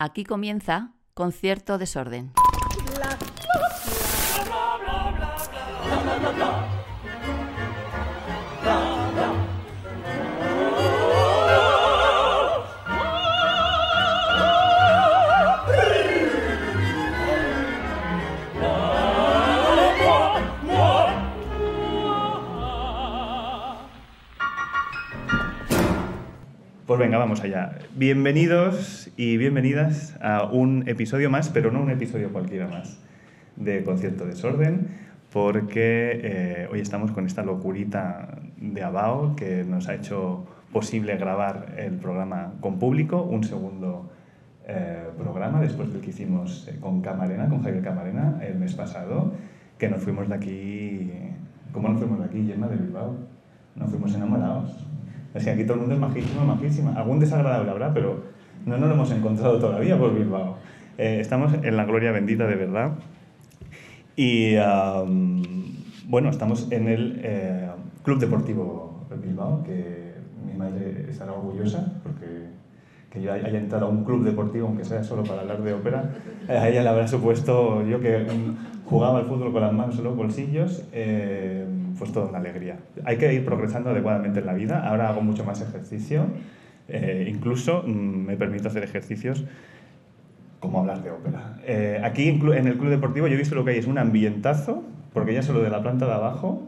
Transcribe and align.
Aquí 0.00 0.22
comienza 0.22 0.92
Concierto 1.12 1.76
Desorden. 1.76 2.30
Pues 26.86 27.00
venga, 27.00 27.18
vamos 27.18 27.40
allá. 27.40 27.78
Bienvenidos 27.96 29.07
y 29.18 29.36
bienvenidas 29.36 30.16
a 30.22 30.44
un 30.44 30.84
episodio 30.86 31.28
más, 31.28 31.48
pero 31.48 31.72
no 31.72 31.82
un 31.82 31.90
episodio 31.90 32.32
cualquiera 32.32 32.68
más, 32.68 33.00
de 33.56 33.82
Concierto 33.82 34.24
Desorden, 34.24 34.86
porque 35.32 36.20
eh, 36.22 36.68
hoy 36.70 36.78
estamos 36.78 37.10
con 37.10 37.26
esta 37.26 37.42
locurita 37.42 38.38
de 38.58 38.80
Abao 38.80 39.34
que 39.34 39.64
nos 39.64 39.88
ha 39.88 39.96
hecho 39.96 40.46
posible 40.72 41.16
grabar 41.16 41.74
el 41.78 41.94
programa 41.94 42.52
con 42.60 42.78
público, 42.78 43.20
un 43.24 43.42
segundo 43.42 44.08
eh, 44.68 45.08
programa 45.18 45.60
después 45.60 45.92
del 45.92 46.00
que 46.00 46.10
hicimos 46.10 46.68
eh, 46.68 46.78
con 46.78 47.02
Camarena, 47.02 47.48
con 47.48 47.60
Javier 47.64 47.82
Camarena, 47.82 48.38
el 48.46 48.54
mes 48.56 48.74
pasado, 48.74 49.32
que 49.78 49.88
nos 49.88 50.00
fuimos 50.00 50.28
de 50.28 50.34
aquí... 50.36 51.12
¿Cómo 51.72 51.88
nos 51.88 51.98
fuimos 51.98 52.20
de 52.20 52.24
aquí, 52.24 52.46
Gemma, 52.46 52.68
de 52.68 52.76
Bilbao? 52.76 53.16
Nos 53.74 53.90
fuimos 53.90 54.14
enamorados. 54.14 54.86
Es 55.34 55.44
que 55.44 55.50
aquí 55.50 55.64
todo 55.64 55.74
el 55.74 55.80
mundo 55.80 55.94
es 55.96 56.00
majísimo, 56.00 56.44
majísima. 56.44 56.92
Algún 56.94 57.18
desagradable 57.18 57.70
habrá, 57.70 57.92
pero 57.92 58.37
no 58.66 58.78
nos 58.78 58.88
lo 58.88 58.94
hemos 58.94 59.10
encontrado 59.10 59.58
todavía 59.58 59.98
por 59.98 60.14
Bilbao. 60.14 60.56
Eh, 60.96 61.18
estamos 61.20 61.52
en 61.62 61.76
la 61.76 61.84
gloria 61.84 62.12
bendita 62.12 62.46
de 62.46 62.56
verdad. 62.56 62.92
Y 64.16 64.56
bueno, 66.08 66.30
estamos 66.30 66.68
en 66.72 66.88
el 66.88 67.20
eh, 67.22 67.68
Club 68.02 68.18
Deportivo 68.18 69.06
Bilbao, 69.22 69.62
que 69.62 70.14
mi 70.46 70.54
madre 70.54 71.06
estará 71.08 71.32
orgullosa 71.32 71.92
porque 72.02 72.48
que 73.10 73.22
yo 73.22 73.32
haya 73.32 73.58
entrado 73.58 73.86
a 73.86 73.88
un 73.88 74.04
club 74.04 74.24
deportivo, 74.24 74.66
aunque 74.66 74.84
sea 74.84 75.02
solo 75.02 75.22
para 75.24 75.40
hablar 75.40 75.62
de 75.62 75.72
ópera, 75.72 76.10
eh, 76.48 76.52
a 76.52 76.68
ella 76.68 76.82
le 76.82 76.88
habrá 76.88 77.08
supuesto, 77.08 77.86
yo 77.86 78.00
que 78.00 78.18
mm, 78.18 78.84
jugaba 78.84 79.18
al 79.18 79.26
fútbol 79.26 79.52
con 79.52 79.62
las 79.62 79.72
manos 79.72 79.98
en 79.98 80.04
los 80.04 80.16
bolsillos, 80.16 80.84
eh, 80.92 81.66
pues 81.98 82.12
toda 82.12 82.26
una 82.26 82.38
alegría. 82.38 82.76
Hay 83.04 83.16
que 83.16 83.32
ir 83.32 83.44
progresando 83.44 83.90
adecuadamente 83.90 84.40
en 84.40 84.46
la 84.46 84.52
vida, 84.52 84.86
ahora 84.86 85.08
hago 85.08 85.22
mucho 85.22 85.44
más 85.44 85.60
ejercicio, 85.62 86.26
eh, 86.88 87.26
incluso 87.28 87.82
mm, 87.86 87.90
me 87.90 88.36
permito 88.36 88.68
hacer 88.68 88.82
ejercicios 88.82 89.44
como 90.60 90.80
hablar 90.80 91.02
de 91.02 91.10
ópera. 91.10 91.58
Eh, 91.64 92.00
aquí 92.02 92.28
en, 92.28 92.66
el 92.66 92.78
club 92.78 92.90
deportivo 92.90 93.28
yo 93.28 93.34
he 93.34 93.38
visto 93.38 93.54
lo 93.54 93.64
que 93.64 93.72
hay 93.72 93.78
es 93.78 93.86
un 93.86 93.98
ambientazo, 93.98 94.82
porque 95.12 95.34
ya 95.34 95.42
solo 95.42 95.62
de 95.62 95.70
la 95.70 95.82
planta 95.82 96.06
de 96.06 96.12
abajo 96.12 96.66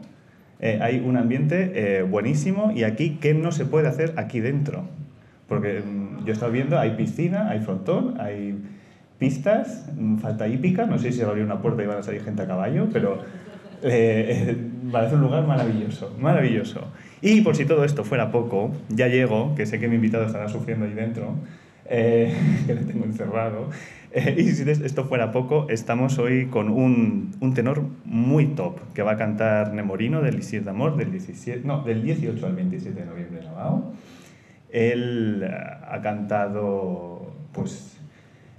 eh, 0.59 0.79
hay 0.81 0.99
un 0.99 1.17
ambiente 1.17 1.71
eh, 1.73 2.03
buenísimo 2.03 2.71
y 2.71 2.83
aquí, 2.83 3.17
¿qué 3.19 3.33
no 3.33 3.51
se 3.51 3.65
puede 3.65 3.87
hacer 3.87 4.13
aquí 4.17 4.39
dentro? 4.39 4.83
Porque 5.47 5.81
mm, 5.81 6.23
yo 6.25 6.27
he 6.27 6.31
estado 6.31 6.51
viendo, 6.51 6.79
hay 6.79 6.91
piscina, 6.91 7.49
hay 7.49 7.59
frontón, 7.59 8.19
hay 8.19 8.57
pistas, 9.17 9.89
mm, 9.97 10.17
falta 10.17 10.47
hípica, 10.47 10.85
no 10.85 10.97
sé 10.97 11.11
si 11.11 11.17
se 11.17 11.23
va 11.23 11.29
a 11.29 11.31
abrir 11.31 11.45
una 11.45 11.61
puerta 11.61 11.83
y 11.83 11.87
van 11.87 11.97
a 11.97 12.03
salir 12.03 12.23
gente 12.23 12.43
a 12.43 12.47
caballo, 12.47 12.87
pero 12.93 13.19
eh, 13.83 14.49
eh, 14.49 14.57
parece 14.91 15.15
un 15.15 15.21
lugar 15.21 15.45
maravilloso, 15.45 16.15
maravilloso. 16.19 16.87
Y 17.21 17.41
por 17.41 17.55
si 17.55 17.65
todo 17.65 17.85
esto 17.85 18.03
fuera 18.03 18.31
poco, 18.31 18.71
ya 18.89 19.07
llego, 19.07 19.53
que 19.55 19.65
sé 19.65 19.79
que 19.79 19.87
mi 19.87 19.95
invitado 19.95 20.25
estará 20.25 20.49
sufriendo 20.49 20.85
ahí 20.85 20.93
dentro, 20.93 21.35
eh, 21.85 22.33
que 22.65 22.73
le 22.73 22.81
tengo 22.81 23.05
encerrado, 23.05 23.69
eh, 24.13 24.35
y 24.37 24.43
si 24.51 24.69
esto 24.69 25.05
fuera 25.05 25.31
poco, 25.31 25.67
estamos 25.69 26.19
hoy 26.19 26.47
con 26.47 26.69
un, 26.69 27.31
un 27.39 27.53
tenor 27.53 27.83
muy 28.03 28.47
top, 28.47 28.79
que 28.93 29.03
va 29.03 29.13
a 29.13 29.17
cantar 29.17 29.73
Nemorino 29.73 30.21
del 30.21 30.35
Lisir 30.35 30.63
de 30.63 30.71
Amor 30.71 30.97
del, 30.97 31.11
17, 31.11 31.61
no, 31.65 31.83
del 31.83 32.03
18 32.03 32.45
al 32.45 32.55
27 32.55 32.99
de 32.99 33.05
noviembre 33.05 33.39
en 33.39 33.45
Navao. 33.45 33.93
Él 34.69 35.43
eh, 35.43 35.49
ha 35.49 36.01
cantado 36.01 37.33
pues, 37.53 38.00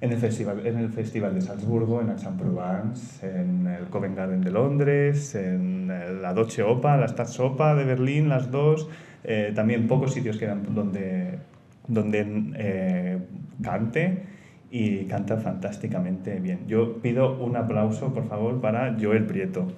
en, 0.03 0.11
el 0.11 0.19
festival, 0.19 0.67
en 0.67 0.79
el 0.79 0.89
Festival 0.89 1.33
de 1.33 1.41
Salzburgo, 1.41 2.01
en 2.01 2.11
Aix-en-Provence, 2.11 3.25
en 3.25 3.69
el 3.69 3.85
Covent 3.85 4.17
Garden 4.17 4.41
de 4.41 4.51
Londres, 4.51 5.37
en 5.37 5.87
la 6.21 6.35
Deutsche 6.35 6.65
Oper, 6.65 6.99
la 6.99 7.07
Staatsoper 7.07 7.77
de 7.77 7.85
Berlín, 7.85 8.29
las 8.29 8.51
dos. 8.51 8.89
eh, 9.23 9.53
también 9.55 9.87
pocos 9.87 10.13
sitios 10.13 10.37
quedan 10.39 10.75
donde, 10.75 11.39
donde 11.87 12.53
eh, 12.57 13.19
cante 13.63 14.25
y 14.73 15.05
canta 15.05 15.37
fantásticamente 15.37 16.41
bien. 16.41 16.67
Yo 16.67 17.01
pido 17.01 17.39
un 17.39 17.57
aplauso, 17.57 18.13
por 18.13 18.27
favor, 18.27 18.61
para 18.61 18.97
Joel 19.01 19.25
Prieto. 19.25 19.69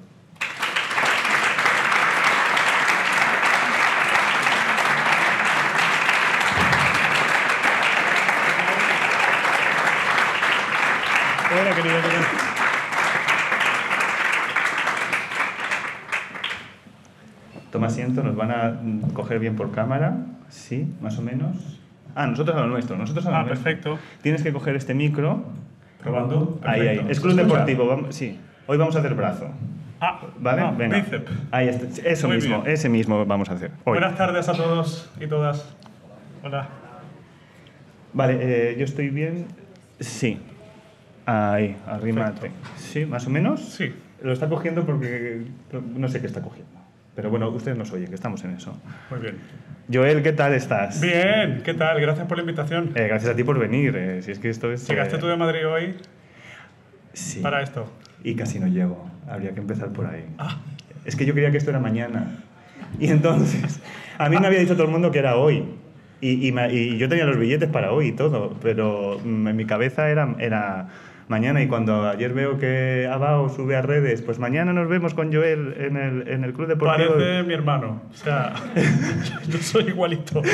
Toma 17.70 17.88
asiento, 17.88 18.22
nos 18.22 18.36
van 18.36 18.50
a 18.52 18.80
coger 19.14 19.38
bien 19.40 19.56
por 19.56 19.72
cámara. 19.72 20.16
Sí, 20.48 20.86
más 21.00 21.18
o 21.18 21.22
menos. 21.22 21.80
Ah, 22.14 22.26
nosotros 22.26 22.56
a 22.56 22.60
lo 22.60 22.66
nuestro, 22.68 22.96
nosotros 22.96 23.26
a 23.26 23.30
lo 23.30 23.36
Ah, 23.36 23.42
nuestro. 23.42 23.64
perfecto. 23.64 23.98
Tienes 24.22 24.42
que 24.42 24.52
coger 24.52 24.76
este 24.76 24.94
micro. 24.94 25.44
Probando. 26.00 26.60
Ahí, 26.62 26.80
ahí. 26.82 26.86
Perfecto. 26.98 27.12
Es 27.12 27.20
club 27.20 27.34
deportivo, 27.34 27.86
vamos, 27.86 28.14
sí. 28.14 28.38
Hoy 28.66 28.76
vamos 28.76 28.94
a 28.94 29.00
hacer 29.00 29.14
brazo. 29.14 29.48
Ah, 30.00 30.20
¿Vale? 30.38 30.62
ah, 30.62 30.74
Venga. 30.76 30.96
bíceps. 30.98 31.32
Ahí 31.50 31.68
está. 31.68 32.08
Eso 32.08 32.28
Muy 32.28 32.36
mismo, 32.36 32.62
bien. 32.62 32.74
ese 32.74 32.88
mismo 32.88 33.24
vamos 33.26 33.48
a 33.50 33.54
hacer. 33.54 33.70
Hoy. 33.84 33.98
Buenas 33.98 34.16
tardes 34.16 34.48
a 34.48 34.52
todos 34.52 35.10
y 35.20 35.26
todas. 35.26 35.74
Hola. 36.44 36.68
Vale, 38.12 38.38
eh, 38.40 38.76
yo 38.78 38.84
estoy 38.84 39.08
bien. 39.08 39.46
Sí. 39.98 40.38
Ahí, 41.26 41.76
arrímate. 41.86 42.50
Sí, 42.76 43.06
más 43.06 43.26
o 43.26 43.30
menos. 43.30 43.60
Sí. 43.60 43.94
Lo 44.22 44.32
está 44.32 44.48
cogiendo 44.48 44.84
porque 44.84 45.42
no 45.96 46.08
sé 46.08 46.20
qué 46.20 46.26
está 46.26 46.40
cogiendo. 46.42 46.72
Pero 47.14 47.30
bueno, 47.30 47.48
ustedes 47.50 47.76
nos 47.78 47.92
oyen, 47.92 48.08
que 48.08 48.14
estamos 48.14 48.42
en 48.44 48.50
eso. 48.52 48.76
Muy 49.10 49.20
bien. 49.20 49.36
Joel, 49.92 50.22
¿qué 50.22 50.32
tal 50.32 50.54
estás? 50.54 51.00
Bien, 51.00 51.62
¿qué 51.64 51.74
tal? 51.74 52.00
Gracias 52.00 52.26
por 52.26 52.38
la 52.38 52.42
invitación. 52.42 52.90
Eh, 52.94 53.06
gracias 53.08 53.32
a 53.32 53.36
ti 53.36 53.44
por 53.44 53.58
venir. 53.58 53.94
eh, 53.96 54.22
si 54.22 54.30
es 54.32 54.38
que 54.38 54.48
esto 54.50 54.72
es. 54.72 54.88
¿Llegaste 54.88 55.16
eh, 55.16 55.18
tú 55.18 55.26
de 55.26 55.36
Madrid 55.36 55.66
hoy 55.68 55.94
Sí. 57.12 57.40
para 57.40 57.62
esto? 57.62 57.90
Y 58.24 58.34
casi 58.34 58.58
no 58.58 58.66
llego. 58.66 59.08
Habría 59.28 59.52
que 59.52 59.60
empezar 59.60 59.90
por 59.90 60.06
ahí. 60.06 60.24
Ah, 60.38 60.58
Es 61.04 61.16
que 61.16 61.26
yo 61.26 61.34
creía 61.34 61.50
que 61.50 61.58
esto 61.58 61.70
era 61.70 61.78
mañana. 61.80 62.38
Y 62.98 63.08
entonces, 63.08 63.80
a 64.18 64.28
mí 64.28 64.36
me 64.38 64.46
había 64.46 64.58
dicho 64.60 64.74
todo 64.74 64.86
el 64.86 64.90
mundo 64.92 65.10
que 65.10 65.18
era 65.18 65.36
hoy. 65.36 65.64
Y, 66.20 66.48
y 66.48 66.52
me- 66.52 66.72
y 66.72 66.96
yo 66.96 67.08
tenía 67.08 67.26
los 67.26 67.36
billetes 67.38 67.68
para 67.68 67.92
hoy 67.92 68.08
y 68.08 68.12
todo, 68.12 68.56
pero 68.62 69.20
mm, 69.22 69.48
en 69.48 69.56
mi 69.56 69.66
cabeza 69.66 70.08
era, 70.08 70.34
era 70.38 70.88
mañana. 71.28 71.62
Y 71.62 71.68
cuando 71.68 72.08
ayer 72.08 72.32
veo 72.32 72.58
que 72.58 73.08
Abao 73.10 73.48
sube 73.48 73.76
a 73.76 73.82
redes, 73.82 74.22
pues 74.22 74.38
mañana 74.38 74.72
nos 74.72 74.88
vemos 74.88 75.14
con 75.14 75.32
Joel 75.32 75.74
en 75.78 75.96
el, 75.96 76.28
en 76.28 76.44
el 76.44 76.52
Club 76.52 76.68
Deportivo. 76.68 77.14
parece 77.14 77.42
mi 77.42 77.54
hermano. 77.54 78.02
O 78.10 78.14
sea, 78.16 78.54
yo 79.48 79.58
soy 79.58 79.84
igualito. 79.88 80.42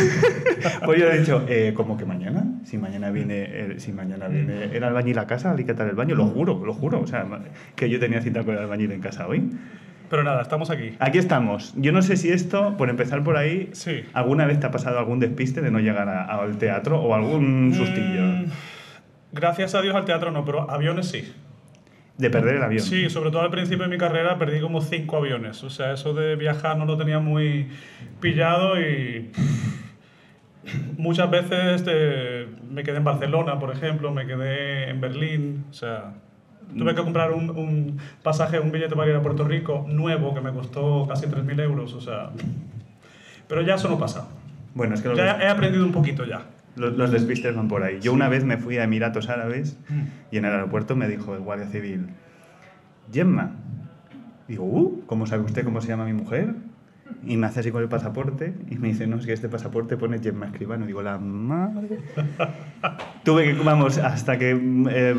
Pues 0.84 1.00
yo 1.00 1.06
he 1.10 1.18
dicho, 1.20 1.44
eh, 1.48 1.72
¿cómo 1.74 1.96
que 1.96 2.04
mañana? 2.04 2.44
Si 2.64 2.76
mañana 2.78 3.10
viene, 3.10 3.44
el, 3.60 3.80
si 3.80 3.92
mañana 3.92 4.28
viene 4.28 4.64
el 4.76 4.82
albañil 4.84 5.18
a 5.18 5.26
casa 5.26 5.48
a 5.50 5.52
alicatar 5.52 5.88
el 5.88 5.94
baño, 5.94 6.14
lo 6.14 6.26
juro, 6.26 6.62
lo 6.64 6.72
juro. 6.74 7.00
O 7.00 7.06
sea, 7.06 7.24
que 7.76 7.88
yo 7.88 7.98
tenía 8.00 8.20
cita 8.20 8.42
con 8.44 8.54
el 8.54 8.60
albañil 8.60 8.92
en 8.92 9.00
casa 9.00 9.26
hoy. 9.26 9.50
Pero 10.10 10.24
nada, 10.24 10.42
estamos 10.42 10.70
aquí. 10.70 10.96
Aquí 10.98 11.18
estamos. 11.18 11.72
Yo 11.76 11.92
no 11.92 12.02
sé 12.02 12.16
si 12.16 12.30
esto, 12.30 12.76
por 12.76 12.90
empezar 12.90 13.22
por 13.22 13.36
ahí, 13.36 13.70
Sí. 13.72 14.02
¿alguna 14.12 14.44
vez 14.46 14.58
te 14.60 14.66
ha 14.66 14.70
pasado 14.70 14.98
algún 14.98 15.20
despiste 15.20 15.60
de 15.60 15.70
no 15.70 15.78
llegar 15.78 16.08
a- 16.08 16.24
al 16.24 16.58
teatro 16.58 17.00
o 17.00 17.14
algún 17.14 17.72
sustillo? 17.74 18.22
Mm, 18.22 18.44
gracias 19.32 19.74
a 19.74 19.82
Dios 19.82 19.94
al 19.94 20.04
teatro 20.04 20.30
no, 20.30 20.44
pero 20.44 20.70
aviones 20.70 21.08
sí. 21.08 21.32
De 22.18 22.28
perder 22.28 22.56
el 22.56 22.62
avión. 22.62 22.82
Sí, 22.82 23.08
sobre 23.08 23.30
todo 23.30 23.40
al 23.42 23.50
principio 23.50 23.84
de 23.84 23.90
mi 23.90 23.96
carrera 23.96 24.38
perdí 24.38 24.60
como 24.60 24.82
cinco 24.82 25.16
aviones. 25.16 25.64
O 25.64 25.70
sea, 25.70 25.92
eso 25.92 26.12
de 26.12 26.36
viajar 26.36 26.76
no 26.76 26.84
lo 26.84 26.98
tenía 26.98 27.18
muy 27.18 27.68
pillado 28.20 28.78
y 28.78 29.30
muchas 30.98 31.30
veces 31.30 31.84
me 32.70 32.82
quedé 32.82 32.98
en 32.98 33.04
Barcelona, 33.04 33.58
por 33.58 33.70
ejemplo, 33.72 34.12
me 34.12 34.26
quedé 34.26 34.90
en 34.90 35.00
Berlín. 35.00 35.64
O 35.70 35.72
sea, 35.72 36.12
tuve 36.76 36.94
que 36.94 37.02
comprar 37.02 37.32
un, 37.32 37.50
un 37.50 37.98
pasaje, 38.22 38.60
un 38.60 38.70
billete 38.70 38.94
para 38.94 39.10
ir 39.10 39.16
a 39.16 39.22
Puerto 39.22 39.44
Rico 39.44 39.86
nuevo 39.88 40.34
que 40.34 40.42
me 40.42 40.52
costó 40.52 41.06
casi 41.08 41.26
3.000 41.26 41.62
euros. 41.62 41.94
O 41.94 42.02
sea, 42.02 42.30
pero 43.48 43.62
ya 43.62 43.76
eso 43.76 43.88
no 43.88 43.98
pasa. 43.98 44.28
Bueno, 44.74 44.94
es 44.94 45.00
que 45.00 45.08
los, 45.08 45.16
Ya 45.16 45.38
he 45.40 45.48
aprendido 45.48 45.84
un 45.84 45.92
poquito 45.92 46.24
ya. 46.24 46.42
Los- 46.76 46.96
los 46.96 47.10
despistes 47.10 47.54
van 47.54 47.68
por 47.68 47.82
ahí. 47.82 48.00
Yo 48.00 48.12
una 48.12 48.28
vez 48.28 48.44
me 48.44 48.56
fui 48.56 48.78
a 48.78 48.84
Emiratos 48.84 49.28
Árabes 49.28 49.78
y 50.30 50.36
en 50.38 50.44
el 50.44 50.52
aeropuerto 50.52 50.96
me 50.96 51.08
dijo 51.08 51.34
el 51.34 51.40
guardia 51.40 51.66
civil, 51.66 52.06
Gemma. 53.12 53.52
Digo, 54.48 54.64
uh, 54.64 55.02
¿cómo 55.06 55.26
sabe 55.26 55.42
usted 55.44 55.64
cómo 55.64 55.80
se 55.80 55.88
llama 55.88 56.04
mi 56.04 56.12
mujer? 56.12 56.54
Y 57.26 57.36
me 57.36 57.46
hace 57.46 57.60
así 57.60 57.70
con 57.70 57.82
el 57.82 57.88
pasaporte 57.88 58.54
y 58.70 58.76
me 58.76 58.88
dice, 58.88 59.06
no, 59.06 59.16
es 59.16 59.26
que 59.26 59.32
este 59.32 59.48
pasaporte 59.48 59.96
pone 59.96 60.18
Gemma 60.20 60.46
Escribano. 60.46 60.86
Digo, 60.86 61.02
la 61.02 61.18
madre. 61.18 61.98
Tuve 63.24 63.44
que, 63.44 63.62
vamos, 63.62 63.98
hasta 63.98 64.38
que 64.38 64.58
eh, 64.90 65.14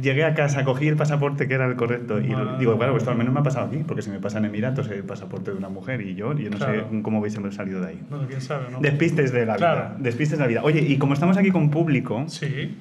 llegué 0.00 0.24
a 0.24 0.34
casa, 0.34 0.64
cogí 0.64 0.88
el 0.88 0.96
pasaporte 0.96 1.46
que 1.46 1.54
era 1.54 1.66
el 1.66 1.76
correcto. 1.76 2.18
Y 2.20 2.34
digo, 2.58 2.76
claro, 2.78 2.96
esto 2.96 3.10
al 3.10 3.18
menos 3.18 3.32
me 3.34 3.40
ha 3.40 3.42
pasado 3.42 3.66
aquí, 3.66 3.78
porque 3.86 4.02
si 4.02 4.10
me 4.10 4.18
pasa 4.20 4.38
en 4.38 4.46
Emiratos 4.46 4.88
el 4.90 5.02
pasaporte 5.04 5.50
de 5.50 5.56
una 5.58 5.68
mujer 5.68 6.00
y 6.00 6.14
yo, 6.14 6.32
yo 6.36 6.50
no 6.50 6.56
Claro. 6.56 6.88
sé 6.90 7.02
cómo 7.02 7.20
hubiésemos 7.20 7.54
salido 7.54 7.80
de 7.80 7.88
ahí. 7.88 8.00
Bueno, 8.08 8.26
quién 8.26 8.40
sabe, 8.40 8.66
¿no? 8.70 8.80
Despistes 8.80 9.32
de 9.32 9.46
la 9.46 9.56
vida. 9.56 9.72
Claro. 9.74 9.94
Despistes 9.98 10.38
de 10.38 10.44
la 10.44 10.48
vida. 10.48 10.62
Oye, 10.62 10.80
y 10.80 10.96
como 10.98 11.12
estamos 11.14 11.36
aquí 11.36 11.50
con 11.50 11.70
público, 11.70 12.24
Sí. 12.28 12.76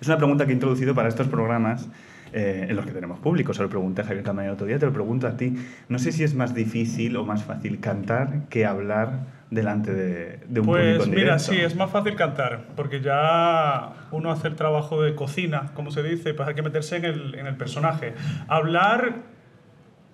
es 0.00 0.06
una 0.08 0.16
pregunta 0.16 0.44
que 0.46 0.50
he 0.52 0.54
introducido 0.54 0.94
para 0.94 1.08
estos 1.08 1.28
programas 1.28 1.88
eh, 2.32 2.66
en 2.68 2.76
los 2.76 2.86
que 2.86 2.92
tenemos 2.92 3.18
público. 3.20 3.52
Se 3.54 3.62
lo 3.62 3.68
pregunté 3.68 4.02
a 4.02 4.04
Javier 4.04 4.24
Camarero 4.24 4.54
otro 4.54 4.66
día, 4.66 4.78
te 4.78 4.86
lo 4.86 4.92
pregunto 4.92 5.26
a 5.26 5.36
ti. 5.36 5.54
No 5.88 5.98
sé 5.98 6.12
si 6.12 6.24
es 6.24 6.34
más 6.34 6.54
difícil 6.54 7.16
o 7.16 7.24
más 7.24 7.44
fácil 7.44 7.80
cantar 7.80 8.48
que 8.48 8.66
hablar 8.66 9.40
delante 9.50 9.92
de, 9.92 10.38
de 10.48 10.60
un 10.60 10.66
público 10.66 10.98
Pues 10.98 11.08
mira, 11.08 11.22
directo. 11.36 11.52
sí, 11.52 11.58
es 11.58 11.74
más 11.74 11.90
fácil 11.90 12.14
cantar, 12.14 12.66
porque 12.76 13.00
ya 13.00 13.94
uno 14.12 14.30
hace 14.30 14.46
el 14.48 14.54
trabajo 14.54 15.02
de 15.02 15.14
cocina, 15.16 15.72
como 15.74 15.90
se 15.90 16.02
dice, 16.04 16.34
pues 16.34 16.48
hay 16.48 16.54
que 16.54 16.62
meterse 16.62 16.96
en 16.98 17.04
el, 17.04 17.34
en 17.34 17.46
el 17.48 17.56
personaje. 17.56 18.14
Hablar, 18.46 19.14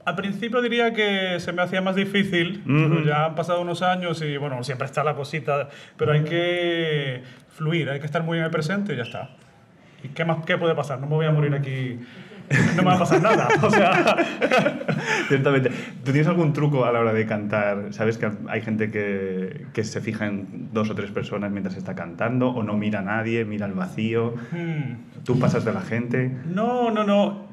al 0.07 0.15
principio 0.17 0.63
diría 0.63 0.95
que 0.95 1.39
se 1.41 1.53
me 1.53 1.61
hacía 1.61 1.83
más 1.83 1.97
difícil, 1.97 2.63
pero 2.65 3.05
ya 3.05 3.27
han 3.27 3.35
pasado 3.35 3.61
unos 3.61 3.83
años 3.83 4.23
y 4.23 4.37
bueno, 4.39 4.63
siempre 4.65 4.87
está 4.87 5.05
la 5.05 5.15
cosita, 5.17 5.69
pero 5.99 6.13
hay 6.13 6.23
que 6.23 7.23
fluir, 7.51 7.91
hay 7.91 8.01
que 8.01 8.07
estar 8.07 8.23
muy 8.23 8.39
en 8.39 8.45
el 8.45 8.51
presente 8.51 8.95
y 8.95 8.97
ya 8.97 9.03
está. 9.03 9.31
¿Y 10.07 10.09
qué 10.11 10.25
más 10.25 10.45
qué 10.45 10.57
puede 10.57 10.75
pasar? 10.75 11.01
No 11.01 11.07
me 11.07 11.17
voy 11.17 11.27
a 11.27 11.33
morir 11.33 11.53
aquí, 11.53 11.99
no 12.77 12.83
me 12.83 12.91
va 12.91 12.95
a 12.95 12.99
pasar 12.99 13.21
nada. 13.21 13.49
O 13.61 13.71
sea, 13.71 14.17
Ciertamente. 15.29 15.71
¿Tú 16.05 16.13
tienes 16.13 16.29
algún 16.29 16.53
truco 16.53 16.85
a 16.85 16.93
la 16.93 17.01
hora 17.01 17.13
de 17.13 17.27
cantar? 17.27 17.93
¿Sabes 17.93 18.19
que 18.19 18.31
hay 18.49 18.61
gente 18.61 18.91
que, 18.91 19.67
que 19.73 19.83
se 19.83 20.01
fija 20.01 20.27
en 20.27 20.69
dos 20.73 20.91
o 20.91 20.95
tres 20.95 21.11
personas 21.11 21.51
mientras 21.51 21.77
está 21.77 21.97
cantando 21.97 22.51
o 22.51 22.63
no 22.63 22.75
mira 22.75 23.01
a 23.01 23.03
nadie, 23.03 23.45
mira 23.45 23.67
al 23.67 23.73
vacío? 23.73 24.35
hmm. 24.53 25.25
¿Tú 25.25 25.39
pasas 25.41 25.65
de 25.65 25.73
la 25.73 25.81
gente? 25.81 26.37
No, 26.47 26.93
no, 26.93 27.03
no. 27.03 27.47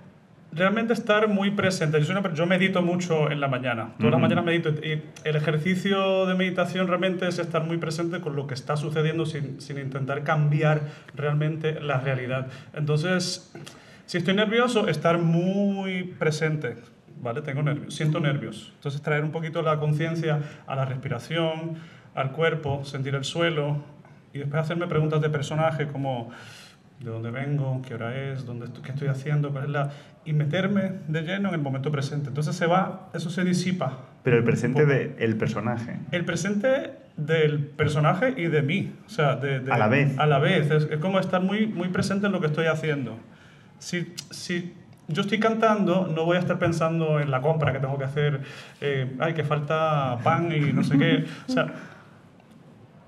Realmente 0.56 0.94
estar 0.94 1.28
muy 1.28 1.52
presente. 1.52 2.00
Yo, 2.00 2.06
soy 2.06 2.16
una 2.16 2.34
yo 2.34 2.46
medito 2.46 2.82
mucho 2.82 3.32
en 3.32 3.40
la 3.40 3.48
mañana. 3.48 3.94
Todas 3.98 4.12
las 4.12 4.14
Ujú. 4.14 4.22
mañanas 4.22 4.46
medito. 4.46 4.70
Y 4.70 5.02
el 5.24 5.36
ejercicio 5.36 6.26
de 6.26 6.36
meditación 6.36 6.88
realmente 6.88 7.28
es 7.28 7.40
estar 7.40 7.64
muy 7.64 7.78
presente 7.78 8.22
con 8.22 8.36
lo 8.36 8.46
que 8.46 8.54
está 8.54 8.78
sucediendo 8.78 9.26
sin, 9.26 9.60
sin 9.62 9.80
intentar 9.80 10.24
cambiar 10.24 10.82
realmente 11.16 11.80
la 11.82 12.00
realidad. 12.00 12.48
Entonces, 12.74 13.52
si 14.06 14.18
estoy 14.18 14.36
nervioso, 14.36 14.88
estar 14.88 15.18
muy 15.18 16.04
presente. 16.04 16.76
¿Vale? 17.22 17.42
Tengo 17.42 17.64
nervios, 17.64 17.96
siento 17.96 18.20
nervios. 18.20 18.74
Entonces, 18.76 19.02
traer 19.02 19.24
un 19.24 19.32
poquito 19.32 19.62
la 19.62 19.80
conciencia 19.80 20.42
a 20.68 20.76
la 20.76 20.84
respiración, 20.84 21.78
al 22.16 22.32
cuerpo, 22.34 22.84
sentir 22.84 23.16
el 23.16 23.24
suelo 23.24 23.78
y 24.34 24.40
después 24.40 24.62
hacerme 24.62 24.88
preguntas 24.88 25.22
de 25.22 25.30
personaje 25.30 25.88
como 25.88 26.32
de 27.04 27.10
dónde 27.12 27.32
vengo, 27.32 27.82
qué 27.88 27.96
hora 27.96 28.16
es, 28.16 28.46
dónde 28.46 28.66
estoy, 28.66 28.82
qué 28.84 28.92
estoy 28.92 29.08
haciendo, 29.10 29.52
cuál 29.52 29.66
es 29.66 29.70
la... 29.72 29.90
y 30.26 30.34
meterme 30.34 30.94
de 31.08 31.22
lleno 31.24 31.50
en 31.50 31.56
el 31.56 31.62
momento 31.62 31.92
presente. 31.92 32.30
Entonces 32.30 32.56
se 32.56 32.66
va, 32.66 33.10
eso 33.14 33.30
se 33.30 33.44
disipa. 33.44 34.00
Pero 34.24 34.38
el 34.38 34.44
presente 34.44 34.86
del 34.86 35.36
personaje. 35.36 35.98
El 36.12 36.24
presente 36.24 36.92
del 37.18 37.60
personaje 37.60 38.34
y 38.38 38.48
de 38.48 38.62
mí. 38.62 38.94
O 39.06 39.10
sea, 39.10 39.36
de, 39.36 39.60
de- 39.60 39.72
A 39.72 39.78
la 39.78 39.88
vez. 39.90 40.18
A 40.18 40.26
la 40.26 40.40
vez. 40.40 40.72
Es, 40.72 40.84
es 40.90 40.98
como 41.00 41.20
estar 41.20 41.42
muy, 41.42 41.68
muy 41.68 41.90
presente 41.90 42.28
en 42.28 42.32
lo 42.32 42.40
que 42.40 42.48
estoy 42.48 42.68
haciendo. 42.68 43.18
Si, 43.80 44.14
si 44.32 44.74
yo 45.10 45.24
estoy 45.24 45.40
cantando, 45.40 46.08
no 46.08 46.24
voy 46.24 46.38
a 46.38 46.40
estar 46.40 46.58
pensando 46.58 47.20
en 47.20 47.30
la 47.32 47.42
compra 47.42 47.74
que 47.74 47.80
tengo 47.80 47.98
que 47.98 48.06
hacer. 48.06 48.40
eh, 48.80 49.14
ay, 49.20 49.34
que 49.34 49.44
falta 49.44 50.18
pan 50.24 50.50
y 50.54 50.72
no 50.72 50.84
sé 50.86 50.98
qué. 50.98 51.26
O 51.50 51.52
sea, 51.52 51.68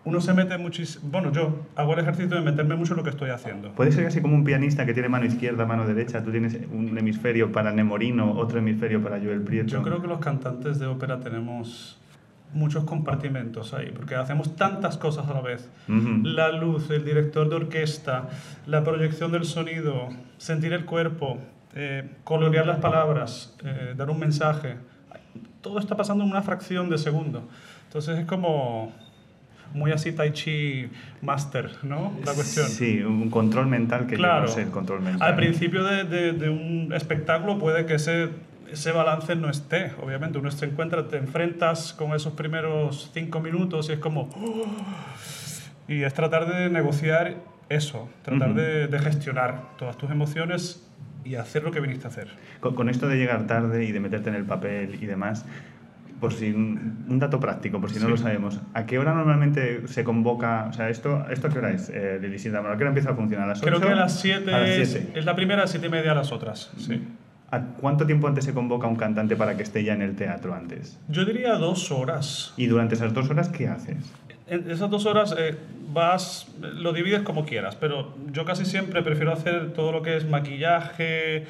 uno 0.06 0.22
se 0.22 0.34
mete 0.34 0.58
muchísimo... 0.58 1.10
Bueno, 1.10 1.32
yo 1.32 1.66
hago 1.76 1.94
el 1.94 2.00
ejercicio 2.00 2.36
de 2.36 2.42
meterme 2.42 2.76
mucho 2.76 2.94
en 2.94 2.98
lo 2.98 3.04
que 3.04 3.10
estoy 3.10 3.32
haciendo. 3.32 3.72
Puede 3.72 3.92
ser 3.92 4.06
casi 4.06 4.22
como 4.22 4.36
un 4.36 4.44
pianista 4.44 4.86
que 4.86 4.94
tiene 4.94 5.10
mano 5.10 5.26
izquierda, 5.26 5.66
mano 5.66 5.86
derecha. 5.88 6.24
Tú 6.24 6.32
tienes 6.32 6.58
un 6.72 6.96
hemisferio 6.98 7.52
para 7.52 7.72
Nemorino, 7.72 8.34
otro 8.34 8.60
hemisferio 8.60 9.02
para 9.02 9.18
Joel 9.18 9.42
Prieto. 9.42 9.70
Yo 9.70 9.82
creo 9.82 10.02
que 10.02 10.08
los 10.08 10.20
cantantes 10.20 10.78
de 10.80 10.86
ópera 10.86 11.20
tenemos 11.20 12.00
muchos 12.54 12.86
compartimentos 12.86 13.74
ahí, 13.74 13.92
porque 13.94 14.16
hacemos 14.16 14.56
tantas 14.56 14.98
cosas 14.98 15.28
a 15.28 15.34
la 15.34 15.42
vez. 15.42 15.70
Ujú. 15.90 16.22
La 16.24 16.52
luz, 16.52 16.90
el 16.92 17.04
director 17.04 17.50
de 17.50 17.56
orquesta, 17.56 18.30
la 18.68 18.84
proyección 18.84 19.32
del 19.32 19.44
sonido, 19.44 20.10
sentir 20.38 20.72
el 20.74 20.86
cuerpo, 20.86 21.40
eh, 21.74 22.10
colorear 22.24 22.68
las 22.68 22.78
palabras, 22.78 23.58
eh, 23.66 23.96
dar 23.98 24.10
un 24.10 24.20
mensaje. 24.20 24.78
Todo 25.62 25.80
está 25.80 25.98
pasando 25.98 26.24
en 26.24 26.30
una 26.30 26.44
fracción 26.44 26.90
de 26.90 26.98
segundo. 26.98 27.50
Entonces 27.88 28.20
es 28.20 28.26
como 28.26 28.94
muy 29.74 29.92
así 29.92 30.12
Tai 30.12 30.32
Chi 30.32 30.90
Master, 31.22 31.72
¿no? 31.84 32.14
La 32.26 32.34
cuestión. 32.34 32.68
Sí, 32.68 33.02
un 33.02 33.30
control 33.30 33.68
mental 33.68 34.06
que 34.08 34.14
yo 34.14 34.18
Claro. 34.20 34.42
no 34.44 34.48
sé 34.48 34.62
el 34.62 34.70
control 34.72 35.02
mental. 35.02 35.28
Al 35.30 35.36
principio 35.36 35.84
de, 35.84 36.04
de- 36.06 36.32
de 36.34 36.50
un 36.50 36.92
espectáculo 36.94 37.58
puede 37.60 37.86
que 37.86 37.96
ese, 37.96 38.30
ese 38.72 38.92
balance 38.92 39.36
no 39.36 39.50
esté, 39.50 39.92
obviamente. 40.02 40.38
Uno 40.38 40.50
se 40.52 40.66
encuentra, 40.66 41.08
te 41.08 41.18
enfrentas 41.18 41.94
con 41.94 42.14
esos 42.14 42.34
primeros 42.34 43.12
cinco 43.14 43.40
minutos 43.40 43.90
y 43.90 43.94
es 43.94 44.00
como... 44.00 44.30
Y 45.88 46.02
es 46.04 46.14
tratar 46.14 46.48
de 46.52 46.70
negociar 46.70 47.36
eso, 47.70 48.10
tratar 48.24 48.50
Ujú. 48.52 48.60
de, 48.60 48.88
de 48.88 49.00
gestionar 49.00 49.62
todas 49.78 49.98
tus 49.98 50.10
emociones 50.10 50.82
y 51.24 51.36
hacer 51.36 51.64
lo 51.64 51.72
que 51.72 51.80
viniste 51.80 52.08
a 52.08 52.10
hacer. 52.10 52.28
Con, 52.60 52.76
con 52.76 52.90
esto 52.90 53.08
de 53.08 53.18
llegar 53.18 53.46
tarde 53.48 53.84
y 53.86 53.92
de 53.92 54.00
meterte 54.00 54.30
en 54.30 54.36
el 54.36 54.46
papel 54.46 54.98
y 55.02 55.06
demás, 55.06 55.46
por 56.20 56.34
si 56.34 56.52
un 56.52 57.20
dato 57.20 57.40
práctico, 57.40 57.80
por 57.82 57.90
si 57.92 58.00
no 58.00 58.06
Sí. 58.06 58.12
lo 58.12 58.18
sabemos, 58.18 58.60
¿a 58.74 58.86
qué 58.86 58.98
hora 59.00 59.14
normalmente 59.14 59.88
se 59.88 60.04
convoca? 60.04 60.68
O 60.70 60.74
sea, 60.74 60.90
¿esto, 60.90 61.26
esto 61.30 61.48
a 61.48 61.50
qué 61.50 61.60
hora 61.60 61.72
es, 61.72 61.90
eh, 61.90 62.20
Lili 62.22 62.40
Sindama? 62.40 62.70
¿A 62.72 62.78
qué 62.78 62.84
hora 62.84 62.90
empieza 62.90 63.12
a 63.12 63.16
funcionar? 63.16 63.46
¿A 63.46 63.50
las 63.50 63.60
8? 63.62 63.68
Creo 63.68 63.82
que 63.82 63.88
a 63.94 63.96
las 63.96 64.20
7 64.20 64.54
A 64.54 64.60
las 64.60 64.70
es, 64.70 64.92
7. 64.92 65.20
es 65.20 65.26
la 65.26 65.36
primera, 65.36 65.64
a 65.64 65.68
7 65.68 65.86
y 65.86 65.90
media 65.90 66.12
a 66.14 66.16
las 66.16 66.32
otras. 66.32 66.72
Sí. 66.78 67.02
¿A 67.52 67.62
cuánto 67.62 68.06
tiempo 68.06 68.28
antes 68.28 68.44
se 68.46 68.54
convoca 68.54 68.88
un 68.88 68.96
cantante 68.96 69.36
para 69.36 69.56
que 69.56 69.64
esté 69.64 69.84
ya 69.84 69.94
en 69.94 70.02
el 70.02 70.16
teatro 70.16 70.54
antes? 70.56 71.00
Yo 71.10 71.26
diría 71.26 71.54
dos 71.56 71.92
horas. 71.92 72.54
Y 72.58 72.66
durante 72.68 72.96
esas 72.96 73.14
dos 73.14 73.30
horas, 73.30 73.50
¿qué 73.50 73.68
haces? 73.68 73.98
En 74.48 74.70
esas 74.70 74.90
dos 74.90 75.06
horas 75.06 75.36
eh, 75.38 75.56
vas, 75.94 76.48
lo 76.60 76.94
divides 76.94 77.22
como 77.22 77.46
quieras, 77.46 77.76
pero 77.76 78.16
yo 78.32 78.46
casi 78.46 78.64
siempre 78.66 79.02
prefiero 79.04 79.32
hacer 79.34 79.74
todo 79.74 79.92
lo 79.92 80.02
que 80.02 80.18
es 80.18 80.28
maquillaje, 80.30 81.46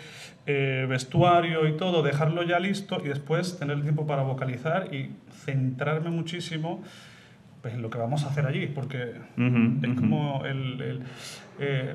eh, 0.47 0.85
vestuario 0.87 1.67
y 1.67 1.75
todo, 1.77 2.03
dejarlo 2.03 2.43
ya 2.43 2.59
listo 2.59 3.01
y 3.03 3.07
después 3.07 3.57
tener 3.57 3.77
el 3.77 3.83
tiempo 3.83 4.05
para 4.05 4.23
vocalizar 4.23 4.93
y 4.93 5.09
centrarme 5.43 6.09
muchísimo 6.11 6.83
pues, 7.61 7.73
en 7.73 7.81
lo 7.81 7.89
que 7.89 7.97
vamos 7.97 8.23
a 8.23 8.29
hacer 8.29 8.45
allí, 8.45 8.67
porque 8.67 9.13
es 9.37 9.99
como 9.99 10.45
el, 10.45 10.79
el, 10.81 10.99
eh, 11.59 11.93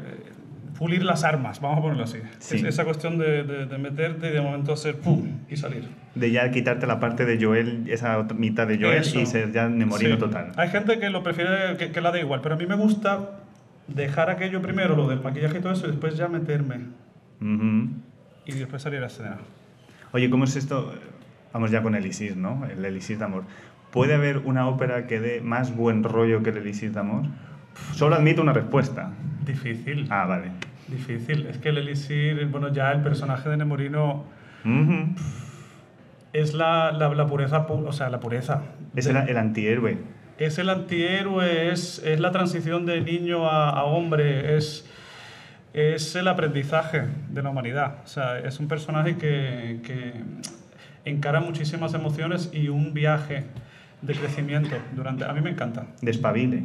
pulir 0.77 1.05
las 1.05 1.23
armas, 1.25 1.61
vamos 1.61 1.79
a 1.79 1.83
ponerlo 1.83 2.05
así. 2.05 2.19
Sí. 2.41 2.57
Es 2.57 2.65
esa 2.65 2.85
cuestión 2.85 3.19
de, 3.19 3.45
de, 3.45 3.67
de 3.67 3.79
meterte 3.79 4.31
y 4.31 4.33
de 4.33 4.41
momento 4.41 4.73
hacer 4.73 4.97
pum 4.99 5.29
y 5.49 5.57
salir. 5.57 5.85
De 6.17 6.31
ya 6.33 6.51
quitarte 6.51 6.87
la 6.89 6.99
parte 6.99 7.25
de 7.25 7.41
Joel, 7.45 7.85
esa 7.89 8.19
otra 8.19 8.37
mitad 8.37 8.67
de 8.67 8.79
Joel 8.81 8.99
Eso. 9.03 9.21
y 9.21 9.27
ser 9.27 9.53
ya 9.53 9.69
Nemorino 9.69 10.15
Sí. 10.15 10.21
total. 10.21 10.53
Hay 10.57 10.71
gente 10.71 10.99
que 10.99 11.09
lo 11.11 11.23
prefiere, 11.23 11.77
que, 11.77 11.93
que 11.93 12.01
la 12.01 12.11
da 12.11 12.19
igual, 12.19 12.41
pero 12.43 12.57
a 12.57 12.59
mí 12.59 12.67
me 12.67 12.75
gusta 12.75 13.31
dejar 13.87 14.29
aquello 14.31 14.61
primero, 14.63 14.97
lo 14.97 15.07
del 15.09 15.21
maquillaje 15.21 15.59
y 15.59 15.61
todo 15.61 15.73
eso, 15.73 15.87
y 15.87 15.91
después 15.91 16.17
ya 16.17 16.27
meterme. 16.27 16.81
Y 18.57 18.59
después 18.61 18.83
salir 18.83 19.03
a 19.03 19.07
escena. 19.07 19.37
Oye, 20.13 20.29
¿cómo 20.31 20.45
es 20.45 20.57
esto? 20.57 20.93
Vamos 21.53 21.71
ya 21.71 21.83
con 21.83 21.95
el 21.95 22.03
Elixir, 22.03 22.37
¿no? 22.37 22.65
El 22.67 22.85
Elixir 22.85 23.19
de 23.19 23.25
Amor. 23.25 23.45
¿Puede 23.91 24.15
haber 24.15 24.39
una 24.39 24.69
ópera 24.69 25.07
que 25.07 25.19
dé 25.21 25.41
más 25.41 25.75
buen 25.75 26.05
rollo 26.05 26.43
que 26.43 26.51
el 26.51 26.59
Elixir 26.59 26.93
de 26.93 27.01
Amor? 27.01 27.25
Solo 27.95 28.15
admito 28.17 28.41
una 28.43 28.53
respuesta. 28.53 29.11
Difícil, 29.45 30.07
Ah, 30.11 30.27
vale. 30.27 30.51
difícil. 30.89 31.47
Es 31.47 31.59
que 31.59 31.71
el 31.71 31.79
Elixir, 31.79 32.47
bueno, 32.47 32.73
ya 32.73 32.93
el 32.93 33.01
personaje 33.03 33.49
de 33.49 33.57
Nemorino 33.57 34.25
Ujú. 34.65 35.15
es 36.33 36.55
la, 36.55 36.93
la, 36.93 37.09
la 37.15 37.27
pureza, 37.27 37.67
pu- 37.67 37.87
o 37.87 37.93
sea, 37.93 38.11
la 38.11 38.21
pureza. 38.21 38.63
Es 38.95 39.07
el, 39.07 39.17
el 39.17 39.37
antihéroe. 39.37 39.99
Es 40.39 40.59
el 40.59 40.71
antihéroe, 40.71 41.71
es, 41.73 41.99
es 42.05 42.19
la 42.21 42.31
transición 42.31 42.87
de 42.87 43.01
niño 43.01 43.49
a, 43.49 43.71
a 43.71 43.85
hombre, 43.85 44.57
es, 44.57 44.89
es 45.73 46.15
el 46.17 46.29
aprendizaje 46.29 47.05
de 47.29 47.43
la 47.43 47.51
humanidad. 47.51 47.99
O 48.05 48.09
sea, 48.09 48.39
es 48.39 48.59
un 48.61 48.69
personaje 48.69 49.17
que, 49.17 49.81
que 49.85 50.13
encara 51.05 51.41
muchísimas 51.41 51.95
emociones 51.95 52.51
y 52.53 52.69
un 52.69 52.93
viaje 52.93 53.45
de 54.03 54.15
crecimiento. 54.15 54.77
Durante, 54.95 55.25
a 55.25 55.33
mí 55.33 55.41
me 55.41 55.51
encanta. 55.51 55.87
Despabile. 56.03 56.65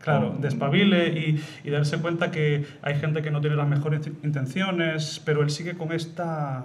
Claro, 0.00 0.34
Oh. 0.36 0.40
despabile 0.40 1.08
y, 1.08 1.42
y 1.64 1.70
darse 1.70 1.96
cuenta 1.98 2.30
que 2.30 2.66
hay 2.82 2.94
gente 2.96 3.22
que 3.22 3.30
no 3.30 3.40
tiene 3.40 3.56
las 3.56 3.66
mejores 3.66 4.06
intenciones, 4.22 5.20
pero 5.24 5.42
él 5.42 5.48
sigue 5.50 5.74
con 5.74 5.92
esta 5.92 6.64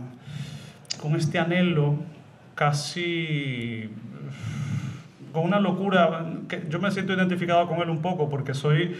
con 1.01 1.15
este 1.15 1.39
anhelo 1.39 1.95
casi 2.55 3.89
con 5.31 5.45
una 5.45 5.61
locura 5.61 6.25
que 6.49 6.65
yo 6.69 6.79
me 6.79 6.91
siento 6.91 7.13
identificado 7.13 7.67
con 7.67 7.79
él 7.79 7.89
un 7.89 8.01
poco 8.01 8.27
porque 8.29 8.53
soy 8.53 8.97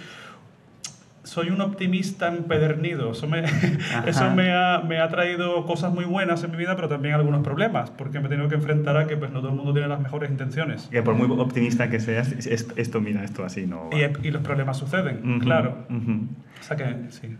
soy 1.29 1.49
un 1.49 1.61
optimista 1.61 2.27
empedernido. 2.27 3.11
Eso 3.11 3.27
me, 3.27 3.43
eso 4.07 4.31
me 4.31 4.51
ha, 4.51 4.79
me, 4.79 4.99
ha, 4.99 5.09
traído 5.09 5.65
cosas 5.65 5.93
muy 5.93 6.05
buenas 6.05 6.43
en 6.43 6.51
mi 6.51 6.57
vida, 6.57 6.75
pero 6.75 6.89
también 6.89 7.13
algunos 7.13 7.43
problemas, 7.43 7.91
porque 7.91 8.19
me 8.19 8.25
he 8.25 8.29
tenido 8.29 8.49
que 8.49 8.55
enfrentar 8.55 8.97
a 8.97 9.05
que 9.05 9.15
pues, 9.15 9.31
no 9.31 9.39
todo 9.39 9.51
el 9.51 9.55
mundo 9.55 9.71
tiene 9.71 9.87
las 9.87 10.01
mejores 10.01 10.31
intenciones. 10.31 10.87
Que 10.91 11.03
por 11.03 11.13
muy 11.13 11.29
optimista 11.39 11.89
que 11.89 11.99
seas, 11.99 12.31
esto, 12.47 12.99
mira, 12.99 13.23
esto 13.23 13.45
así 13.45 13.67
no. 13.67 13.89
Y, 13.91 14.27
y, 14.27 14.31
los 14.31 14.41
problemas 14.41 14.77
suceden, 14.77 15.39
claro. 15.39 15.85
O 15.89 16.63
sea 16.63 16.75
que 16.75 16.95
sí. 17.09 17.37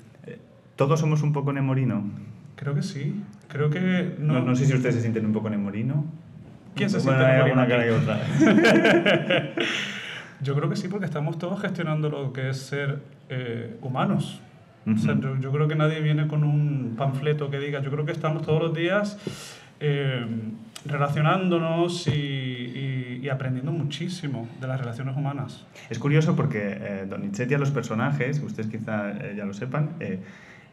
¿Todos 0.75 1.00
somos 1.00 1.24
un 1.24 1.34
poco 1.34 1.51
nemorino? 1.51 2.10
Creo 2.55 2.75
que 2.75 2.84
sí. 2.84 3.22
Creo 3.48 3.69
que. 3.69 4.15
No, 4.19 4.41
no, 4.41 4.55
sé 4.55 4.65
si 4.65 4.74
ustedes 4.74 4.96
se 4.96 5.01
sienten 5.01 5.25
un 5.25 5.34
poco 5.34 5.50
nemorino. 5.50 6.05
¿Quién 6.75 6.89
se 6.89 7.00
siente 7.00 7.22
nemorino? 7.22 7.53
Una 7.53 7.67
cara 7.67 7.86
y 7.86 7.89
otra. 7.89 8.19
Yo 10.41 10.55
creo 10.55 10.69
que 10.69 10.75
sí, 10.75 10.88
porque 10.88 11.05
estamos 11.05 11.38
todos 11.38 11.62
gestionando 11.62 12.10
lo 12.10 12.31
que 12.31 12.50
es 12.50 12.58
ser 12.58 13.00
eh, 13.29 13.77
humanos. 13.81 14.41
o 14.88 14.98
sea, 14.98 15.15
yo, 15.19 15.51
creo 15.51 15.67
que 15.67 15.75
nadie 15.75 16.00
viene 16.00 16.27
con 16.27 16.43
un 16.43 16.96
panfleto 16.98 17.50
que 17.50 17.60
diga, 17.60 17.81
yo 17.81 17.91
creo 17.91 18.05
que 18.05 18.12
estamos 18.12 18.43
todos 18.43 18.62
los 18.62 18.74
días 18.74 19.19
eh, 19.79 20.25
relacionándonos 20.86 22.08
y, 22.08 23.19
y, 23.22 23.29
aprendiendo 23.29 23.72
muchísimo 23.72 24.48
de 24.60 24.67
las 24.67 24.79
relaciones 24.79 25.15
humanas. 25.15 25.65
Es 25.89 26.00
curioso 26.00 26.36
porque 26.36 26.60
eh, 26.63 27.05
Donizetti 27.08 27.53
a 27.53 27.60
los 27.60 27.72
personajes, 27.72 28.41
ustedes 28.41 28.69
quizá 28.69 29.13
ya 29.34 29.46
lo 29.46 29.53
sepan, 29.53 29.89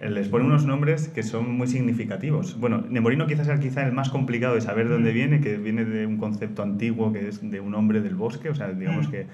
les 0.00 0.28
pone 0.28 0.44
unos 0.44 0.64
nombres 0.64 1.08
que 1.08 1.22
son 1.22 1.50
muy 1.56 1.66
significativos. 1.66 2.58
Bueno, 2.58 2.84
Nemorino 2.88 3.26
quizás 3.26 3.46
sea 3.46 3.58
quizá 3.58 3.84
el 3.84 3.92
más 3.92 4.10
complicado 4.10 4.54
de 4.54 4.60
saber 4.60 4.88
dónde 4.88 5.12
viene, 5.12 5.40
que 5.40 5.56
viene 5.56 5.84
de 5.84 6.06
un 6.06 6.18
concepto 6.18 6.62
antiguo 6.62 7.12
que 7.12 7.28
es 7.28 7.50
de 7.50 7.60
un 7.60 7.74
hombre 7.74 8.00
del 8.00 8.14
bosque, 8.14 8.48
o 8.48 8.54
sea, 8.54 8.68
digamos 8.68 9.08
que 9.08 9.26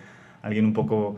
alguien 0.42 0.66
un 0.66 0.72
poco... 0.72 1.16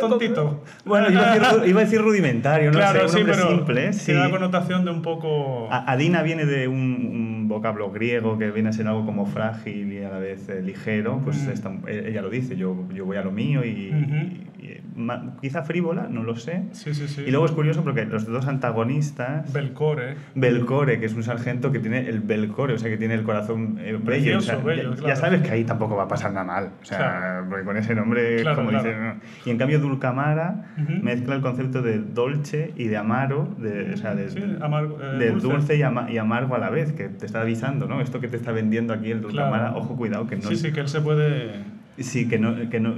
Tontito. 0.00 0.62
Bueno, 0.84 1.10
iba 1.10 1.32
a, 1.32 1.84
decir, 1.84 2.00
rudimentario, 2.00 2.70
no 2.70 2.80
sé, 2.92 3.02
un 3.02 3.08
sí, 3.08 3.20
pero 3.24 3.48
simple. 3.48 3.92
Sí. 3.92 4.06
Tiene 4.06 4.20
la 4.20 4.30
connotación 4.30 4.84
de 4.84 4.90
un 4.90 5.02
poco... 5.02 5.68
Adina 5.70 6.22
viene 6.22 6.46
de 6.46 6.68
un, 6.68 7.48
vocablo 7.48 7.90
griego 7.90 8.38
que 8.38 8.50
viene 8.50 8.70
a 8.70 8.72
ser 8.72 8.86
algo 8.86 9.04
como 9.04 9.26
frágil 9.26 9.92
y 9.92 10.02
a 10.02 10.10
la 10.10 10.18
vez 10.18 10.48
eh, 10.48 10.62
ligero, 10.62 11.20
pues 11.22 11.36
mm. 11.36 11.88
e, 11.88 12.08
ella 12.08 12.22
lo 12.22 12.30
dice, 12.30 12.56
yo, 12.56 12.76
yo 12.94 13.04
voy 13.04 13.18
a 13.18 13.22
lo 13.22 13.30
mío 13.30 13.62
y, 13.64 13.92
quizá 15.40 15.62
frívola, 15.62 16.08
no 16.08 16.22
lo 16.22 16.36
sé. 16.36 16.64
Sí, 16.72 16.94
sí, 16.94 17.08
sí. 17.08 17.22
Y 17.26 17.30
luego 17.30 17.46
es 17.46 17.52
curioso 17.52 17.82
porque 17.82 18.04
los 18.04 18.26
dos 18.26 18.46
antagonistas... 18.46 19.52
Belcore. 19.52 20.16
Belcore, 20.34 21.00
que 21.00 21.06
es 21.06 21.14
un 21.14 21.22
sargento 21.22 21.72
que 21.72 21.78
tiene 21.78 22.08
el 22.08 22.20
Belcore, 22.20 22.74
o 22.74 22.78
sea, 22.78 22.90
que 22.90 22.96
tiene 22.96 23.14
el 23.14 23.22
corazón 23.22 23.78
eh, 23.80 23.98
bello. 24.02 24.38
ya, 24.40 25.16
sabes 25.16 25.42
que 25.42 25.50
ahí 25.50 25.64
tampoco 25.64 25.96
va 25.96 26.04
a 26.04 26.08
pasar 26.08 26.32
nada 26.32 26.44
mal, 26.44 26.70
o 26.80 26.84
sea, 26.84 27.44
porque 27.48 27.64
con 27.64 27.76
ese 27.76 27.94
nombre, 27.94 28.44
como 28.54 28.70
dicen... 28.70 29.20
Y 29.44 29.50
en 29.50 29.58
cambio 29.58 29.78
Dulcamara 29.78 30.74
mezcla 31.02 31.34
el 31.34 31.40
concepto 31.40 31.82
de 31.82 31.98
dolce 31.98 32.72
y 32.76 32.88
de 32.88 32.96
amaro, 32.96 33.54
de, 33.58 33.94
o 33.94 33.96
sea, 33.96 34.14
de, 34.14 34.26
eh, 34.26 35.36
dulce, 35.40 35.76
y, 35.76 35.82
amargo 36.18 36.54
a 36.54 36.58
la 36.58 36.70
vez, 36.70 36.92
que 36.92 37.08
te 37.08 37.26
está 37.26 37.40
avisando, 37.40 37.86
¿no? 37.86 38.00
Esto 38.00 38.20
que 38.20 38.28
te 38.28 38.36
está 38.36 38.52
vendiendo 38.52 38.92
aquí 38.92 39.10
el 39.10 39.22
Dulcamara, 39.22 39.74
ojo, 39.74 39.96
cuidado, 39.96 40.26
que 40.26 40.36
no... 40.36 40.42
Sí, 40.42 40.56
sí, 40.56 40.72
que 40.72 40.80
él 40.80 40.88
se 40.88 41.00
puede... 41.00 41.82
Sí, 41.98 42.26
que 42.26 42.38
no, 42.38 42.70
que 42.70 42.80
no 42.80 42.94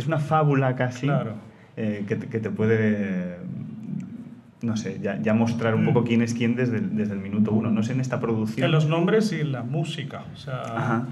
es 0.00 0.06
una 0.06 0.18
fábula 0.18 0.74
casi 0.76 1.08
eh, 1.76 2.04
que, 2.06 2.18
que, 2.18 2.40
te 2.40 2.50
puede, 2.50 3.38
no 4.62 4.76
sé, 4.76 4.98
ya, 5.00 5.20
ya 5.20 5.34
mostrar 5.34 5.74
un 5.74 5.84
poco 5.86 6.02
mm. 6.02 6.04
quién 6.04 6.22
es 6.22 6.34
quién 6.34 6.56
desde, 6.56 6.80
desde, 6.80 7.14
el 7.14 7.20
minuto 7.20 7.52
uno. 7.52 7.70
No 7.70 7.82
sé, 7.82 7.92
en 7.92 8.00
esta 8.00 8.20
producción... 8.20 8.64
En 8.64 8.72
los 8.72 8.86
nombres 8.86 9.32
y 9.32 9.40
en 9.40 9.52
la 9.52 9.62
música. 9.62 10.24
O 10.34 10.36
sea, 10.36 11.06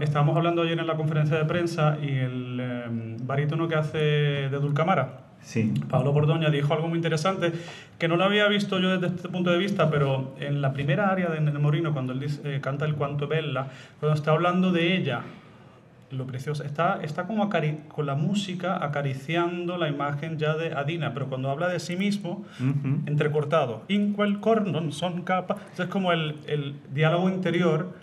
estábamos 0.00 0.36
hablando 0.36 0.62
ayer 0.62 0.78
en 0.78 0.86
la 0.86 0.96
conferencia 0.96 1.36
de 1.36 1.44
prensa 1.44 1.98
y 2.02 2.08
el 2.08 2.60
em, 2.60 3.26
barítono 3.26 3.68
que 3.68 3.74
hace 3.74 3.98
de 3.98 4.58
Dulcamara, 4.60 5.28
Sí. 5.40 5.72
Pablo 5.88 6.12
Bordoña 6.12 6.50
dijo 6.50 6.74
algo 6.74 6.88
muy 6.88 6.96
interesante 6.96 7.52
que 7.98 8.08
no 8.08 8.16
lo 8.16 8.24
había 8.24 8.48
visto 8.48 8.80
yo 8.80 8.98
desde 8.98 9.14
este 9.14 9.28
punto 9.28 9.50
de 9.50 9.58
vista, 9.58 9.90
pero 9.90 10.34
en 10.40 10.60
la 10.60 10.72
primera 10.72 11.10
área 11.10 11.28
de 11.28 11.40
Morino, 11.40 11.92
cuando 11.92 12.12
él 12.12 12.26
eh, 12.44 12.58
canta 12.60 12.84
el 12.84 12.94
Cuanto 12.94 13.28
Bella, 13.28 13.68
cuando 14.00 14.16
está 14.16 14.32
hablando 14.32 14.72
de 14.72 14.96
ella, 14.96 15.22
lo 16.10 16.26
precioso. 16.26 16.64
Está, 16.64 17.00
está 17.02 17.26
como 17.26 17.48
con 17.88 18.06
la 18.06 18.14
música 18.14 18.82
acariciando 18.84 19.76
la 19.76 19.88
imagen 19.88 20.38
ya 20.38 20.56
de 20.56 20.72
Adina, 20.72 21.12
pero 21.14 21.28
cuando 21.28 21.50
habla 21.50 21.68
de 21.68 21.80
sí 21.80 21.96
mismo, 21.96 22.44
entrecortado. 23.06 23.84
Inquel 23.88 24.40
cornon 24.40 24.92
son 24.92 25.22
capa. 25.22 25.56
es 25.76 25.86
como 25.86 26.12
el, 26.12 26.36
el 26.46 26.76
diálogo 26.92 27.28
interior 27.28 27.94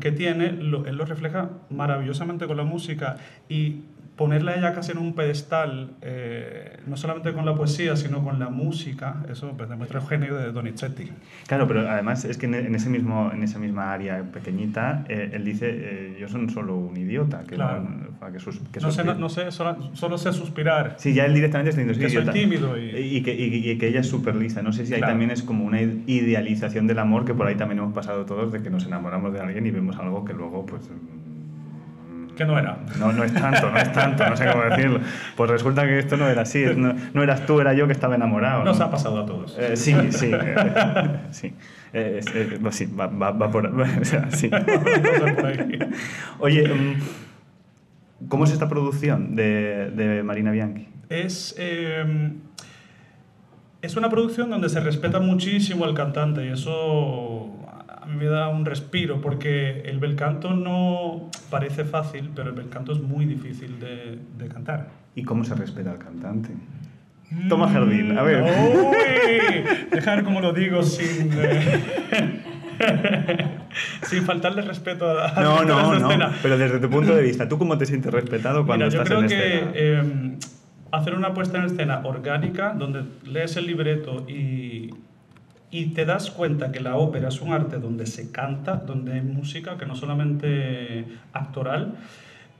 que 0.00 0.10
tiene, 0.10 0.52
lo, 0.52 0.84
él 0.86 0.96
lo 0.96 1.04
refleja 1.04 1.50
maravillosamente 1.70 2.46
con 2.46 2.56
la 2.56 2.64
música. 2.64 3.16
Y 3.48 3.82
ponerla 4.16 4.54
ella 4.54 4.72
casi 4.74 4.92
en 4.92 4.98
un 4.98 5.14
pedestal, 5.14 5.90
eh, 6.00 6.78
no 6.86 6.96
solamente 6.96 7.32
con 7.32 7.44
la 7.44 7.54
poesía, 7.54 7.96
sino 7.96 8.22
con 8.22 8.38
la 8.38 8.48
música, 8.48 9.24
eso 9.28 9.52
pues, 9.56 9.68
demuestra 9.68 10.00
el 10.00 10.06
genio 10.06 10.36
de 10.36 10.52
Donizetti. 10.52 11.10
Claro, 11.48 11.66
pero 11.66 11.88
además 11.88 12.24
es 12.24 12.38
que 12.38 12.46
en, 12.46 12.74
ese 12.74 12.90
mismo, 12.90 13.30
en 13.32 13.42
esa 13.42 13.58
misma 13.58 13.92
área 13.92 14.22
pequeñita, 14.22 15.04
eh, 15.08 15.30
él 15.32 15.44
dice, 15.44 15.68
eh, 15.70 16.16
yo 16.20 16.28
soy 16.28 16.48
solo 16.48 16.76
un 16.76 16.96
idiota. 16.96 17.42
Que 17.44 17.56
claro. 17.56 17.82
no, 17.82 18.32
que 18.72 18.80
no, 18.80 18.92
sé, 18.92 19.04
no, 19.04 19.28
sé, 19.28 19.50
solo, 19.50 20.18
sé 20.18 20.32
suspirar. 20.32 20.94
Sí, 20.98 21.12
ya 21.12 21.26
él 21.26 21.34
directamente 21.34 21.70
está 21.70 21.82
diciendo, 21.82 22.06
que 22.06 22.32
soy 22.32 22.32
tímido. 22.32 22.78
Y... 22.78 23.16
Y, 23.16 23.22
que, 23.22 23.34
y, 23.34 23.76
que, 23.78 23.88
ella 23.88 24.00
es 24.00 24.08
súper 24.08 24.36
lisa. 24.36 24.62
No 24.62 24.72
sé 24.72 24.86
si 24.86 24.94
ahí 24.94 25.00
también 25.00 25.30
es 25.32 25.42
como 25.42 25.64
una 25.64 25.82
idealización 25.82 26.86
del 26.86 27.00
amor, 27.00 27.24
que 27.24 27.34
por 27.34 27.48
ahí 27.48 27.56
también 27.56 27.80
hemos 27.80 27.92
pasado 27.92 28.24
todos, 28.24 28.52
de 28.52 28.62
que 28.62 28.70
nos 28.70 28.86
enamoramos 28.86 29.32
de 29.32 29.40
alguien 29.40 29.66
y 29.66 29.70
vemos 29.70 29.96
algo 29.96 30.24
que 30.24 30.32
luego, 30.32 30.64
pues 30.66 30.88
que 32.34 32.44
no 32.44 32.58
era. 32.58 32.78
No, 32.98 33.12
no 33.12 33.24
es 33.24 33.32
tanto, 33.32 33.70
no 33.70 33.78
es 33.78 33.92
tanto, 33.92 34.28
no 34.28 34.36
sé 34.36 34.46
cómo 34.50 34.64
decirlo. 34.64 35.00
Pues 35.36 35.50
resulta 35.50 35.84
que 35.84 35.98
esto 35.98 36.16
no 36.16 36.28
era 36.28 36.42
así, 36.42 36.64
no, 36.76 36.94
no 37.12 37.22
eras 37.22 37.46
tú, 37.46 37.60
era 37.60 37.72
yo 37.74 37.86
que 37.86 37.92
estaba 37.92 38.14
enamorado. 38.14 38.64
Nos 38.64 38.80
ha 38.80 38.90
pasado 38.90 39.20
a 39.20 39.26
todos. 39.26 39.56
Eh, 39.58 39.76
sí, 39.76 39.94
sí, 40.10 40.30
eh, 40.32 41.18
sí. 41.30 41.54
Eh, 41.92 42.20
sí, 42.70 42.86
va, 42.86 43.06
va, 43.06 43.30
va, 43.30 43.50
por, 43.50 43.66
o 44.00 44.04
sea, 44.04 44.30
sí. 44.30 44.50
Oye, 46.40 46.68
mm, 46.68 48.28
¿cómo 48.28 48.44
es 48.44 48.52
esta 48.52 48.68
producción 48.68 49.36
de, 49.36 49.90
de 49.90 50.22
Marina 50.22 50.50
Bianchi? 50.50 50.88
Es, 51.08 51.54
em, 51.58 52.38
es 53.82 53.96
una 53.96 54.08
producción 54.08 54.50
donde 54.50 54.68
se 54.68 54.80
respeta 54.80 55.20
muchísimo 55.20 55.84
al 55.84 55.94
cantante 55.94 56.44
y 56.44 56.48
eso 56.48 57.53
a 58.04 58.06
mí 58.06 58.16
me 58.16 58.26
da 58.26 58.48
un 58.48 58.66
respiro 58.66 59.20
porque 59.20 59.80
el 59.86 59.98
bel 59.98 60.14
canto 60.14 60.54
no 60.54 61.30
parece 61.50 61.84
fácil, 61.84 62.30
pero 62.34 62.50
el 62.50 62.54
bel 62.54 62.68
canto 62.68 62.92
es 62.92 63.00
muy 63.00 63.24
difícil 63.24 63.80
de, 63.80 64.18
de 64.36 64.48
cantar. 64.48 64.88
¿Y 65.14 65.22
cómo 65.22 65.42
se 65.44 65.54
respeta 65.54 65.90
al 65.90 65.98
cantante? 65.98 66.50
Toma 67.48 67.68
Jardín, 67.68 68.16
a 68.18 68.22
ver. 68.22 68.42
Uy, 68.42 69.64
dejar 69.90 70.22
como 70.24 70.40
lo 70.40 70.52
digo 70.52 70.82
sin... 70.82 71.30
Eh, 72.76 73.48
sin 74.02 74.24
faltarle 74.24 74.62
respeto 74.62 75.08
a, 75.08 75.28
a 75.28 75.42
no, 75.42 75.64
no, 75.64 76.16
no, 76.16 76.30
pero 76.42 76.58
desde 76.58 76.80
tu 76.80 76.90
punto 76.90 77.14
de 77.14 77.22
vista, 77.22 77.48
¿tú 77.48 77.56
cómo 77.56 77.78
te 77.78 77.86
sientes 77.86 78.12
respetado 78.12 78.66
cuando 78.66 78.86
Mira, 78.86 79.02
estás 79.02 79.08
yo 79.08 79.16
creo 79.16 79.20
en 79.20 79.28
que, 79.28 79.56
escena? 79.56 79.70
Eh, 79.74 80.38
hacer 80.90 81.14
una 81.14 81.34
puesta 81.34 81.58
en 81.58 81.64
escena 81.66 82.00
orgánica, 82.04 82.74
donde 82.76 83.04
lees 83.24 83.56
el 83.56 83.66
libreto 83.66 84.26
y, 84.28 84.90
y 85.74 85.86
te 85.86 86.04
das 86.04 86.30
cuenta 86.30 86.70
que 86.70 86.78
la 86.78 86.94
ópera 86.94 87.30
es 87.30 87.40
un 87.40 87.52
arte 87.52 87.78
donde 87.78 88.06
se 88.06 88.30
canta, 88.30 88.76
donde 88.76 89.14
hay 89.14 89.22
música, 89.22 89.76
que 89.76 89.86
no 89.86 89.96
solamente 89.96 91.04
actoral, 91.32 91.96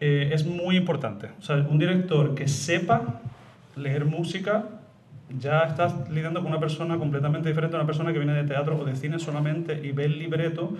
eh, 0.00 0.30
es 0.32 0.44
muy 0.44 0.76
importante. 0.76 1.28
O 1.38 1.42
sea, 1.42 1.58
un 1.58 1.78
director 1.78 2.34
que 2.34 2.48
sepa 2.48 3.20
leer 3.76 4.04
música, 4.04 4.64
ya 5.38 5.60
estás 5.62 6.10
lidiando 6.10 6.40
con 6.42 6.50
una 6.50 6.58
persona 6.58 6.98
completamente 6.98 7.48
diferente 7.48 7.76
a 7.76 7.78
una 7.78 7.86
persona 7.86 8.12
que 8.12 8.18
viene 8.18 8.34
de 8.34 8.42
teatro 8.42 8.76
o 8.76 8.84
de 8.84 8.96
cine 8.96 9.20
solamente 9.20 9.80
y 9.80 9.92
ve 9.92 10.06
el 10.06 10.18
libreto 10.18 10.76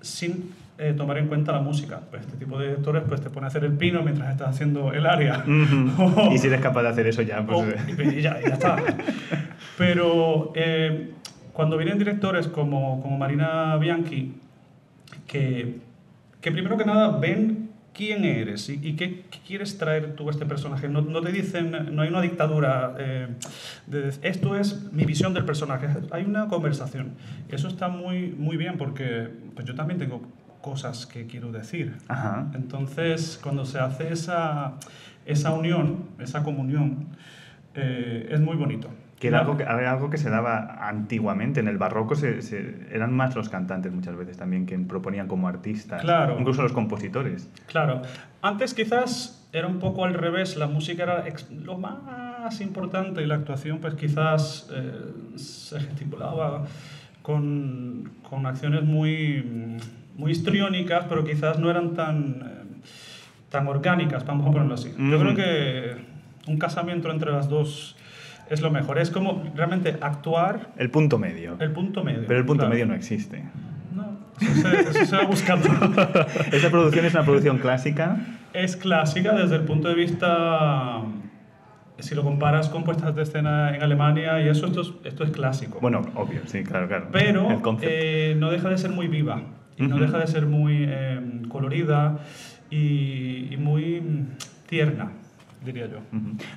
sin 0.00 0.52
eh, 0.78 0.94
tomar 0.96 1.18
en 1.18 1.26
cuenta 1.26 1.50
la 1.50 1.62
música. 1.62 2.00
Pues 2.10 2.22
este 2.26 2.36
tipo 2.36 2.60
de 2.60 2.68
directores 2.68 3.02
pues, 3.08 3.20
te 3.20 3.28
pone 3.28 3.46
a 3.46 3.48
hacer 3.48 3.64
el 3.64 3.72
pino 3.72 4.04
mientras 4.04 4.30
estás 4.30 4.50
haciendo 4.50 4.92
el 4.92 5.04
aria. 5.04 5.44
y 6.32 6.38
si 6.38 6.46
eres 6.46 6.60
capaz 6.60 6.82
de 6.82 6.88
hacer 6.90 7.08
eso 7.08 7.22
ya, 7.22 7.44
pues... 7.44 7.74
y 7.88 8.22
ya, 8.22 8.40
ya 8.40 8.54
está. 8.54 8.76
Pero 9.78 10.52
eh, 10.54 11.10
cuando 11.56 11.78
vienen 11.78 11.98
directores 11.98 12.48
como, 12.48 13.00
como 13.00 13.16
Marina 13.16 13.78
Bianchi, 13.78 14.34
que, 15.26 15.78
que 16.42 16.52
primero 16.52 16.76
que 16.76 16.84
nada 16.84 17.16
ven 17.16 17.70
quién 17.94 18.26
eres 18.26 18.68
y, 18.68 18.94
qué, 18.94 19.24
quieres 19.46 19.78
traer 19.78 20.16
tú 20.16 20.28
a 20.28 20.32
este 20.32 20.44
personaje. 20.44 20.86
No, 20.86 21.00
no 21.00 21.22
te 21.22 21.32
dicen, 21.32 21.94
no 21.96 22.02
hay 22.02 22.10
una 22.10 22.20
dictadura 22.20 22.94
eh, 22.98 23.28
de 23.86 24.12
esto 24.20 24.54
es 24.54 24.92
mi 24.92 25.06
visión 25.06 25.32
del 25.32 25.46
personaje. 25.46 25.88
Hay 26.10 26.24
una 26.24 26.46
conversación. 26.48 27.12
Eso 27.48 27.68
está 27.68 27.88
muy, 27.88 28.34
muy 28.36 28.58
bien 28.58 28.76
porque 28.76 29.30
pues 29.54 29.66
yo 29.66 29.74
también 29.74 29.98
tengo 29.98 30.20
cosas 30.60 31.06
que 31.06 31.26
quiero 31.26 31.52
decir. 31.52 31.94
Entonces, 32.52 33.40
cuando 33.42 33.64
se 33.64 33.78
hace 33.78 34.12
esa, 34.12 34.74
esa 35.24 35.52
unión, 35.52 36.04
esa 36.18 36.42
comunión, 36.42 37.06
eh, 37.74 38.28
es 38.30 38.40
muy 38.40 38.56
bonito. 38.56 38.90
Que 39.26 39.36
era 39.36 39.40
algo 39.40 39.56
que, 39.56 39.64
algo 39.64 40.10
que 40.10 40.18
se 40.18 40.30
daba 40.30 40.88
antiguamente. 40.88 41.60
En 41.60 41.68
el 41.68 41.78
barroco 41.78 42.14
se, 42.14 42.38
eran 42.92 43.12
más 43.12 43.34
los 43.34 43.48
cantantes 43.48 43.92
muchas 43.92 44.16
veces 44.16 44.36
también 44.36 44.66
que 44.66 44.78
proponían 44.78 45.28
como 45.28 45.48
artistas. 45.48 46.02
Claro. 46.02 46.36
Incluso 46.38 46.62
los 46.62 46.72
compositores. 46.72 47.50
Claro. 47.66 48.02
Antes 48.42 48.74
quizás 48.74 49.46
era 49.52 49.66
un 49.66 49.78
poco 49.78 50.04
al 50.04 50.14
revés. 50.14 50.56
La 50.56 50.66
música 50.66 51.02
era 51.02 51.24
lo 51.64 51.78
más 51.78 52.60
importante 52.60 53.22
y 53.22 53.26
la 53.26 53.36
actuación 53.36 53.78
pues 53.78 53.94
quizás 53.94 54.68
eh, 54.72 55.36
se 55.36 55.80
gesticulaba 55.80 56.64
con, 57.22 58.12
con, 58.28 58.46
acciones 58.46 58.84
muy, 58.84 59.78
muy 60.16 60.30
histriónicas, 60.30 61.06
pero 61.08 61.24
quizás 61.24 61.58
no 61.58 61.70
eran 61.70 61.94
tan, 61.94 62.42
eh, 62.42 62.88
tan 63.50 63.66
orgánicas, 63.66 64.24
vamos 64.24 64.46
a 64.46 64.50
ponerlo 64.52 64.74
así. 64.74 64.94
Yo 64.96 65.18
creo 65.18 65.34
que 65.34 65.96
un 66.46 66.58
casamiento 66.58 67.10
entre 67.10 67.32
las 67.32 67.48
dos 67.48 67.96
es 68.50 68.60
lo 68.60 68.70
mejor. 68.70 68.98
Es 68.98 69.10
como 69.10 69.44
realmente 69.54 69.96
actuar... 70.00 70.72
El 70.76 70.90
punto 70.90 71.18
medio. 71.18 71.56
El 71.58 71.72
punto 71.72 72.04
medio. 72.04 72.24
Pero 72.26 72.40
el 72.40 72.46
punto 72.46 72.68
medio 72.68 72.86
no 72.86 72.94
existe. 72.94 73.44
No, 73.94 74.18
eso 74.40 75.06
se, 75.06 75.16
va 75.16 75.24
buscando. 75.24 75.68
¿Esta 76.52 76.70
producción 76.70 77.06
es 77.06 77.14
una 77.14 77.24
producción 77.24 77.58
clásica? 77.58 78.18
Es 78.52 78.76
clásica 78.76 79.32
desde 79.32 79.56
el 79.56 79.62
punto 79.62 79.88
de 79.88 79.94
vista 79.94 81.02
si 81.98 82.14
lo 82.14 82.22
comparas 82.22 82.68
con 82.68 82.84
puestas 82.84 83.14
de 83.14 83.22
escena 83.22 83.74
en 83.74 83.82
Alemania 83.82 84.40
y 84.42 84.48
eso, 84.48 84.66
esto 84.66 84.82
es, 84.82 84.92
esto 85.04 85.24
es 85.24 85.30
clásico. 85.30 85.78
Bueno, 85.80 86.02
obvio, 86.14 86.40
sí, 86.46 86.62
claro, 86.62 86.88
claro. 86.88 87.08
Pero 87.10 87.62
eh, 87.82 88.34
no 88.38 88.50
deja 88.50 88.68
de 88.68 88.78
ser 88.78 88.90
muy 88.90 89.08
viva 89.08 89.42
y 89.76 89.86
no 89.86 89.98
deja 89.98 90.18
de 90.18 90.26
ser 90.26 90.46
muy 90.46 90.84
eh, 90.86 91.20
colorida 91.48 92.18
y, 92.70 93.48
y, 93.50 93.56
muy 93.56 94.02
tierna, 94.68 95.12
diría 95.66 95.86
yo. 95.88 95.98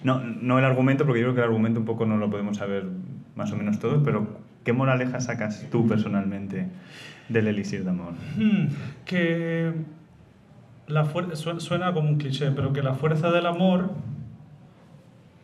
no, 0.03 0.19
no 0.21 0.59
el 0.59 0.65
argumento, 0.65 1.05
porque 1.05 1.19
yo 1.19 1.25
creo 1.27 1.35
que 1.35 1.41
el 1.41 1.47
argumento 1.47 1.79
un 1.79 1.85
poco 1.85 2.05
no 2.05 2.17
lo 2.17 2.29
podemos 2.29 2.57
saber 2.57 2.85
más 3.35 3.51
o 3.51 3.57
menos 3.57 3.79
todos, 3.79 4.01
pero 4.03 4.39
¿qué 4.63 4.71
moraleja 4.71 5.19
sacas 5.19 5.65
tú 5.71 5.87
personalmente 5.87 6.67
del 7.27 7.47
Elixir 7.47 7.83
de 7.83 7.89
Amor? 7.89 8.13
Hmm, 8.37 8.67
que 9.05 9.73
la 10.87 11.05
suena 11.35 11.93
como 11.93 12.09
un 12.09 12.17
cliché, 12.17 12.51
pero 12.51 12.73
que 12.73 12.81
la 12.81 12.93
fuerza 12.93 13.31
del 13.31 13.45
amor 13.45 13.91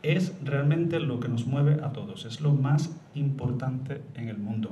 es 0.03 0.35
realmente 0.43 0.99
lo 0.99 1.19
que 1.19 1.27
nos 1.29 1.47
mueve 1.47 1.79
a 1.83 1.91
todos, 1.91 2.25
es 2.25 2.41
lo 2.41 2.53
más 2.53 2.95
importante 3.15 4.01
en 4.15 4.29
el 4.29 4.37
mundo, 4.37 4.71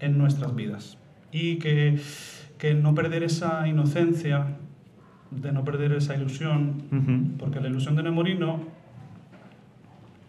en 0.00 0.16
nuestras 0.16 0.54
vidas. 0.54 0.98
Y 1.32 1.56
que, 1.56 2.00
que 2.56 2.74
no 2.74 2.94
perder 2.94 3.22
esa 3.22 3.68
inocencia, 3.68 4.56
de 5.30 5.52
no 5.52 5.64
perder 5.64 5.92
esa 5.92 6.16
ilusión, 6.16 7.36
porque 7.38 7.60
la 7.60 7.68
ilusión 7.68 7.96
de 7.96 8.02
Nemorino 8.02 8.60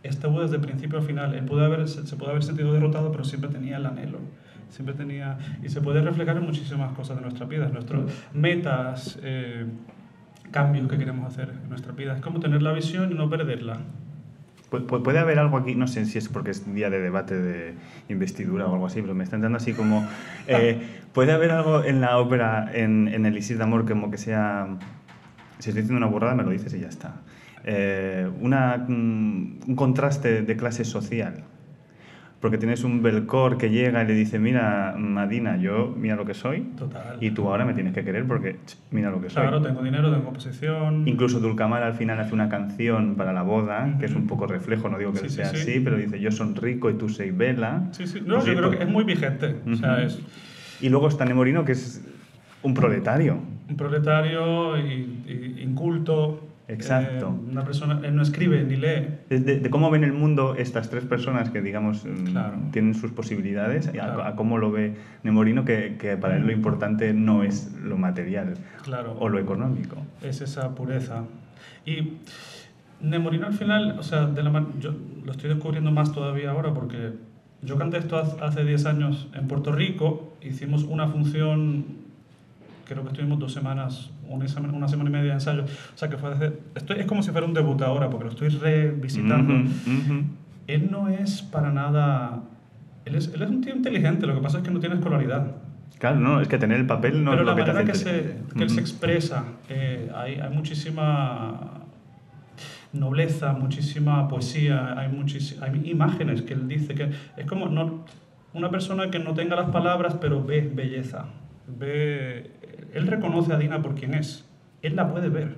estuvo 0.03 0.41
desde 0.41 0.59
principio 0.59 0.99
a 0.99 1.01
final. 1.01 1.33
Él 1.33 1.45
pudo 1.45 1.65
haber, 1.65 1.87
se, 1.87 2.15
puede 2.15 2.31
haber 2.31 2.43
sentido 2.43 2.73
derrotado, 2.73 3.11
pero 3.11 3.23
siempre 3.23 3.49
tenía 3.49 3.77
el 3.77 3.85
anhelo. 3.85 4.19
Siempre 4.69 4.93
tenía, 4.93 5.37
y 5.63 5.69
se 5.69 5.81
puede 5.81 6.01
reflejar 6.01 6.37
en 6.37 6.45
muchísimas 6.45 6.93
cosas 6.93 7.17
de 7.17 7.23
nuestra 7.23 7.47
vida, 7.47 7.67
nuestras 7.69 8.01
metas, 8.33 9.19
eh, 9.23 9.65
cambios 10.51 10.87
que 10.87 10.97
queremos 10.97 11.25
hacer 11.25 11.49
en 11.63 11.69
nuestra 11.69 11.91
vida. 11.93 12.15
Es 12.15 12.21
como 12.21 12.39
tener 12.39 12.61
la 12.61 12.71
visión 12.71 13.11
y 13.11 13.15
no 13.15 13.29
perderla. 13.29 13.79
Puede 14.69 15.19
haber 15.19 15.39
algo 15.39 15.57
aquí, 15.57 15.75
no 15.75 15.87
sé 15.87 16.05
si 16.05 16.17
es 16.17 16.29
porque 16.29 16.51
es 16.51 16.73
día 16.73 16.89
de 16.89 16.99
debate 16.99 17.35
de 17.35 17.73
investidura 18.07 18.67
o 18.67 18.73
algo 18.73 18.85
así, 18.85 19.01
pero 19.01 19.15
me 19.15 19.23
está 19.23 19.35
entrando 19.35 19.57
así 19.57 19.73
como... 19.73 20.07
Eh, 20.47 20.79
¿Puede 21.13 21.31
haber 21.31 21.51
algo 21.51 21.83
en 21.83 22.01
la 22.01 22.19
ópera, 22.19 22.69
en, 22.71 23.07
en 23.07 23.25
el 23.25 23.35
Isir 23.37 23.57
de 23.57 23.63
Amor, 23.63 23.87
como 23.87 24.11
que 24.11 24.17
sea... 24.17 24.67
Si 25.57 25.69
estoy 25.69 25.81
diciendo 25.81 25.97
una 25.97 26.11
burrada, 26.13 26.35
me 26.35 26.43
lo 26.43 26.51
dices 26.51 26.73
y 26.75 26.79
ya 26.79 26.87
está. 26.87 27.15
Eh, 27.65 28.29
una, 28.39 28.85
un 28.87 29.75
contraste 29.75 30.43
de 30.43 30.55
clase 30.55 30.85
social 30.85 31.43
porque 32.39 32.57
tienes 32.57 32.83
un 32.83 33.03
Belcor 33.03 33.57
que 33.57 33.69
llega 33.69 34.03
y 34.03 34.07
le 34.07 34.13
dice, 34.13 34.39
mira, 34.39 34.95
Madina, 34.97 35.57
yo 35.57 35.93
mira 35.97 36.15
lo 36.15 36.25
que 36.25 36.33
soy. 36.33 36.61
Total. 36.77 37.17
Y 37.19 37.31
tú 37.31 37.49
ahora 37.49 37.65
me 37.65 37.73
tienes 37.73 37.93
que 37.93 38.03
querer 38.03 38.25
porque 38.25 38.57
mira 38.91 39.11
lo 39.11 39.21
que 39.21 39.29
soy. 39.29 39.41
Claro, 39.41 39.61
tengo 39.61 39.83
dinero, 39.83 40.11
tengo 40.13 40.31
posición. 40.31 41.07
Incluso 41.07 41.39
Dulcamar 41.39 41.83
al 41.83 41.93
final 41.93 42.19
hace 42.19 42.33
una 42.33 42.47
canción 42.47 43.15
para 43.15 43.33
la 43.33 43.41
boda, 43.41 43.97
que 43.99 44.05
es 44.05 44.15
un 44.15 44.25
poco 44.25 44.47
reflejo, 44.47 44.87
no 44.89 44.97
digo 44.97 45.11
que 45.11 45.27
sea 45.29 45.47
así, 45.47 45.81
pero 45.81 45.97
dice, 45.97 46.19
yo 46.19 46.31
soy 46.31 46.53
rico 46.53 46.89
y 46.89 46.93
tú 46.93 47.09
soy 47.09 47.31
vela. 47.31 47.87
Sí, 47.91 48.07
sí, 48.07 48.21
no, 48.25 48.43
yo 48.45 48.55
creo 48.55 48.71
que 48.71 48.83
es 48.83 48.89
muy 48.89 49.03
vigente. 49.03 49.57
o 49.69 49.75
sea, 49.75 50.01
es... 50.01 50.19
Y 50.81 50.87
luego 50.87 51.09
está 51.09 51.25
Nemorino, 51.25 51.65
que 51.65 51.73
es 51.73 52.01
un 52.63 52.73
proletario. 52.73 53.37
Un 53.69 53.75
proletario 53.75 54.77
y, 54.77 55.23
y 55.27 55.61
inculto, 55.61 56.48
Exacto. 56.69 57.27
Eh, 57.27 57.51
una 57.51 57.65
persona, 57.65 57.99
él 58.03 58.15
no 58.15 58.21
escribe 58.21 58.63
ni 58.63 58.75
lee. 58.75 59.07
De, 59.29 59.69
cómo 59.71 59.89
ven 59.89 60.03
el 60.03 60.13
mundo 60.13 60.55
estas 60.55 60.89
tres 60.89 61.03
personas 61.03 61.49
que, 61.49 61.61
digamos, 61.61 62.05
mm, 62.05 62.69
tienen 62.71 62.93
sus 62.93 63.11
posibilidades, 63.11 63.89
a, 63.99 64.35
cómo 64.35 64.59
lo 64.59 64.71
ve 64.71 64.95
Nemorino, 65.23 65.65
que, 65.65 65.97
que, 65.97 66.15
para 66.15 66.37
él 66.37 66.45
lo 66.45 66.51
importante 66.51 67.13
no 67.13 67.43
es 67.43 67.73
lo 67.81 67.97
material 67.97 68.53
claro. 68.83 69.17
o 69.19 69.29
lo 69.29 69.39
económico. 69.39 69.97
Es 70.21 70.41
esa 70.41 70.75
pureza. 70.75 71.23
Y 71.85 72.17
Nemorino 73.01 73.47
al 73.47 73.53
final, 73.53 73.97
o 73.97 74.03
sea, 74.03 74.27
de 74.27 74.43
la 74.43 74.65
yo 74.79 74.93
lo 75.25 75.31
estoy 75.31 75.49
descubriendo 75.49 75.91
más 75.91 76.11
todavía 76.11 76.51
ahora 76.51 76.73
porque 76.73 77.13
yo 77.61 77.77
canté 77.77 77.97
esto 77.97 78.17
hace 78.41 78.63
10 78.63 78.85
años 78.85 79.27
en 79.33 79.47
Puerto 79.47 79.71
Rico, 79.71 80.33
hicimos 80.41 80.83
una 80.83 81.07
función 81.07 82.08
creo 82.89 83.03
que 83.03 83.09
estuvimos 83.09 83.39
dos 83.39 83.53
semanas, 83.53 84.09
una 84.27 84.47
semana, 84.47 84.73
una 84.73 84.87
semana 84.87 85.09
y 85.09 85.13
media 85.13 85.27
de 85.27 85.33
ensayo. 85.33 85.63
O 85.63 85.97
sea, 85.97 86.09
que 86.09 86.17
fue 86.17 86.31
esto 86.75 86.93
es 86.93 87.05
como 87.05 87.21
si 87.21 87.31
fuera 87.31 87.45
un 87.45 87.53
debut 87.53 87.79
ahora, 87.83 88.09
porque 88.09 88.25
lo 88.25 88.31
estoy 88.31 88.49
revisitando. 88.49 89.53
Él 90.67 90.89
no 90.91 91.07
es 91.07 91.41
para 91.41 91.71
nada... 91.71 92.43
Él 93.05 93.15
es, 93.15 93.31
él 93.33 93.41
es 93.41 93.49
un 93.49 93.61
tío 93.61 93.75
inteligente, 93.75 94.27
lo 94.27 94.35
que 94.35 94.41
pasa 94.41 94.57
es 94.57 94.63
que 94.63 94.71
no 94.71 94.79
tiene 94.79 94.95
escolaridad. 94.95 95.55
Claro, 95.99 96.19
no, 96.19 96.41
es 96.41 96.47
que 96.47 96.57
tener 96.57 96.79
el 96.79 96.87
papel 96.87 97.23
no 97.23 97.31
Pero 97.31 97.43
es 97.43 97.47
lo 97.47 97.55
que 97.55 97.63
te 97.63 97.71
hace 97.71 97.85
que, 97.85 97.95
se, 97.95 98.37
que 98.55 98.63
él 98.63 98.69
se 98.69 98.79
expresa, 98.79 99.43
eh, 99.67 100.09
hay, 100.15 100.35
hay 100.35 100.49
muchísima 100.49 101.81
nobleza, 102.93 103.53
muchísima 103.53 104.27
poesía, 104.27 104.97
hay, 104.97 105.09
hay 105.61 105.89
imágenes 105.89 106.41
que 106.41 106.53
él 106.53 106.67
dice 106.67 106.95
que 106.95 107.11
es 107.37 107.45
como 107.45 107.67
no, 107.67 108.05
una 108.53 108.69
persona 108.69 109.11
que 109.11 109.19
no 109.19 109.33
tenga 109.33 109.55
las 109.55 109.69
palabras 109.69 110.15
pero 110.19 110.43
ve 110.43 110.61
belleza, 110.73 111.25
ve 111.67 112.58
él 112.93 113.07
reconoce 113.07 113.53
a 113.53 113.57
Dina 113.57 113.81
por 113.81 113.95
quien 113.95 114.13
es. 114.13 114.45
Él 114.81 114.95
la 114.95 115.11
puede 115.11 115.29
ver. 115.29 115.55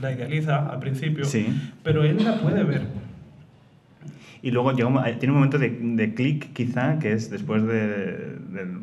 La 0.00 0.12
idealiza 0.12 0.70
al 0.70 0.80
principio, 0.80 1.24
pero 1.82 2.02
él 2.02 2.24
la 2.24 2.40
puede 2.40 2.64
ver. 2.64 2.82
Y 4.42 4.50
luego 4.50 4.72
llega 4.72 5.18
tiene 5.18 5.32
un 5.32 5.38
momento 5.38 5.58
de, 5.58 5.70
de 5.70 6.12
clic, 6.12 6.52
quizá, 6.52 6.98
que 6.98 7.12
es 7.12 7.30
después 7.30 7.64
de, 7.66 8.36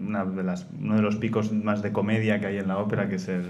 una 0.08 0.26
de 0.26 0.42
las, 0.42 0.68
uno 0.82 0.96
de 0.96 1.04
los 1.04 1.18
picos 1.18 1.54
más 1.54 1.84
de 1.84 1.92
comedia 1.92 2.40
que 2.40 2.48
hay 2.48 2.58
en 2.58 2.68
la 2.68 2.80
ópera, 2.80 3.08
que 3.08 3.18
es 3.18 3.28
el, 3.28 3.44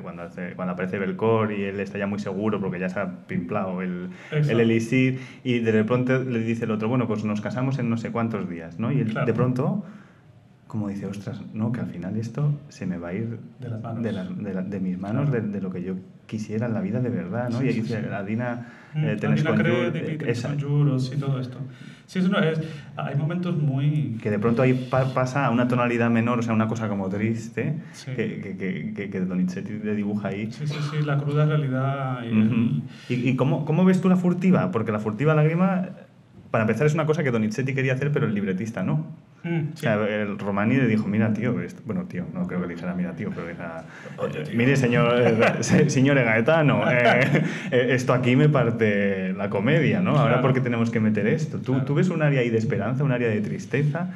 cuando, 0.00 0.22
hace, 0.22 0.54
cuando 0.54 0.72
aparece 0.72 0.98
Belcor 0.98 1.52
y 1.52 1.64
él 1.64 1.78
está 1.80 1.98
ya 1.98 2.06
muy 2.06 2.18
seguro 2.18 2.60
porque 2.60 2.78
ya 2.78 2.88
se 2.88 3.00
ha 3.00 3.26
pimplado 3.26 3.82
el, 3.82 4.08
el 4.30 4.58
elixir, 4.58 5.20
y 5.44 5.58
de 5.58 5.84
pronto 5.84 6.24
le 6.24 6.38
dice 6.38 6.64
el 6.64 6.70
otro, 6.70 6.88
bueno, 6.88 7.06
pues 7.06 7.24
nos 7.24 7.42
casamos 7.42 7.78
en 7.78 7.90
no 7.90 7.98
sé 7.98 8.10
cuántos 8.10 8.48
días, 8.48 8.78
¿no? 8.78 8.90
Y 8.90 9.00
él 9.00 9.12
de 9.12 9.34
pronto 9.34 9.84
como 10.70 10.88
dice, 10.88 11.04
ostras, 11.06 11.42
no, 11.52 11.72
que 11.72 11.80
al 11.80 11.88
final 11.88 12.16
esto 12.16 12.54
se 12.68 12.86
me 12.86 12.96
va 12.96 13.08
a 13.08 13.14
ir 13.14 13.40
de, 13.58 13.68
las 13.68 13.82
manos. 13.82 14.04
de, 14.04 14.62
de, 14.62 14.80
mis 14.80 14.96
manos, 14.96 15.32
de, 15.32 15.60
lo 15.60 15.68
que 15.68 15.82
yo 15.82 15.96
quisiera 16.26 16.68
en 16.68 16.74
la 16.74 16.80
vida 16.80 17.00
de 17.00 17.10
verdad, 17.10 17.50
¿no? 17.50 17.60
y 17.60 17.66
ahí 17.66 17.74
dice, 17.74 17.96
Adina, 18.14 18.68
eh, 18.94 19.16
tenés 19.20 19.42
con 19.42 19.56
juros 20.60 21.12
y 21.12 21.18
todo 21.18 21.40
esto. 21.40 21.58
Sí, 22.06 22.20
eso 22.20 22.28
no 22.28 22.38
es, 22.38 22.60
hay 22.96 23.16
momentos 23.16 23.56
muy... 23.56 24.16
Que 24.22 24.30
de 24.30 24.38
pronto 24.38 24.62
ahí 24.62 24.88
pasa 24.88 25.44
a 25.44 25.50
una 25.50 25.66
tonalidad 25.66 26.08
menor, 26.08 26.38
o 26.38 26.42
sea, 26.42 26.54
una 26.54 26.68
cosa 26.68 26.88
como 26.88 27.08
triste, 27.08 27.74
que, 28.06 28.40
que, 28.40 28.92
que, 28.94 29.10
que, 29.10 29.20
Donizetti 29.22 29.72
le 29.72 29.96
dibuja 29.96 30.28
ahí. 30.28 30.52
Sí, 30.52 30.68
sí, 30.68 30.78
sí, 30.88 31.02
la 31.04 31.18
cruda 31.18 31.46
realidad. 31.46 32.22
¿Y, 32.22 33.14
¿Y, 33.14 33.34
cómo, 33.34 33.64
cómo 33.64 33.84
ves 33.84 34.00
tú 34.00 34.08
la 34.08 34.16
furtiva? 34.16 34.70
Porque 34.70 34.92
la 34.92 35.00
furtiva 35.00 35.34
lágrima, 35.34 35.88
para 36.52 36.62
empezar, 36.62 36.86
es 36.86 36.94
una 36.94 37.06
cosa 37.06 37.24
que 37.24 37.32
Donizetti 37.32 37.74
quería 37.74 37.94
hacer, 37.94 38.12
pero 38.12 38.26
el 38.26 38.34
libretista 38.34 38.84
no. 38.84 39.06
Mm, 39.42 39.86
el 39.86 40.38
Romani 40.38 40.76
le 40.76 40.86
dijo, 40.86 41.08
mira, 41.08 41.32
tío, 41.32 41.54
bueno, 41.86 42.04
tío, 42.04 42.26
no 42.34 42.46
creo 42.46 42.60
que 42.60 42.66
le 42.66 42.74
dijera, 42.74 42.94
mira, 42.94 43.12
tío, 43.14 43.30
pero 43.34 43.46
dijera, 43.46 43.84
mire, 44.54 44.76
señor, 44.76 45.14
eh, 45.18 45.88
señor 45.88 46.16
Gaetano, 46.16 46.90
eh, 46.90 47.42
eh, 47.70 47.86
esto 47.90 48.12
aquí 48.12 48.36
me 48.36 48.50
parte 48.50 49.32
la 49.32 49.48
comedia, 49.48 50.00
¿no? 50.00 50.18
Ahora, 50.18 50.42
¿por 50.42 50.52
qué 50.52 50.60
tenemos 50.60 50.90
que 50.90 51.00
meter 51.00 51.26
esto? 51.26 51.58
¿Tú, 51.58 51.80
¿Tú, 51.80 51.94
ves 51.94 52.10
un 52.10 52.20
área 52.22 52.40
ahí 52.40 52.50
de 52.50 52.58
esperanza, 52.58 53.02
un 53.02 53.12
área 53.12 53.28
de 53.28 53.40
tristeza? 53.40 54.08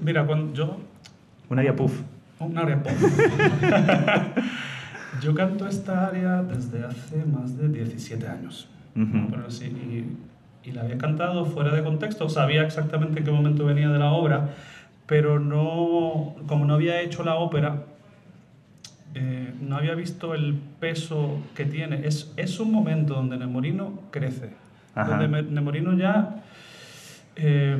mira, 0.00 0.24
cuando 0.26 0.52
yo... 0.54 0.80
Un 1.48 1.58
área 1.58 1.74
puff. 1.74 2.00
Un 2.38 2.56
área 2.56 2.80
puff. 2.82 3.02
yo 5.20 5.34
canto 5.34 5.66
esta 5.66 6.06
área 6.06 6.42
desde 6.42 6.84
hace 6.84 7.24
más 7.24 7.56
de 7.56 7.68
17 7.68 8.28
años. 8.28 8.68
Pero 8.94 9.50
sí, 9.50 9.66
y 9.66 10.31
y 10.64 10.72
la 10.72 10.82
había 10.82 10.98
cantado 10.98 11.44
fuera 11.44 11.74
de 11.74 11.82
contexto, 11.82 12.28
sabía 12.28 12.62
exactamente 12.62 13.18
en 13.18 13.24
qué 13.24 13.30
momento 13.30 13.64
venía 13.64 13.88
de 13.88 13.98
la 13.98 14.12
obra, 14.12 14.50
pero 15.06 15.38
no, 15.38 16.34
como 16.46 16.64
no 16.64 16.74
había 16.74 17.00
hecho 17.00 17.24
la 17.24 17.34
ópera, 17.34 17.84
eh, 19.14 19.52
no 19.60 19.76
había 19.76 19.94
visto 19.94 20.34
el 20.34 20.54
peso 20.80 21.38
que 21.54 21.64
tiene. 21.64 22.06
Es, 22.06 22.32
es 22.36 22.60
un 22.60 22.72
momento 22.72 23.14
donde 23.14 23.36
Nemorino 23.36 24.00
crece, 24.10 24.50
donde 24.94 25.42
Nemorino 25.42 25.96
ya... 25.96 26.36
Eh, 27.36 27.76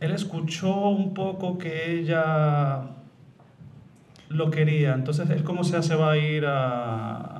él 0.00 0.12
escuchó 0.12 0.90
un 0.90 1.12
poco 1.12 1.58
que 1.58 1.98
ella 1.98 2.82
lo 4.28 4.50
quería. 4.50 4.94
Entonces, 4.94 5.28
él 5.30 5.42
como 5.42 5.64
sea 5.64 5.82
se 5.82 5.94
va 5.94 6.12
a 6.12 6.16
ir 6.16 6.44
a, 6.46 7.37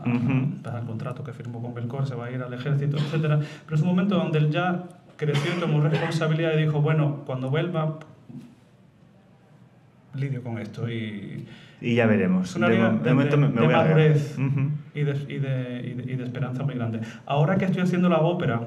Pues, 0.62 0.74
al 0.74 0.84
contrato 0.86 1.22
que 1.24 1.32
firmó 1.32 1.60
con 1.62 1.74
Belcor, 1.74 2.06
se 2.06 2.14
va 2.14 2.26
a 2.26 2.30
ir 2.30 2.40
al 2.42 2.52
ejército, 2.54 2.96
etcétera. 2.96 3.38
Pero 3.64 3.76
es 3.76 3.82
un 3.82 3.88
momento 3.88 4.16
donde 4.16 4.38
él 4.38 4.50
ya 4.50 4.84
creció 5.16 5.52
y 5.56 5.60
tomó 5.60 5.80
responsabilidad 5.80 6.52
y 6.56 6.62
dijo, 6.62 6.80
bueno, 6.80 7.22
cuando 7.26 7.50
vuelva, 7.50 7.98
lidio 10.14 10.42
con 10.42 10.58
esto 10.58 10.88
y, 10.90 11.46
Y 11.80 11.94
ya 11.94 12.06
veremos. 12.06 12.50
Es 12.50 12.56
una 12.56 12.68
de, 12.68 12.76
de 12.76 12.82
de- 12.98 13.14
momento 13.14 13.36
me, 13.36 13.48
me 13.48 13.60
de 13.60 13.66
voy 13.66 13.74
a 13.74 13.78
madurez. 13.78 14.36
Y, 14.94 15.02
de, 15.04 15.12
y, 15.28 15.38
de, 15.38 15.82
y, 15.86 15.94
de, 15.94 16.12
y 16.12 16.16
de 16.16 16.24
esperanza 16.24 16.62
muy 16.64 16.74
grande. 16.74 17.00
Ahora 17.26 17.56
que 17.56 17.66
estoy 17.66 17.82
haciendo 17.82 18.08
la 18.08 18.18
ópera, 18.20 18.60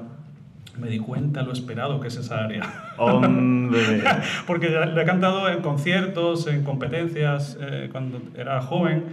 me 0.78 0.88
di 0.88 0.98
cuenta 0.98 1.42
lo 1.42 1.52
esperado 1.52 2.00
que 2.00 2.08
es 2.08 2.16
esa 2.16 2.44
área. 2.44 2.62
Hombre. 2.96 4.02
Porque 4.46 4.70
lo 4.70 5.00
he 5.00 5.04
cantado 5.04 5.48
en 5.50 5.60
conciertos, 5.60 6.46
en 6.46 6.64
competencias, 6.64 7.58
eh, 7.60 7.88
cuando 7.92 8.22
era 8.36 8.60
joven, 8.62 9.04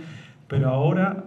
pero 0.48 0.70
ahora 0.70 1.24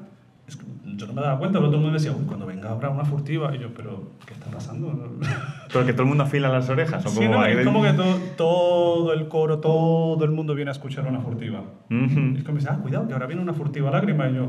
yo 0.97 1.07
no 1.07 1.13
me 1.15 1.23
daba 1.23 1.39
cuenta, 1.39 1.59
pero 1.59 1.67
todo 1.69 1.77
el 1.77 1.83
mundo 1.83 1.93
me 1.97 1.99
decía, 2.03 2.13
"Uy, 2.13 2.25
cuando 2.27 2.47
venga 2.47 2.71
habrá 2.71 2.91
una 2.91 3.05
furtiva. 3.05 3.55
Y 3.55 3.59
yo, 3.61 3.73
pero, 3.75 4.11
¿qué 4.27 4.35
está 4.35 4.51
pasando? 4.51 5.17
Porque 5.73 5.93
todo 5.93 6.03
el 6.03 6.09
mundo 6.09 6.25
afila 6.25 6.49
las 6.49 6.69
orejas. 6.69 7.05
¿o 7.07 7.09
Sí, 7.09 7.27
no, 7.29 7.45
es 7.47 7.65
como 7.65 7.83
que 7.83 7.93
todo, 7.93 8.17
todo 8.37 9.13
el 9.13 9.29
coro, 9.29 9.59
todo 9.59 10.25
el 10.25 10.31
mundo 10.31 10.55
viene 10.55 10.71
a 10.71 10.73
escuchar 10.73 11.07
una 11.07 11.21
furtiva. 11.21 11.61
Ujú. 11.91 12.37
Es 12.39 12.45
como 12.45 12.59
dice, 12.59 12.69
ah, 12.71 12.79
cuidado, 12.83 13.07
que 13.07 13.13
ahora 13.15 13.27
viene 13.27 13.43
una 13.43 13.55
furtiva 13.55 13.91
lágrima. 13.91 14.29
Y 14.29 14.35
yo, 14.37 14.49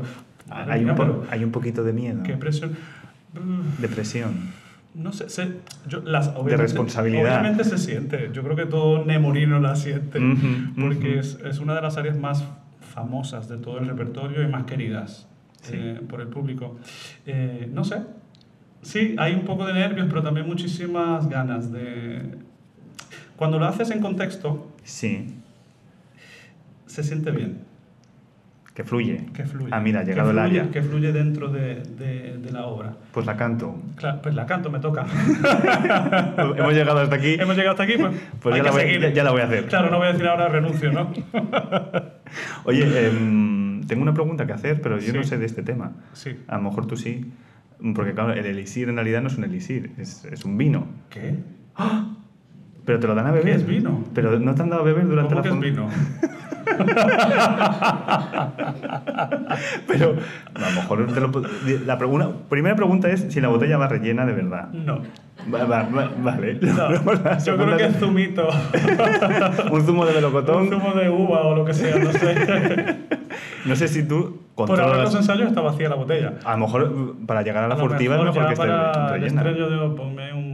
hay, 0.50 0.82
mía, 0.84 0.92
un 0.92 0.98
pero 0.98 1.24
hay 1.30 1.42
un 1.44 1.50
poquito 1.50 1.82
de 1.84 1.92
miedo. 1.92 2.22
qué 2.22 2.36
presión. 2.36 2.76
Depresión. 3.78 4.52
No 4.94 5.12
sé, 5.12 5.28
se- 5.28 5.56
yo, 5.88 6.00
las, 6.02 6.28
obviamente- 6.28 6.56
responsabilidad. 6.58 7.24
Obviamente 7.40 7.64
se 7.64 7.78
siente. 7.78 8.30
Yo 8.32 8.42
creo 8.44 8.54
que 8.54 8.66
todo 8.66 9.04
nemorino 9.04 9.58
la 9.58 9.74
siente. 9.74 10.18
Ujú, 10.20 10.46
porque 10.80 11.10
ujú. 11.10 11.18
es, 11.20 11.38
es 11.44 11.58
una 11.58 11.74
de 11.74 11.82
las 11.82 11.96
áreas 11.96 12.16
más 12.16 12.44
famosas 12.94 13.48
de 13.48 13.56
todo 13.58 13.78
el 13.78 13.88
repertorio 13.88 14.42
y 14.42 14.46
más 14.46 14.64
queridas 14.64 15.26
Sí. 15.64 15.76
eh, 15.76 16.00
por 16.08 16.20
el 16.20 16.28
público. 16.28 16.78
Eh, 17.26 17.68
no 17.72 17.84
sé. 17.84 17.98
Sí, 18.82 19.14
hay 19.18 19.34
un 19.34 19.42
poco 19.42 19.64
de 19.66 19.72
nervios, 19.74 20.06
pero 20.08 20.22
también 20.22 20.46
muchísimas 20.46 21.28
ganas 21.28 21.72
de... 21.72 22.22
Cuando 23.36 23.58
lo 23.58 23.66
haces 23.66 23.90
en 23.90 24.00
contexto, 24.00 24.70
Sí. 24.84 25.34
se 26.86 27.02
siente 27.02 27.30
bien. 27.30 27.58
Que 28.74 28.82
fluye. 28.84 29.26
Que 29.32 29.44
fluye. 29.44 29.68
Ah, 29.70 29.78
mira, 29.80 30.00
ha 30.00 30.02
llegado 30.02 30.32
el 30.32 30.38
área. 30.38 30.68
Que 30.70 30.82
fluye 30.82 31.12
dentro 31.12 31.48
de, 31.48 31.76
de- 31.96 32.38
de 32.38 32.50
la 32.52 32.66
obra. 32.66 32.96
Pues 33.12 33.24
la 33.24 33.36
canto. 33.36 33.80
Claro, 33.94 34.20
pues 34.20 34.34
la 34.34 34.46
canto, 34.46 34.68
me 34.68 34.80
toca. 34.80 35.06
Hemos 36.56 36.72
llegado 36.74 36.98
hasta 36.98 37.14
aquí. 37.14 37.34
Hemos 37.34 37.56
llegado 37.56 37.70
hasta 37.70 37.84
aquí, 37.84 37.94
pues, 37.98 38.12
Pues 38.42 38.54
hay 38.56 38.60
ya 38.62 38.64
que 38.70 38.76
la 38.76 38.84
voy- 38.84 39.00
ya- 39.00 39.10
ya 39.12 39.24
la 39.24 39.30
voy 39.30 39.40
a 39.42 39.44
hacer. 39.44 39.66
Claro, 39.66 39.90
no 39.90 39.98
voy 39.98 40.08
a 40.08 40.12
decir 40.12 40.26
ahora 40.26 40.48
renuncio, 40.48 40.90
¿no? 40.92 41.12
Oye, 42.64 43.06
em, 43.06 43.63
tengo 43.86 44.02
una 44.02 44.14
pregunta 44.14 44.46
que 44.46 44.52
hacer, 44.52 44.80
pero 44.82 44.98
yo 44.98 45.12
no 45.12 45.22
Sí. 45.22 45.28
sé 45.30 45.38
de 45.38 45.46
este 45.46 45.62
tema. 45.62 45.92
Sí. 46.12 46.36
A 46.48 46.56
lo 46.56 46.62
mejor 46.62 46.86
tú 46.86 46.96
sí. 46.96 47.32
Porque 47.94 48.12
claro, 48.14 48.32
el 48.32 48.46
elixir 48.46 48.88
en 48.88 48.94
realidad 48.96 49.20
no 49.20 49.28
es 49.28 49.36
un 49.36 49.44
elixir, 49.44 49.92
es, 49.98 50.24
es 50.24 50.44
un 50.44 50.56
vino. 50.56 50.86
¿Qué? 51.10 51.34
Pero 52.84 53.00
te 53.00 53.06
lo 53.06 53.14
dan 53.14 53.26
a 53.26 53.30
beber. 53.32 53.44
¿Qué 53.46 53.54
es 53.56 53.66
vino? 53.66 54.04
Pero 54.14 54.38
no 54.38 54.54
te 54.54 54.62
han 54.62 54.70
dado 54.70 54.82
a 54.82 54.84
beber 54.84 55.06
durante 55.08 55.34
¿Cómo 55.34 55.44
la 55.46 55.60
que 55.60 55.68
es 55.68 55.72
vino? 55.74 55.88
Pero 59.86 60.16
a 60.54 60.60
lo 60.60 60.70
mejor 60.74 61.06
te 61.12 61.20
lo 61.20 61.30
la 61.86 61.98
pregunta, 61.98 62.28
primera 62.48 62.76
pregunta 62.76 63.08
es 63.10 63.26
si 63.28 63.40
la 63.40 63.48
botella 63.48 63.76
va 63.76 63.88
rellena 63.88 64.24
de 64.26 64.32
verdad. 64.32 64.68
No. 64.72 65.00
Va- 65.52 65.64
va- 65.64 65.82
va- 65.82 66.10
vale. 66.18 66.54
No, 66.60 66.90
yo 67.44 67.56
creo 67.56 67.76
que 67.76 67.84
es 67.86 67.96
zumito. 67.98 68.48
un 69.70 69.82
zumo 69.82 70.04
de 70.06 70.10
Un 70.10 70.16
melocotón. 70.16 70.68
zumo 70.70 70.92
de 70.94 71.08
uva 71.10 71.40
o 71.42 71.54
lo 71.56 71.64
que 71.64 71.74
sea, 71.74 71.96
no 71.98 72.12
sé. 72.12 72.96
No 73.64 73.74
sé 73.74 73.88
si 73.88 74.06
tú 74.06 74.42
Por 74.54 74.78
ahora 74.80 75.02
los 75.02 75.14
ensayos 75.14 75.48
está 75.48 75.60
vacía 75.62 75.88
la 75.88 75.96
botella. 75.96 76.34
A 76.44 76.52
lo 76.52 76.58
mejor 76.66 77.16
para 77.26 77.42
llegar 77.42 77.64
a 77.64 77.68
la 77.68 77.74
A 77.74 77.78
furtiva 77.78 78.14
es 78.16 78.22
mejor 78.24 78.46
que 78.46 78.52
esté 78.52 78.64
el 78.66 79.08
rellena. 79.08 79.40
estrello 79.42 79.94
ponme 79.96 80.32
un 80.34 80.53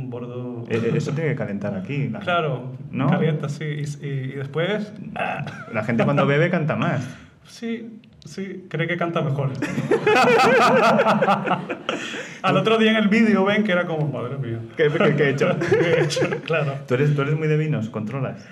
Eso 0.71 1.13
tiene 1.13 1.31
que 1.31 1.37
calentar 1.37 1.75
aquí. 1.75 2.09
La, 2.09 2.21
Claro, 2.21 2.73
¿No? 2.91 3.09
calienta, 3.11 3.49
sí. 3.49 3.65
Y, 3.65 4.07
y- 4.07 4.09
y 4.09 4.33
después... 4.37 4.93
la 5.73 5.85
gente 5.85 6.05
cuando 6.05 6.27
bebe 6.27 6.51
canta 6.51 6.77
más. 6.77 7.07
Sí, 7.51 7.99
sí, 8.25 8.67
cree 8.69 8.87
que 8.87 8.97
canta 8.97 9.23
mejor. 9.23 9.51
Al 12.43 12.57
otro 12.57 12.79
día 12.79 12.91
en 12.93 12.97
el 12.97 13.09
vídeo 13.09 13.45
ven 13.45 13.65
que 13.65 13.73
era 13.73 13.87
como, 13.87 14.07
madre 14.09 14.39
mía. 14.39 14.61
¿Qué, 14.77 14.89
qué- 14.89 15.15
qué 15.17 15.23
he 15.25 15.31
hecho? 15.31 15.49
¿Qué 15.71 15.91
he 15.91 16.05
hecho? 16.05 16.21
Claro. 16.45 16.75
¿Tú 16.87 16.95
eres, 16.95 17.15
tú 17.15 17.23
eres 17.23 17.37
muy 17.37 17.49
de 17.49 17.57
vinos, 17.57 17.89
controlas. 17.91 18.47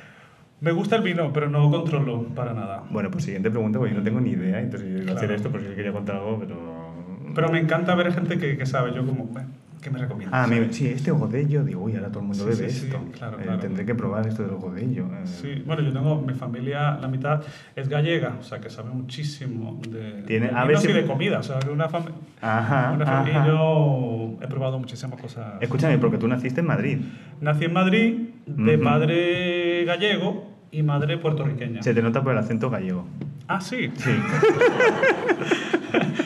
Me 0.61 0.73
gusta 0.73 0.97
el 0.97 1.03
vino, 1.03 1.33
pero 1.33 1.49
no 1.49 1.71
controlo 1.71 2.25
para 2.35 2.53
nada. 2.55 2.83
Bueno, 2.91 3.11
pues 3.11 3.25
siguiente 3.25 3.51
pregunta, 3.51 3.79
porque 3.79 3.95
yo 3.95 3.99
no 4.01 4.05
tengo 4.05 4.21
ni 4.21 4.31
idea, 4.31 4.61
entonces 4.61 4.89
yo 4.91 4.99
iba 5.03 5.13
a 5.13 5.15
hacer 5.15 5.29
Claro. 5.29 5.37
esto 5.37 5.51
porque 5.51 5.69
yo 5.69 5.75
quería 5.77 5.93
contar 5.93 6.17
algo, 6.17 6.39
pero... 6.41 6.89
Pero 7.35 7.53
me 7.53 7.61
encanta 7.61 7.95
ver 7.95 8.13
gente 8.13 8.39
que, 8.39 8.57
que 8.59 8.67
sabe. 8.67 8.93
Yo 8.95 9.07
como, 9.07 9.25
"Bueno, 9.27 9.49
¿qué 9.83 9.91
me 9.91 9.99
recomiendas? 9.99 10.49
Ah, 10.49 10.53
sí, 10.71 10.89
este 10.89 11.11
godello, 11.11 11.65
digo, 11.65 11.83
uy, 11.83 11.95
ahora 11.97 12.09
todo 12.09 12.21
el 12.21 12.27
mundo 12.29 12.45
Sí, 12.45 12.51
bebe 12.51 12.71
sí, 12.71 12.81
sí, 12.81 12.87
esto. 12.87 13.01
claro, 13.13 13.39
Eh, 13.39 13.43
claro. 13.45 13.59
tendré 13.61 13.85
que 13.87 13.95
probar 13.95 14.27
esto 14.27 14.43
del 14.43 14.57
godello. 14.57 15.05
eh. 15.07 15.21
Sí, 15.27 15.63
bueno, 15.67 15.83
yo 15.83 15.93
tengo 15.93 16.21
mi 16.23 16.35
familia, 16.35 16.97
la 17.01 17.09
mitad 17.09 17.43
es 17.77 17.89
gallega, 17.89 18.37
o 18.41 18.43
sea 18.43 18.59
que 18.61 18.71
sabe 18.71 18.91
muchísimo 18.91 19.81
de, 19.89 20.23
Tiene- 20.27 20.49
de 20.49 20.53
a 20.57 20.79
si- 20.81 20.89
y 20.91 20.93
de 20.93 21.07
comida. 21.07 21.39
O 21.39 21.43
sea, 21.43 21.59
que 21.59 21.71
una 21.71 21.89
familia. 21.89 22.17
Ajá, 22.41 22.93
Una 22.95 23.05
fam- 23.07 23.29
ajá. 23.31 23.45
Y 23.45 23.49
yo 23.49 24.37
he 24.43 24.47
probado 24.49 24.79
muchísimas 24.79 25.21
cosas. 25.21 25.55
Escúchame, 25.61 25.99
porque 25.99 26.19
tú 26.19 26.29
naciste 26.29 26.61
en 26.61 26.67
Madrid. 26.67 26.99
Nací 27.41 27.65
en 27.67 27.73
Madrid, 27.73 28.15
de 28.47 28.75
Ujú. 28.77 28.85
padre 28.85 29.85
gallego 29.85 30.53
y 30.71 30.83
madre 30.83 31.19
puertorriqueña. 31.19 31.83
Se 31.83 31.95
te 31.95 32.03
nota 32.03 32.23
por 32.23 32.33
el 32.33 32.39
acento 32.39 32.69
gallego. 32.71 33.07
Ah, 33.47 33.61
sí. 33.61 33.91
Sí. 33.97 34.11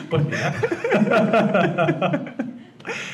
Pues 0.09 0.25
mira, 0.25 0.53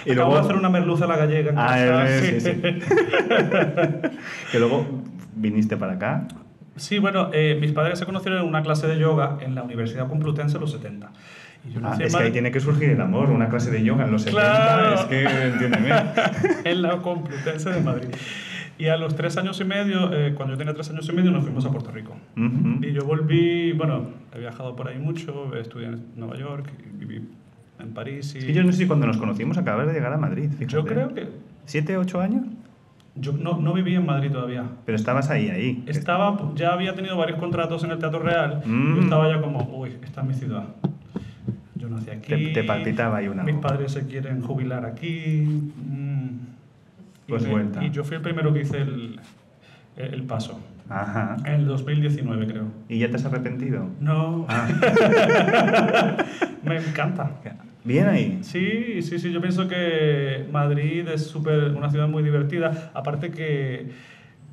y 0.06 0.12
acabo 0.12 0.34
de 0.36 0.42
hacer 0.42 0.56
una 0.56 0.70
merluza 0.70 1.06
a 1.06 1.08
la 1.08 1.18
gallega 1.18 1.52
en 1.52 1.58
Ah, 1.58 1.66
casa. 1.68 2.10
eh, 2.10 2.40
sí, 2.40 2.52
sí. 2.52 2.62
que 4.52 4.60
luego 4.60 4.86
viniste 5.36 5.78
para 5.78 5.94
acá. 5.94 6.28
Sí, 6.76 7.00
bueno, 7.00 7.30
eh, 7.34 7.58
mis 7.60 7.72
padres 7.74 8.00
se 8.00 8.06
conocieron 8.06 8.42
en 8.42 8.48
una 8.48 8.62
clase 8.64 8.88
de 8.88 8.98
yoga 8.98 9.38
en 9.42 9.54
la 9.56 9.64
Universidad 9.64 10.08
Complutense 10.08 10.56
en 10.56 10.62
los 10.62 10.72
70. 10.72 11.12
Y 11.68 11.74
yo 11.74 11.82
Ah, 11.84 11.98
es 12.00 12.16
que 12.16 12.24
ahí 12.24 12.32
tiene 12.32 12.52
que 12.52 12.60
surgir 12.62 12.90
el 12.90 13.02
amor, 13.02 13.30
una 13.32 13.50
clase 13.50 13.70
de 13.70 13.84
yoga 13.84 14.06
en 14.06 14.12
los 14.12 14.22
70. 14.22 14.42
Claro. 14.50 14.94
Es 14.96 15.02
que, 15.06 15.24
entiéndeme. 15.24 15.90
en 16.64 16.82
la 16.82 16.98
Complutense 17.00 17.70
de 17.70 17.82
Madrid. 17.82 18.10
Y 18.78 18.88
a 18.88 18.96
los 18.96 19.14
tres 19.14 19.36
años 19.36 19.60
y 19.60 19.66
medio, 19.66 20.10
eh, 20.14 20.34
cuando 20.36 20.54
yo 20.54 20.58
tenía 20.58 20.74
tres 20.74 20.90
años 20.90 21.10
y 21.10 21.12
medio, 21.12 21.32
nos 21.32 21.44
fuimos 21.44 21.66
a 21.66 21.70
Puerto 21.70 21.92
Rico. 21.92 22.16
Ujú. 22.38 22.86
Y 22.86 22.94
yo 22.94 23.04
volví, 23.04 23.74
bueno, 23.74 24.08
he 24.34 24.40
viajado 24.40 24.74
por 24.78 24.88
ahí 24.88 24.98
mucho, 25.00 25.54
estudié 25.58 25.88
en 25.88 26.06
Nueva 26.16 26.38
York, 26.38 26.70
y 26.80 26.98
viví 27.06 27.28
en 27.80 27.94
París. 27.94 28.34
Y 28.36 28.40
Es 28.40 28.46
que 28.46 28.54
yo 28.54 28.64
no 28.64 28.72
sé 28.72 28.80
si 28.80 28.88
cuando 28.88 29.08
nos 29.08 29.18
conocimos 29.18 29.58
acabas 29.58 29.88
de 29.88 29.94
llegar 29.94 30.14
a 30.14 30.18
Madrid. 30.18 30.50
Fíjate. 30.50 30.68
yo 30.68 30.86
creo 30.86 31.14
que 31.14 31.30
¿Siete, 31.66 31.98
ocho 31.98 32.20
años? 32.22 32.46
yo 33.16 33.34
no, 33.34 33.58
no 33.60 33.74
vivía 33.74 33.98
en 34.00 34.06
Madrid 34.06 34.32
todavía. 34.32 34.64
Pero 34.86 34.96
estabas 34.96 35.30
ahí, 35.30 35.50
ahí. 35.50 35.84
Estaba, 35.88 36.52
ya 36.56 36.74
había 36.74 36.96
tenido 36.96 37.18
varios 37.18 37.38
contratos 37.40 37.84
en 37.84 37.92
el 37.92 38.00
Teatro 38.00 38.20
Real. 38.20 38.62
Mm. 38.66 38.96
Yo 38.96 39.02
estaba 39.02 39.28
ya 39.30 39.42
como, 39.42 39.60
uy, 39.78 39.96
esta 40.04 40.22
es 40.22 40.28
mi 40.28 40.34
ciudad. 40.34 40.64
Yo 41.76 41.90
nací 41.90 42.10
aquí. 42.10 42.28
Te- 42.30 42.54
te 42.54 42.64
palpitaba 42.64 43.18
ahí 43.18 43.28
una 43.28 43.44
Mis 43.44 43.56
padres 43.56 43.92
se 43.92 44.06
quieren 44.08 44.42
jubilar 44.42 44.86
aquí. 44.86 45.42
mm, 45.76 46.28
y 47.28 47.30
Pues 47.30 47.44
me- 47.44 47.50
vuelta. 47.50 47.84
Y 47.84 47.90
yo 47.92 48.04
fui 48.04 48.16
el 48.18 48.22
primero 48.24 48.54
que 48.54 48.62
hice 48.62 48.78
el, 48.82 49.20
el 49.98 50.24
paso. 50.24 50.60
Ajá. 50.90 51.38
En 51.46 51.54
el 51.54 51.66
2019, 51.68 52.48
creo. 52.48 52.66
¿Y 52.88 52.98
ya 53.00 53.10
te 53.10 53.18
has 53.18 53.26
arrepentido? 53.26 53.88
No. 54.00 54.46
Ah. 54.50 54.68
Me 56.64 56.78
encanta. 56.78 57.32
Bien 57.84 58.08
ahí. 58.08 58.40
Sí, 58.42 59.02
sí, 59.02 59.20
sí. 59.20 59.32
Yo 59.32 59.42
pienso 59.42 59.68
que 59.68 60.46
Madrid 60.52 61.08
es 61.08 61.28
súper 61.28 61.72
una 61.72 61.90
ciudad 61.90 62.08
muy 62.08 62.24
divertida. 62.24 62.92
Aparte 62.94 63.32
que, 63.32 63.88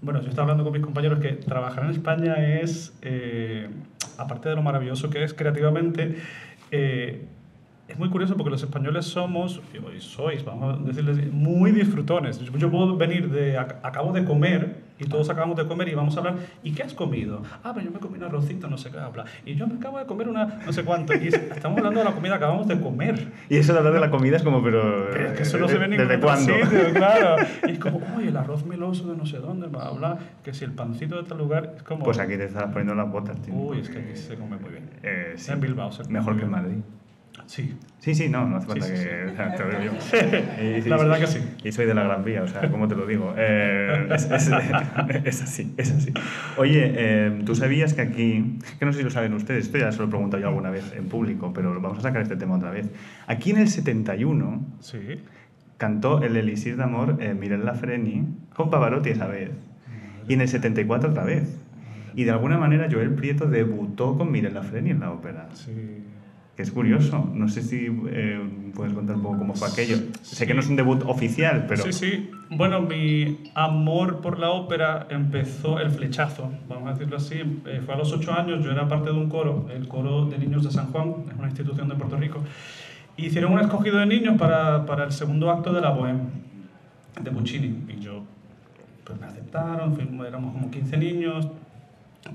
bueno, 0.00 0.22
yo 0.22 0.28
estaba 0.28 0.44
hablando 0.44 0.64
con 0.64 0.72
mis 0.72 0.82
compañeros 0.82 1.18
que 1.18 1.30
trabajar 1.32 1.84
en 1.84 1.90
España 1.90 2.34
es, 2.60 2.96
eh, 3.02 3.68
aparte 4.18 4.48
de 4.48 4.54
lo 4.54 4.62
maravilloso 4.62 5.10
que 5.10 5.24
es 5.24 5.34
creativamente, 5.34 6.16
eh, 6.70 7.24
es 7.88 7.98
muy 7.98 8.08
curioso 8.10 8.36
porque 8.36 8.50
los 8.50 8.62
españoles 8.62 9.06
somos, 9.06 9.60
y 9.96 10.00
sois, 10.00 10.44
vamos 10.44 10.78
a 10.78 10.82
decirles, 10.84 11.32
muy 11.32 11.72
disfrutones. 11.72 12.38
Yo, 12.40 12.70
puedo 12.70 12.96
venir 12.96 13.30
de, 13.30 13.58
ac- 13.58 13.76
acabo 13.82 14.12
de 14.12 14.24
comer, 14.24 14.76
y 14.98 15.04
todos 15.04 15.28
acabamos 15.30 15.56
de 15.56 15.66
comer 15.66 15.88
y 15.88 15.94
vamos 15.94 16.16
a 16.16 16.20
hablar, 16.20 16.36
¿y 16.62 16.72
qué 16.72 16.82
has 16.82 16.94
comido? 16.94 17.42
Ah, 17.62 17.72
pero 17.74 17.86
yo 17.86 17.92
me 17.92 17.98
comí 17.98 18.18
un 18.18 18.24
arrocito, 18.24 18.68
no 18.68 18.78
sé 18.78 18.90
qué 18.90 18.98
habla. 18.98 19.24
Y 19.44 19.54
yo 19.54 19.66
me 19.66 19.74
acabo 19.74 19.98
de 19.98 20.06
comer 20.06 20.28
una, 20.28 20.60
no 20.64 20.72
sé 20.72 20.84
cuánto. 20.84 21.14
Y 21.14 21.28
estamos 21.28 21.78
hablando 21.78 22.00
de 22.00 22.04
la 22.04 22.12
comida 22.12 22.30
que 22.38 22.44
acabamos 22.44 22.68
de 22.68 22.80
comer. 22.80 23.32
Y 23.48 23.56
eso 23.56 23.72
de 23.72 23.78
hablar 23.78 23.94
de 23.94 24.00
la 24.00 24.10
comida 24.10 24.36
es 24.36 24.42
como, 24.42 24.62
pero... 24.62 25.08
Pero 25.12 25.28
es 25.28 25.32
que 25.36 25.42
eso 25.42 25.58
no 25.58 25.68
se 25.68 25.78
ve 25.78 25.84
en 25.86 25.90
¿Desde 25.96 26.20
cuándo? 26.20 26.52
sitio, 26.54 26.80
claro. 26.94 27.36
Y 27.66 27.72
es 27.72 27.78
como, 27.78 28.00
oye, 28.16 28.28
el 28.28 28.36
arroz 28.36 28.64
meloso 28.64 29.10
de 29.10 29.16
no 29.16 29.26
sé 29.26 29.38
dónde, 29.38 29.66
bla, 29.66 29.90
bla, 29.90 30.18
que 30.42 30.52
si 30.54 30.64
el 30.64 30.72
pancito 30.72 31.16
de 31.22 31.28
tal 31.28 31.38
lugar, 31.38 31.74
es 31.76 31.82
como... 31.82 32.04
Pues 32.04 32.18
aquí 32.18 32.36
te 32.36 32.44
estás 32.44 32.64
poniendo 32.64 32.94
las 32.94 33.10
botas, 33.10 33.40
tío. 33.42 33.54
Uy, 33.54 33.80
es 33.80 33.88
que 33.90 33.98
aquí 33.98 34.16
se 34.16 34.36
come 34.36 34.56
muy 34.56 34.70
bien. 34.70 34.90
Eh, 35.02 35.34
sí. 35.36 35.52
En 35.52 35.60
Bilbao 35.60 35.92
se 35.92 36.02
come 36.02 36.18
Mejor 36.18 36.36
que 36.36 36.44
en. 36.44 36.50
Madrid. 36.50 36.76
Sí. 37.46 37.76
Sí, 37.98 38.14
sí, 38.14 38.28
no, 38.28 38.46
no 38.48 38.56
hace 38.56 38.66
falta 38.66 38.86
Sí, 38.86 38.96
sí, 38.96 39.02
que 39.04 39.28
sí. 39.30 39.36
te 39.56 39.64
lo 39.64 39.80
digo 39.80 39.94
yo. 39.94 40.62
Y- 40.62 40.66
y- 40.78 40.82
La 40.88 40.96
verdad 40.96 41.18
que 41.20 41.26
sí. 41.26 41.38
Y 41.64 41.72
soy 41.72 41.86
de 41.86 41.94
la 41.94 42.02
Gran 42.04 42.24
Vía, 42.24 42.42
o 42.42 42.48
sea, 42.48 42.70
¿cómo 42.70 42.86
te 42.88 42.94
lo 42.94 43.06
digo? 43.06 43.34
Eh, 43.36 44.08
es, 44.12 44.30
es- 44.30 44.50
es 45.24 45.42
así, 45.42 45.74
es 45.76 45.90
así. 45.92 46.12
Oye, 46.56 46.92
eh, 46.96 47.42
¿tú 47.44 47.54
sabías 47.54 47.94
que 47.94 48.02
aquí, 48.02 48.58
que 48.78 48.84
no 48.86 48.92
sé 48.92 48.98
si 48.98 49.04
lo 49.04 49.10
saben 49.10 49.32
ustedes, 49.34 49.66
esto 49.66 49.78
ya 49.78 49.90
se 49.92 49.98
lo 49.98 50.04
he 50.04 50.08
preguntado 50.08 50.40
yo 50.40 50.48
alguna 50.48 50.70
vez 50.70 50.92
en 50.96 51.06
público, 51.08 51.52
pero 51.52 51.80
vamos 51.80 51.98
a 51.98 52.02
sacar 52.02 52.22
este 52.22 52.36
tema 52.36 52.56
otra 52.56 52.70
vez. 52.70 52.88
Aquí 53.26 53.50
en 53.50 53.58
el 53.58 53.68
71 53.68 54.64
Sí. 54.80 54.98
cantó 55.78 56.22
el 56.22 56.36
Elisir 56.36 56.76
de 56.76 56.82
Amor 56.84 57.16
eh, 57.20 57.34
Mirel 57.34 57.64
Lafreni 57.64 58.24
con 58.54 58.70
Pavarotti 58.70 59.10
esa 59.10 59.26
vez. 59.26 59.50
Y 60.28 60.34
en 60.34 60.40
el 60.40 60.48
74 60.48 61.10
otra 61.10 61.22
vez. 61.24 61.56
Y 62.16 62.24
de 62.24 62.30
alguna 62.32 62.58
manera 62.58 62.88
Joel 62.90 63.10
Prieto 63.14 63.46
debutó 63.46 64.16
con 64.18 64.32
Mirel 64.32 64.54
Lafreni 64.54 64.90
en 64.90 65.00
la 65.00 65.12
ópera. 65.12 65.48
Sí. 65.52 65.72
Que 66.56 66.62
es 66.62 66.70
curioso. 66.70 67.30
No 67.34 67.48
sé 67.48 67.62
si 67.62 67.86
eh, 68.08 68.40
puedes 68.74 68.94
contar 68.94 69.16
un 69.16 69.22
poco 69.22 69.38
cómo 69.38 69.54
fue 69.54 69.68
aquello. 69.68 69.98
Sé 70.22 70.46
que 70.46 70.54
no 70.54 70.60
es 70.60 70.68
un 70.68 70.76
debut 70.76 71.02
oficial, 71.06 71.66
pero... 71.68 71.84
Sí, 71.84 71.92
sí. 71.92 72.30
Bueno, 72.48 72.80
mi 72.80 73.50
amor 73.54 74.20
por 74.20 74.38
la 74.38 74.50
ópera 74.50 75.06
empezó 75.10 75.80
el 75.80 75.90
flechazo, 75.90 76.50
vamos 76.68 76.88
a 76.88 76.92
decirlo 76.92 77.16
así. 77.16 77.36
Eh, 77.66 77.82
fue 77.84 77.94
a 77.94 77.98
los 77.98 78.12
ocho 78.12 78.32
años, 78.32 78.64
yo 78.64 78.70
era 78.70 78.88
parte 78.88 79.10
de 79.10 79.16
un 79.16 79.28
coro, 79.28 79.68
el 79.74 79.86
coro 79.86 80.26
de 80.26 80.38
niños 80.38 80.64
de 80.64 80.70
San 80.70 80.86
Juan, 80.92 81.24
es 81.28 81.36
una 81.36 81.48
institución 81.48 81.88
de 81.88 81.94
Puerto 81.94 82.16
Rico. 82.16 82.40
Hicieron 83.16 83.52
un 83.52 83.60
escogido 83.60 83.98
de 83.98 84.06
niños 84.06 84.38
para, 84.38 84.86
para 84.86 85.04
el 85.04 85.12
segundo 85.12 85.50
acto 85.50 85.72
de 85.72 85.80
la 85.80 85.94
Bohème 85.94 86.20
de 87.20 87.30
Puccini. 87.30 87.84
Y 87.88 88.00
yo, 88.00 88.22
pues 89.04 89.20
me 89.20 89.26
aceptaron, 89.26 89.96
éramos 90.26 90.52
como 90.52 90.70
15 90.70 90.96
niños. 90.96 91.48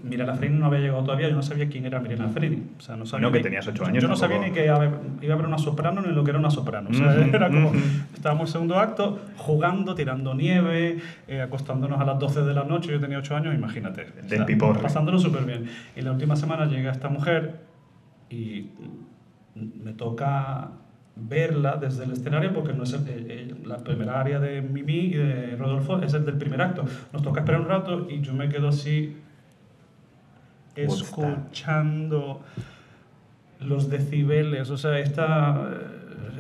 Mirela 0.04 0.34
Freni 0.36 0.58
no 0.58 0.66
había 0.68 0.80
llegado 0.80 1.04
todavía, 1.04 1.30
yo 1.30 1.36
no 1.36 1.42
sabía 1.42 1.68
quién 1.70 1.86
era 1.86 2.00
Mirela 2.00 2.28
Freni. 2.30 2.64
O 2.78 2.82
sea, 2.82 2.96
no 2.96 3.06
sabía 3.06 3.28
No, 3.28 3.32
que 3.32 3.40
ni- 3.40 3.44
tenías 3.44 3.68
ocho 3.68 3.86
años, 3.86 4.02
Yo 4.02 4.08
no 4.10 4.16
sabía 4.16 4.40
ni 4.40 4.52
que 4.52 4.66
iba 4.66 4.74
a 4.74 4.78
haber, 4.78 5.46
una 5.46 5.58
soprano 5.58 6.02
ni 6.02 6.14
lo 6.14 6.24
que 6.24 6.32
era 6.32 6.40
una 6.40 6.50
soprano. 6.52 6.90
O 6.90 6.94
sea, 6.94 7.14
era 7.26 7.50
como, 7.50 7.72
estábamos 8.14 8.50
en 8.50 8.54
segundo 8.54 8.80
acto, 8.80 9.20
jugando, 9.38 9.96
tirando 9.96 10.34
nieve, 10.34 10.98
eh, 11.28 11.42
acostándonos 11.42 12.00
a 12.00 12.06
las 12.06 12.20
12 12.20 12.42
de 12.42 12.54
la 12.54 12.64
noche, 12.64 12.92
yo 12.92 13.00
tenía 13.00 13.18
8 13.20 13.36
años, 13.36 13.54
imagínate. 13.56 14.08
Del 14.28 14.46
piporre. 14.46 14.82
Pasándolo 14.82 15.20
súper 15.20 15.46
bien. 15.46 15.66
Y 15.96 16.02
la 16.02 16.12
última 16.12 16.36
semana 16.36 16.66
llega 16.66 16.92
esta 16.92 17.10
mujer 17.10 17.62
y 18.30 18.68
me 19.56 19.94
toca 19.94 20.70
verla 21.16 21.76
desde 21.76 22.06
el 22.06 22.12
escenario 22.14 22.54
porque 22.54 22.74
no 22.74 22.84
es 22.84 22.94
el- 22.94 23.58
la 23.66 23.78
primera 23.78 24.20
área 24.20 24.40
de 24.40 24.62
Mimi 24.62 24.94
y 25.08 25.14
de 25.14 25.56
Rodolfo 25.58 26.02
es 26.02 26.14
el 26.14 26.26
del 26.26 26.38
primer 26.38 26.62
acto. 26.62 26.86
Nos 27.12 27.22
toca 27.22 27.42
esperar 27.42 27.62
un 27.62 27.68
rato 27.68 28.08
y 28.10 28.22
yo 28.22 28.34
me 28.34 28.48
quedo 28.50 28.70
así. 28.70 29.18
Escuchando 30.76 32.42
los 33.60 33.90
decibeles, 33.90 34.70
o 34.70 34.78
sea, 34.78 34.98
esta, 35.00 35.70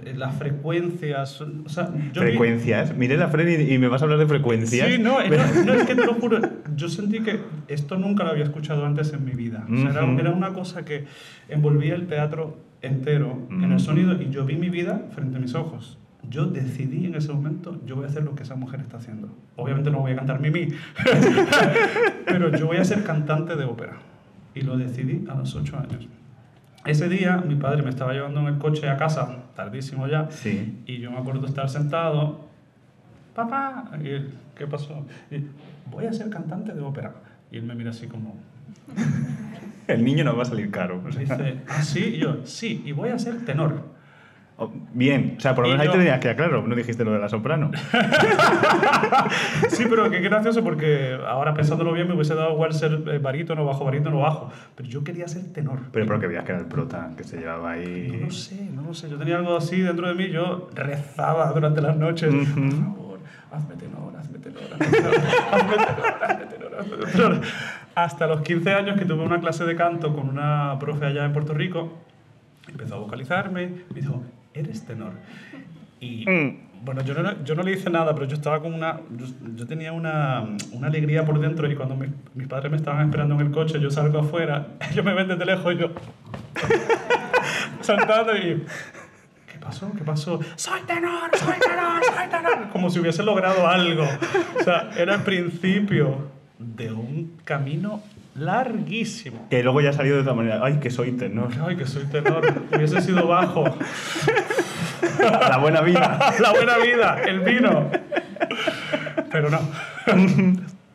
eh, 0.06 0.14
las 0.16 0.36
frecuencias, 0.36 1.40
o 1.42 1.70
sea, 1.70 1.90
yo 2.14 2.22
vi- 2.22 2.30
frecuencias. 2.30 2.96
Mirel 2.98 3.20
Lafreni 3.20 3.72
y 3.74 3.78
me 3.78 3.88
vas 3.88 4.02
a 4.02 4.06
hablar 4.06 4.18
de 4.20 4.26
frecuencias. 4.28 4.88
Sí, 4.90 4.98
no, 4.98 5.20
no, 5.22 5.64
no, 5.66 5.74
es 5.74 5.86
que 5.86 5.96
te 5.96 6.06
lo 6.06 6.16
juro, 6.16 6.40
yo 6.76 6.90
sentí 6.90 7.20
que 7.20 7.40
esto 7.68 7.98
nunca 7.98 8.24
lo 8.24 8.32
había 8.32 8.44
escuchado 8.44 8.86
antes 8.86 9.14
en 9.14 9.24
mi 9.24 9.32
vida. 9.34 9.66
O 9.72 9.76
sea, 9.78 9.90
era, 9.92 10.32
una 10.32 10.54
cosa 10.54 10.84
que 10.84 11.06
envolvía 11.50 11.94
el 11.94 12.08
teatro 12.08 12.58
entero 12.82 13.38
en 13.52 13.72
el 13.72 13.80
sonido 13.80 14.20
y 14.20 14.30
yo 14.32 14.44
vi 14.46 14.56
mi 14.56 14.70
vida 14.70 15.06
frente 15.14 15.38
a 15.38 15.40
mis 15.40 15.54
ojos. 15.54 16.00
Yo 16.30 16.46
decidí 16.46 17.06
en 17.08 17.16
ese 17.16 17.32
momento, 17.34 17.80
yo 17.86 17.96
voy 17.96 18.06
a 18.06 18.08
hacer 18.08 18.24
lo 18.24 18.34
que 18.36 18.44
esa 18.44 18.56
mujer 18.56 18.80
está 18.80 18.98
haciendo. 18.98 19.30
Obviamente 19.56 19.92
no 19.92 20.00
voy 20.00 20.14
a 20.14 20.16
cantar 20.16 20.40
Mimi, 20.40 20.70
pero 22.26 22.56
yo 22.56 22.68
voy 22.68 22.78
a 22.78 22.86
ser 22.86 23.04
cantante 23.04 23.56
de 23.56 23.66
ópera. 23.66 23.98
Y 24.54 24.62
lo 24.62 24.78
decidí 24.78 25.26
a 25.30 25.36
los 25.36 25.56
ocho 25.56 25.78
años. 25.78 26.08
Ese 26.86 27.08
día 27.10 27.38
mi 27.38 27.56
padre 27.56 27.84
me 27.84 27.90
estaba 27.90 28.12
llevando 28.14 28.40
en 28.42 28.48
el 28.48 28.58
coche 28.58 28.90
a 28.90 28.98
casa, 28.98 29.38
tardísimo 29.56 30.08
ya, 30.08 30.30
Sí. 30.32 30.82
y 30.88 30.98
yo 31.00 31.12
me 31.12 31.18
acuerdo 31.18 31.46
estar 31.46 31.70
sentado, 31.70 32.48
papá, 33.36 33.92
y 34.04 34.10
él, 34.10 34.34
¿qué 34.56 34.66
pasó? 34.66 35.06
Y, 35.30 35.44
voy 35.92 36.06
a 36.06 36.14
ser 36.14 36.30
cantante 36.30 36.74
de 36.74 36.82
ópera. 36.82 37.14
Y 37.52 37.58
él 37.58 37.64
me 37.64 37.76
mira 37.76 37.92
así 37.92 38.08
como, 38.08 38.36
El 39.88 40.04
niño 40.06 40.24
no 40.24 40.36
va 40.36 40.44
a 40.44 40.46
salir 40.46 40.72
caro. 40.72 41.02
o 41.06 41.12
sea. 41.12 41.22
dice, 41.22 41.58
¿ah, 41.68 41.84
sí? 41.84 42.14
Y 42.16 42.18
yo, 42.20 42.46
sí, 42.46 42.82
y 42.86 42.92
voy 42.94 43.10
a 43.10 43.20
ser 43.20 43.44
tenor. 43.46 43.91
Oh, 44.64 44.72
Bien, 44.94 45.34
o 45.38 45.42
sea, 45.42 45.56
por 45.56 45.64
lo 45.64 45.70
menos 45.72 45.82
ahí 45.82 45.88
yo- 45.88 45.94
te 45.94 45.98
tenías 45.98 46.20
que 46.20 46.36
claro, 46.36 46.62
no 46.68 46.76
dijiste 46.76 47.04
lo 47.04 47.14
de 47.14 47.20
la 47.20 47.30
soprano. 47.30 47.72
Sí, 49.70 49.86
pero 49.90 50.10
qué 50.10 50.20
gracioso 50.20 50.64
porque 50.64 51.18
ahora 51.28 51.54
pensándolo 51.54 51.94
bien 51.94 52.08
me 52.08 52.14
hubiese 52.14 52.36
dado 52.36 52.54
igual 52.54 52.74
ser 52.74 53.02
eh, 53.08 53.18
barítono, 53.20 53.66
bajo, 53.66 53.86
barítono, 53.86 54.20
bajo. 54.20 54.52
Pero 54.76 54.88
yo 54.90 55.04
quería 55.04 55.28
ser 55.28 55.52
tenor. 55.54 55.80
Pero 55.92 56.06
porque 56.06 56.28
veías 56.28 56.44
que 56.44 56.52
era 56.52 56.62
el 56.62 56.68
prota 56.68 57.10
que 57.18 57.24
se 57.24 57.38
llevaba 57.38 57.72
ahí. 57.72 58.10
No 58.20 58.26
lo 58.28 58.32
sé, 58.32 58.70
no 58.74 58.82
lo 58.84 58.94
sé. 58.94 59.10
Yo 59.10 59.18
tenía 59.18 59.38
algo 59.38 59.56
así 59.58 59.82
dentro 59.82 60.08
de 60.08 60.14
mí. 60.16 60.30
Yo 60.30 60.70
rezaba 60.76 61.52
durante 61.54 61.82
las 61.82 61.98
noches. 61.98 62.32
Ujú. 62.34 62.70
Por 62.70 62.72
favor, 62.72 63.20
hazme 63.52 63.76
tenor, 63.76 64.16
hazme 64.18 64.40
tenor, 64.40 64.62
hazme 64.74 64.88
tenor, 64.88 65.14
hazme 65.52 65.76
tenor, 65.76 66.24
hazme 66.24 66.46
tenor, 66.46 66.76
hazme 66.80 66.98
tenor. 67.12 67.42
Hasta 67.96 68.28
los 68.28 68.42
15 68.42 68.74
años 68.74 69.00
que 69.00 69.06
tuve 69.06 69.24
una 69.24 69.40
clase 69.40 69.66
de 69.66 69.76
canto 69.76 70.14
con 70.14 70.30
una 70.30 70.78
profe 70.80 71.06
allá 71.06 71.26
en 71.26 71.34
Puerto 71.34 71.54
Rico, 71.54 71.98
empezó 72.70 72.96
a 72.96 73.00
vocalizarme 73.00 73.72
me 73.94 74.00
dijo, 74.02 74.22
eres 74.54 74.86
tenor. 74.86 75.14
Y 76.00 76.26
Mm. 76.30 76.86
bueno, 76.86 77.02
yo 77.04 77.14
no, 77.14 77.44
yo 77.44 77.54
no 77.56 77.64
le 77.64 77.74
hice 77.74 77.90
nada, 77.90 78.14
pero 78.16 78.26
yo 78.28 78.36
estaba 78.36 78.60
con 78.62 78.74
una. 78.74 79.00
Yo, 79.16 79.26
yo 79.56 79.68
tenía 79.68 79.94
una, 79.94 80.44
una 80.72 80.88
alegría 80.88 81.24
por 81.26 81.40
dentro 81.40 81.70
y 81.72 81.76
cuando 81.76 81.96
mi- 81.96 82.08
mis 82.34 82.48
padres 82.48 82.72
me 82.72 82.78
estaban 82.78 83.06
esperando 83.06 83.36
en 83.36 83.42
el 83.42 83.52
coche, 83.52 83.80
yo 83.80 83.92
salgo 83.92 84.20
afuera, 84.20 84.68
ellos 84.92 85.06
me 85.06 85.14
ven 85.14 85.28
desde 85.28 85.46
lejos 85.46 85.74
y 85.74 85.78
yo. 85.78 85.92
saltando 87.82 88.36
y. 88.36 88.64
¿Qué 89.52 89.58
pasó? 89.60 89.92
¿Qué 89.98 90.04
pasó? 90.04 90.40
¡Soy 90.56 90.82
tenor! 90.82 91.30
¡Soy 91.38 91.56
tenor! 91.60 92.04
¡Soy 92.04 92.28
tenor! 92.30 92.70
Como 92.72 92.90
si 92.90 93.00
hubiese 93.00 93.24
logrado 93.24 93.68
algo. 93.68 94.04
O 94.60 94.64
sea, 94.64 94.90
era 94.98 95.16
el 95.16 95.22
principio 95.22 96.30
de 96.58 96.92
un 96.92 97.38
camino 97.44 98.02
larguísimo. 98.36 99.48
Que 99.50 99.64
luego 99.64 99.82
ya 99.82 99.90
ha 99.90 99.94
salido 99.94 100.16
de 100.16 100.22
otra 100.22 100.34
manera. 100.34 100.60
Ay, 100.64 100.80
que 100.80 100.90
soy 100.90 101.12
tenor. 101.14 101.50
Ay, 101.66 101.76
que 101.76 101.86
soy 101.86 102.06
tenor. 102.06 102.42
Hubiese 102.76 103.02
sido 103.02 103.28
bajo. 103.28 103.64
La 105.22 105.58
buena 105.58 105.82
vida. 105.82 106.34
La 106.40 106.52
buena 106.52 106.78
vida, 106.78 107.22
el 107.24 107.40
vino. 107.42 107.90
Pero 109.32 109.50
no. 109.50 109.60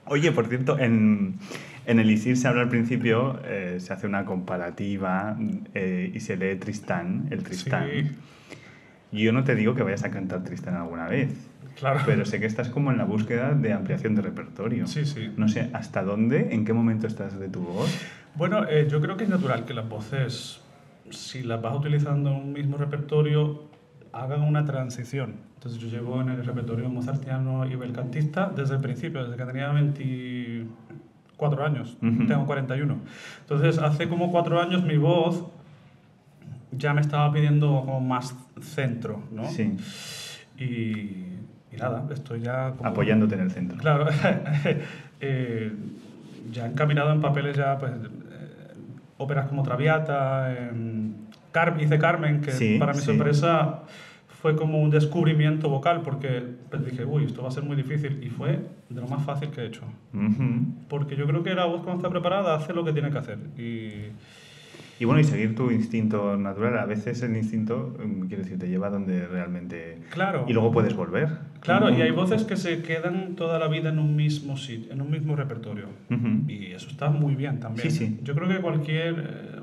Oye, 0.06 0.30
por 0.32 0.46
cierto, 0.46 0.78
en, 0.78 1.38
en 1.86 1.98
el 1.98 2.10
ISIR 2.10 2.36
se 2.36 2.48
habla 2.48 2.62
al 2.62 2.68
principio, 2.68 3.40
eh, 3.44 3.76
se 3.80 3.92
hace 3.92 4.06
una 4.06 4.24
comparativa 4.24 5.36
eh, 5.74 6.12
y 6.14 6.20
se 6.20 6.36
lee 6.36 6.56
Tristán, 6.56 7.26
el 7.30 7.42
Tristán. 7.42 7.88
Sí. 7.90 8.10
Y 9.12 9.22
yo 9.22 9.32
no 9.32 9.44
te 9.44 9.54
digo 9.54 9.74
que 9.74 9.82
vayas 9.82 10.04
a 10.04 10.10
cantar 10.10 10.44
Tristán 10.44 10.76
alguna 10.76 11.08
vez, 11.08 11.30
Claro. 11.78 12.00
pero 12.06 12.24
sé 12.24 12.40
que 12.40 12.46
estás 12.46 12.68
como 12.70 12.90
en 12.90 12.98
la 12.98 13.04
búsqueda 13.04 13.52
de 13.52 13.72
ampliación 13.72 14.14
de 14.14 14.22
repertorio. 14.22 14.86
Sí, 14.86 15.04
sí. 15.04 15.30
No 15.36 15.48
sé, 15.48 15.70
¿hasta 15.74 16.02
dónde, 16.02 16.48
en 16.54 16.64
qué 16.64 16.72
momento 16.72 17.06
estás 17.06 17.38
de 17.38 17.48
tu 17.48 17.60
voz? 17.60 17.90
Bueno, 18.34 18.64
eh, 18.68 18.86
yo 18.90 19.00
creo 19.00 19.16
que 19.16 19.24
es 19.24 19.30
natural 19.30 19.64
que 19.64 19.74
las 19.74 19.88
voces, 19.88 20.60
si 21.10 21.42
las 21.42 21.60
vas 21.60 21.76
utilizando 21.76 22.30
en 22.30 22.36
un 22.36 22.52
mismo 22.52 22.76
repertorio, 22.78 23.64
hagan 24.12 24.42
una 24.42 24.64
transición. 24.64 25.34
Entonces 25.54 25.80
yo 25.80 25.88
llevo 25.88 26.20
en 26.20 26.28
el 26.30 26.44
repertorio 26.44 26.88
mozartiano 26.88 27.66
y 27.66 27.74
belcantista 27.76 28.50
desde 28.54 28.74
el 28.76 28.80
principio, 28.80 29.22
desde 29.24 29.36
que 29.36 29.44
tenía 29.44 29.68
24 29.72 31.64
años, 31.64 31.96
Ujú. 32.02 32.26
tengo 32.26 32.46
41. 32.46 32.98
Entonces 33.40 33.78
hace 33.78 34.08
como 34.08 34.30
cuatro 34.30 34.60
años 34.60 34.82
mi 34.84 34.96
voz 34.96 35.44
ya 36.72 36.92
me 36.94 37.00
estaba 37.00 37.32
pidiendo 37.32 37.68
como 37.84 38.00
más 38.00 38.34
centro, 38.60 39.22
¿no? 39.30 39.44
Sí, 39.48 39.76
Y, 40.58 41.35
y 41.76 41.80
nada, 41.80 42.04
estoy 42.12 42.40
ya 42.40 42.72
como... 42.76 42.88
apoyándote 42.88 43.34
en 43.34 43.40
el 43.42 43.50
centro. 43.50 43.78
Claro, 43.78 44.06
eh, 45.20 45.72
ya 46.52 46.66
encaminado 46.66 47.12
en 47.12 47.20
papeles 47.20 47.56
ya, 47.56 47.78
pues, 47.78 47.92
eh, 47.92 48.74
óperas 49.18 49.46
como 49.48 49.62
Traviata, 49.62 50.54
Car- 51.52 51.76
hice 51.80 51.98
Carmen, 51.98 52.40
que 52.40 52.52
Sí, 52.52 52.76
para 52.78 52.92
mi 52.92 52.98
sí. 53.00 53.06
sorpresa 53.06 53.80
fue 54.40 54.54
como 54.56 54.80
un 54.80 54.90
descubrimiento 54.90 55.68
vocal, 55.68 56.02
porque 56.02 56.42
pues, 56.70 56.84
dije, 56.84 57.04
uy, 57.04 57.24
esto 57.24 57.42
va 57.42 57.48
a 57.48 57.52
ser 57.52 57.64
muy 57.64 57.74
difícil, 57.76 58.22
y 58.22 58.28
fue 58.28 58.60
de 58.88 59.00
lo 59.00 59.08
más 59.08 59.24
fácil 59.24 59.50
que 59.50 59.62
he 59.62 59.66
hecho. 59.66 59.82
Ujú. 60.14 60.44
Porque 60.88 61.16
yo 61.16 61.26
creo 61.26 61.42
que 61.42 61.54
la 61.54 61.64
voz 61.64 61.82
cuando 61.82 61.96
está 61.96 62.10
preparada 62.10 62.54
hace 62.54 62.72
lo 62.72 62.84
que 62.84 62.92
tiene 62.92 63.10
que 63.10 63.18
hacer. 63.18 63.38
Y 63.58 64.12
Y 64.98 65.04
bueno, 65.04 65.20
y 65.20 65.24
seguir 65.24 65.54
tu 65.54 65.70
instinto 65.70 66.36
natural. 66.36 66.78
A 66.78 66.86
veces 66.86 67.22
el 67.22 67.36
instinto, 67.36 67.94
mm, 68.02 68.28
quiero 68.28 68.42
decir, 68.42 68.58
te 68.58 68.68
lleva 68.68 68.88
donde 68.88 69.26
realmente... 69.26 69.98
claro, 70.10 70.46
Y 70.48 70.52
luego 70.54 70.72
puedes 70.72 70.94
volver. 70.96 71.28
claro, 71.60 71.90
y 71.90 72.00
hay 72.00 72.10
voces 72.12 72.44
que 72.44 72.56
se 72.56 72.80
quedan 72.82 73.34
toda 73.36 73.58
la 73.58 73.68
vida 73.68 73.90
en 73.90 73.98
un 73.98 74.16
mismo 74.16 74.56
sitio, 74.56 74.92
en 74.92 75.02
un 75.02 75.10
mismo 75.10 75.36
repertorio. 75.36 75.86
Ujú. 76.10 76.50
Y 76.50 76.72
eso 76.72 76.88
está 76.88 77.10
muy 77.10 77.34
bien 77.34 77.60
también. 77.60 77.90
Sí, 77.90 77.96
sí. 78.06 78.20
Yo 78.22 78.34
creo 78.34 78.48
que 78.48 78.60
cualquier... 78.60 79.14
eh, 79.18 79.60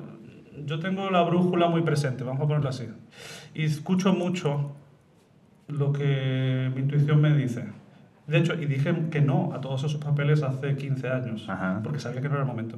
yo 0.66 0.80
tengo 0.80 1.10
la 1.10 1.24
brújula 1.24 1.68
muy 1.68 1.82
presente, 1.82 2.24
vamos 2.24 2.42
a 2.44 2.48
ponerlo 2.48 2.70
así. 2.70 2.86
Y 3.56 3.64
escucho 3.64 4.14
mucho 4.14 4.76
lo 5.68 5.92
que 5.94 6.72
mi 6.76 6.82
intuición 6.82 7.20
me 7.22 7.36
dice. 7.36 7.66
De 8.28 8.38
hecho, 8.38 8.54
y 8.54 8.66
dije 8.68 8.94
que 9.12 9.20
no 9.20 9.52
a 9.54 9.60
todos 9.62 9.84
esos 9.84 9.96
papeles 10.00 10.44
hace 10.44 10.76
15 10.76 11.10
años, 11.10 11.46
Ajá. 11.50 11.82
porque 11.84 12.00
sabía 12.00 12.22
que 12.22 12.30
no 12.30 12.36
era 12.36 12.44
el 12.44 12.48
momento. 12.48 12.78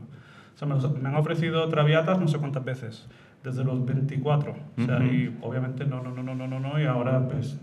O 0.55 0.57
sea, 0.57 0.67
me, 0.67 0.75
me 1.01 1.09
han 1.09 1.15
ofrecido 1.15 1.67
traviatas 1.69 2.19
no 2.19 2.27
sé 2.27 2.37
cuántas 2.37 2.63
veces. 2.63 3.07
desde 3.43 3.63
los 3.63 3.85
24. 3.85 4.55
O 4.77 4.81
sea, 4.81 4.99
y 5.03 5.37
obviamente 5.41 5.85
no, 5.85 6.01
no, 6.01 6.11
no, 6.11 6.23
no, 6.23 6.33
no, 6.35 6.47
no, 6.47 6.59
no, 6.59 6.79
y 6.81 6.85
ahora 6.85 7.27
pues 7.27 7.59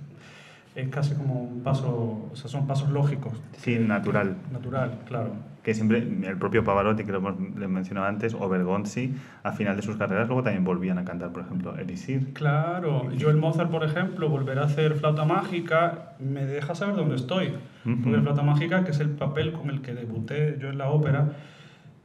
es 0.77 0.89
casi 0.89 1.15
como 1.15 1.35
un 1.43 1.63
paso, 1.63 2.29
o 2.33 2.37
sea, 2.37 2.49
son 2.49 2.67
pasos 2.67 2.89
lógicos, 2.91 3.33
Sí, 3.59 3.79
natural. 3.79 4.37
natural, 4.53 5.01
claro. 5.07 5.33
Que 5.63 5.75
siempre 5.75 5.99
el 5.99 6.37
propio 6.39 6.65
Pavarotti, 6.65 7.05
que 7.05 7.13
lo 7.13 7.19
hemos 7.19 7.35
le 7.59 7.69
mencionaba 7.69 8.09
antes, 8.09 8.33
o 8.35 8.49
Bergonzi, 8.49 9.15
a 9.43 9.53
final 9.53 9.77
de 9.77 9.83
sus 9.83 9.97
carreras 9.97 10.27
luego 10.29 10.43
también 10.43 10.65
volvían 10.65 10.99
a 10.99 11.05
cantar, 11.05 11.31
por 11.33 11.43
ejemplo, 11.43 11.77
Elisir. 11.77 12.33
Claro, 12.33 13.13
yo 13.13 13.29
el 13.31 13.37
Mozart, 13.37 13.71
por 13.71 13.85
ejemplo, 13.85 14.29
volver 14.29 14.59
a 14.61 14.65
hacer 14.65 14.95
flauta 14.95 15.25
mágica, 15.25 16.15
me 16.21 16.47
deja 16.47 16.75
saber 16.75 16.97
dónde 16.97 17.17
estoy. 17.17 17.49
Ujú. 17.85 18.03
Porque 18.03 18.21
flauta 18.21 18.43
mágica, 18.43 18.83
que 18.85 18.91
es 18.93 19.01
el 19.01 19.11
papel 19.11 19.53
con 19.53 19.69
el 19.71 19.83
que 19.83 19.95
debuté 19.95 20.59
yo 20.61 20.69
en 20.71 20.79
la 20.79 20.89
ópera 20.91 21.33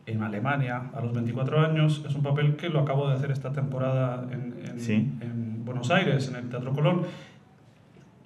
en 0.08 0.24
Alemania 0.24 0.90
a 0.96 1.02
los 1.02 1.14
24 1.14 1.60
años, 1.60 2.04
es 2.08 2.16
un 2.16 2.24
papel 2.24 2.56
que 2.56 2.70
lo 2.70 2.80
acabo 2.80 3.08
de 3.10 3.16
hacer 3.16 3.30
esta 3.30 3.52
temporada 3.52 4.26
en, 4.32 4.56
en- 4.66 4.80
Sí. 4.80 4.94
en 5.22 5.64
Buenos 5.66 5.92
Aires, 5.92 6.30
en 6.30 6.38
el 6.38 6.50
Teatro 6.50 6.72
Colón. 6.74 7.02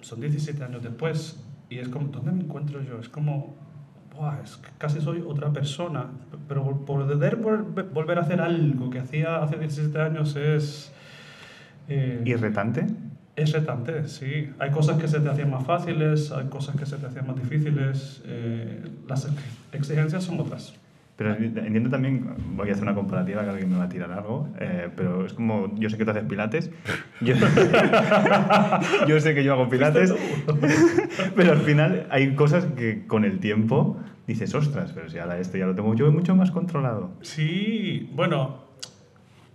Son 0.00 0.20
17 0.20 0.62
años 0.64 0.82
después 0.82 1.44
y 1.68 1.78
es 1.78 1.88
como, 1.88 2.08
¿dónde 2.08 2.32
me 2.32 2.42
encuentro 2.42 2.80
yo? 2.82 2.98
Es 3.00 3.08
como, 3.08 3.56
"Buah, 4.14 4.40
es 4.44 4.56
que 4.56 4.68
casi 4.78 5.00
soy 5.00 5.24
otra 5.26 5.50
persona, 5.52 6.06
pero 6.48 6.84
poder 6.84 7.40
vol- 7.40 7.92
volver 7.92 8.18
a 8.18 8.22
hacer 8.22 8.40
algo 8.40 8.88
que 8.90 9.00
hacía 9.00 9.42
hace 9.42 9.58
17 9.58 10.00
años 10.00 10.36
es... 10.36 10.92
eh, 11.88 12.22
¿Y 12.24 12.34
retante? 12.34 12.86
es 13.34 13.50
retante, 13.52 14.06
sí. 14.08 14.50
Hay 14.58 14.70
cosas 14.70 15.00
que 15.00 15.08
se 15.08 15.18
te 15.18 15.28
hacían 15.30 15.50
más 15.50 15.64
fáciles, 15.64 16.30
hay 16.32 16.46
cosas 16.48 16.76
que 16.76 16.84
se 16.86 16.96
te 16.98 17.06
hacían 17.06 17.26
más 17.26 17.36
difíciles. 17.36 18.22
eh, 18.26 18.84
las 19.08 19.24
ex- 19.24 19.34
exigencias 19.72 20.22
son 20.24 20.38
otras. 20.38 20.74
Pero 21.16 21.34
entiendo 21.34 21.90
también, 21.90 22.34
voy 22.56 22.70
a 22.70 22.72
hacer 22.72 22.82
una 22.82 22.94
comparativa 22.94 23.44
que 23.44 23.50
alguien 23.50 23.70
me 23.70 23.78
va 23.78 23.84
a 23.84 23.88
tirar 23.88 24.10
algo, 24.12 24.48
eh, 24.58 24.88
pero 24.96 25.26
es 25.26 25.34
como, 25.34 25.74
yo 25.76 25.90
sé 25.90 25.98
que 25.98 26.04
tú 26.04 26.10
haces 26.10 26.24
pilates, 26.24 26.70
yo, 27.20 27.34
yo 29.06 29.20
sé 29.20 29.34
que 29.34 29.44
yo 29.44 29.52
hago 29.52 29.68
pilates, 29.68 30.14
pero 31.36 31.52
al 31.52 31.60
final 31.60 32.06
hay 32.10 32.34
cosas 32.34 32.64
que 32.64 33.06
con 33.06 33.24
el 33.24 33.40
tiempo 33.40 33.98
dices, 34.26 34.54
ostras, 34.54 34.92
pero 34.92 35.10
si 35.10 35.18
ahora 35.18 35.38
esto 35.38 35.58
ya 35.58 35.66
lo 35.66 35.74
tengo 35.74 35.94
yo 35.94 36.10
mucho 36.10 36.34
más 36.34 36.50
controlado. 36.50 37.12
Sí, 37.20 38.10
bueno, 38.14 38.62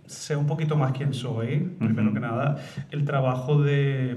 sé 0.06 0.36
un 0.36 0.46
poquito 0.46 0.76
más 0.76 0.92
quién 0.92 1.12
soy, 1.12 1.58
primero 1.78 2.12
que 2.12 2.20
nada. 2.20 2.56
El 2.90 3.04
trabajo 3.04 3.60
de, 3.62 4.16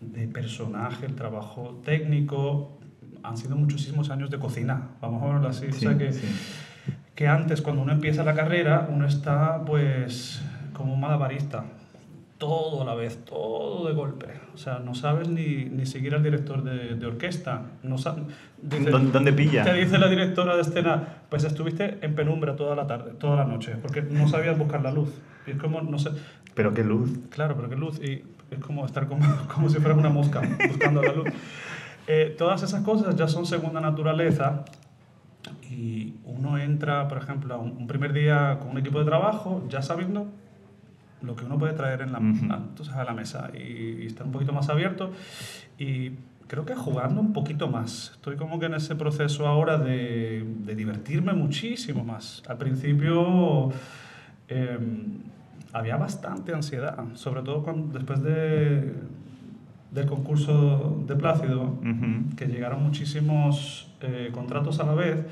de 0.00 0.28
personaje, 0.28 1.06
el 1.06 1.14
trabajo 1.14 1.80
técnico, 1.84 2.75
han 3.26 3.36
sido 3.36 3.56
muchísimos 3.56 4.10
años 4.10 4.30
de 4.30 4.38
cocina, 4.38 4.88
vamos 5.00 5.22
a 5.22 5.26
verlo 5.34 5.48
así. 5.48 5.66
o 5.66 5.72
sea 5.72 5.96
que, 5.98 6.12
sí. 6.12 6.26
que 7.14 7.28
antes, 7.28 7.62
cuando 7.62 7.82
uno 7.82 7.92
empieza 7.92 8.22
la 8.24 8.34
carrera, 8.34 8.88
uno 8.90 9.06
está 9.06 9.64
pues 9.64 10.42
como 10.72 10.94
un 10.94 11.00
malabarista, 11.00 11.64
todo 12.38 12.82
a 12.82 12.84
la 12.84 12.94
vez, 12.94 13.24
todo 13.24 13.88
de 13.88 13.94
golpe. 13.94 14.26
O 14.54 14.58
sea, 14.58 14.78
no 14.78 14.94
sabes 14.94 15.28
ni, 15.28 15.64
ni 15.66 15.86
seguir 15.86 16.14
al 16.14 16.22
director 16.22 16.62
de, 16.62 16.94
de 16.94 17.06
orquesta. 17.06 17.62
No 17.82 17.98
dice- 18.60 18.90
¿Dó- 18.90 18.98
¿Dónde 18.98 19.32
pilla? 19.32 19.64
Te 19.64 19.72
dice 19.72 19.96
la 19.98 20.08
directora 20.08 20.54
de 20.54 20.62
escena, 20.62 21.02
pues 21.30 21.44
estuviste 21.44 21.98
en 22.02 22.14
penumbra 22.14 22.54
toda 22.56 22.76
la 22.76 22.86
tarde, 22.86 23.12
toda 23.18 23.36
la 23.36 23.44
noche, 23.44 23.74
porque 23.80 24.02
no 24.02 24.28
sabías 24.28 24.58
buscar 24.58 24.82
la 24.82 24.92
luz. 24.92 25.08
Y 25.46 25.52
es 25.52 25.56
como, 25.58 25.80
no 25.80 25.98
sé, 25.98 26.10
Pero 26.54 26.74
qué 26.74 26.84
luz. 26.84 27.10
Claro, 27.30 27.54
pero 27.56 27.68
qué 27.70 27.76
luz. 27.76 28.00
Y 28.02 28.22
es 28.50 28.58
como 28.60 28.84
estar 28.84 29.06
como, 29.08 29.24
como 29.54 29.70
si 29.70 29.76
fueras 29.78 29.96
una 29.98 30.10
mosca 30.10 30.42
buscando 30.68 31.00
la 31.02 31.12
luz. 31.12 31.28
Eh, 32.06 32.34
todas 32.36 32.62
esas 32.62 32.82
cosas 32.82 33.16
ya 33.16 33.28
son 33.28 33.46
segunda 33.46 33.80
naturaleza. 33.80 34.64
Y 35.70 36.14
uno 36.24 36.58
entra, 36.58 37.08
por 37.08 37.18
ejemplo, 37.18 37.54
a 37.54 37.58
un, 37.58 37.70
un 37.72 37.86
primer 37.86 38.12
día 38.12 38.58
con 38.60 38.70
un 38.70 38.78
equipo 38.78 38.98
de 38.98 39.04
trabajo, 39.04 39.64
ya 39.68 39.82
sabiendo 39.82 40.26
lo 41.22 41.34
que 41.34 41.44
uno 41.44 41.58
puede 41.58 41.72
traer 41.72 42.02
en 42.02 42.12
la, 42.12 42.18
a, 42.54 42.60
tú 42.74 42.84
sabes, 42.84 43.00
a 43.00 43.04
la 43.04 43.14
mesa 43.14 43.50
y, 43.54 44.02
y 44.02 44.06
estar 44.06 44.26
un 44.26 44.32
poquito 44.32 44.52
más 44.52 44.68
abierto. 44.68 45.12
Y 45.78 46.12
creo 46.46 46.64
que 46.64 46.74
jugando 46.74 47.20
un 47.20 47.32
poquito 47.32 47.68
más. 47.68 48.12
Estoy 48.12 48.36
como 48.36 48.58
que 48.58 48.66
en 48.66 48.74
ese 48.74 48.94
proceso 48.94 49.46
ahora 49.46 49.78
de, 49.78 50.44
de 50.60 50.74
divertirme 50.74 51.32
muchísimo 51.32 52.04
más. 52.04 52.42
Al 52.48 52.58
principio 52.58 53.70
eh, 54.48 54.78
había 55.72 55.96
bastante 55.96 56.54
ansiedad, 56.54 56.96
sobre 57.14 57.42
todo 57.42 57.62
cuando, 57.62 57.98
después 57.98 58.22
de, 58.22 58.94
del 59.90 60.06
concurso 60.06 61.02
de 61.06 61.16
Plácido, 61.16 61.62
Ujú. 61.62 62.36
que 62.36 62.46
llegaron 62.46 62.82
muchísimos 62.82 63.90
eh, 64.00 64.30
contratos 64.32 64.80
a 64.80 64.84
la 64.84 64.94
vez. 64.94 65.24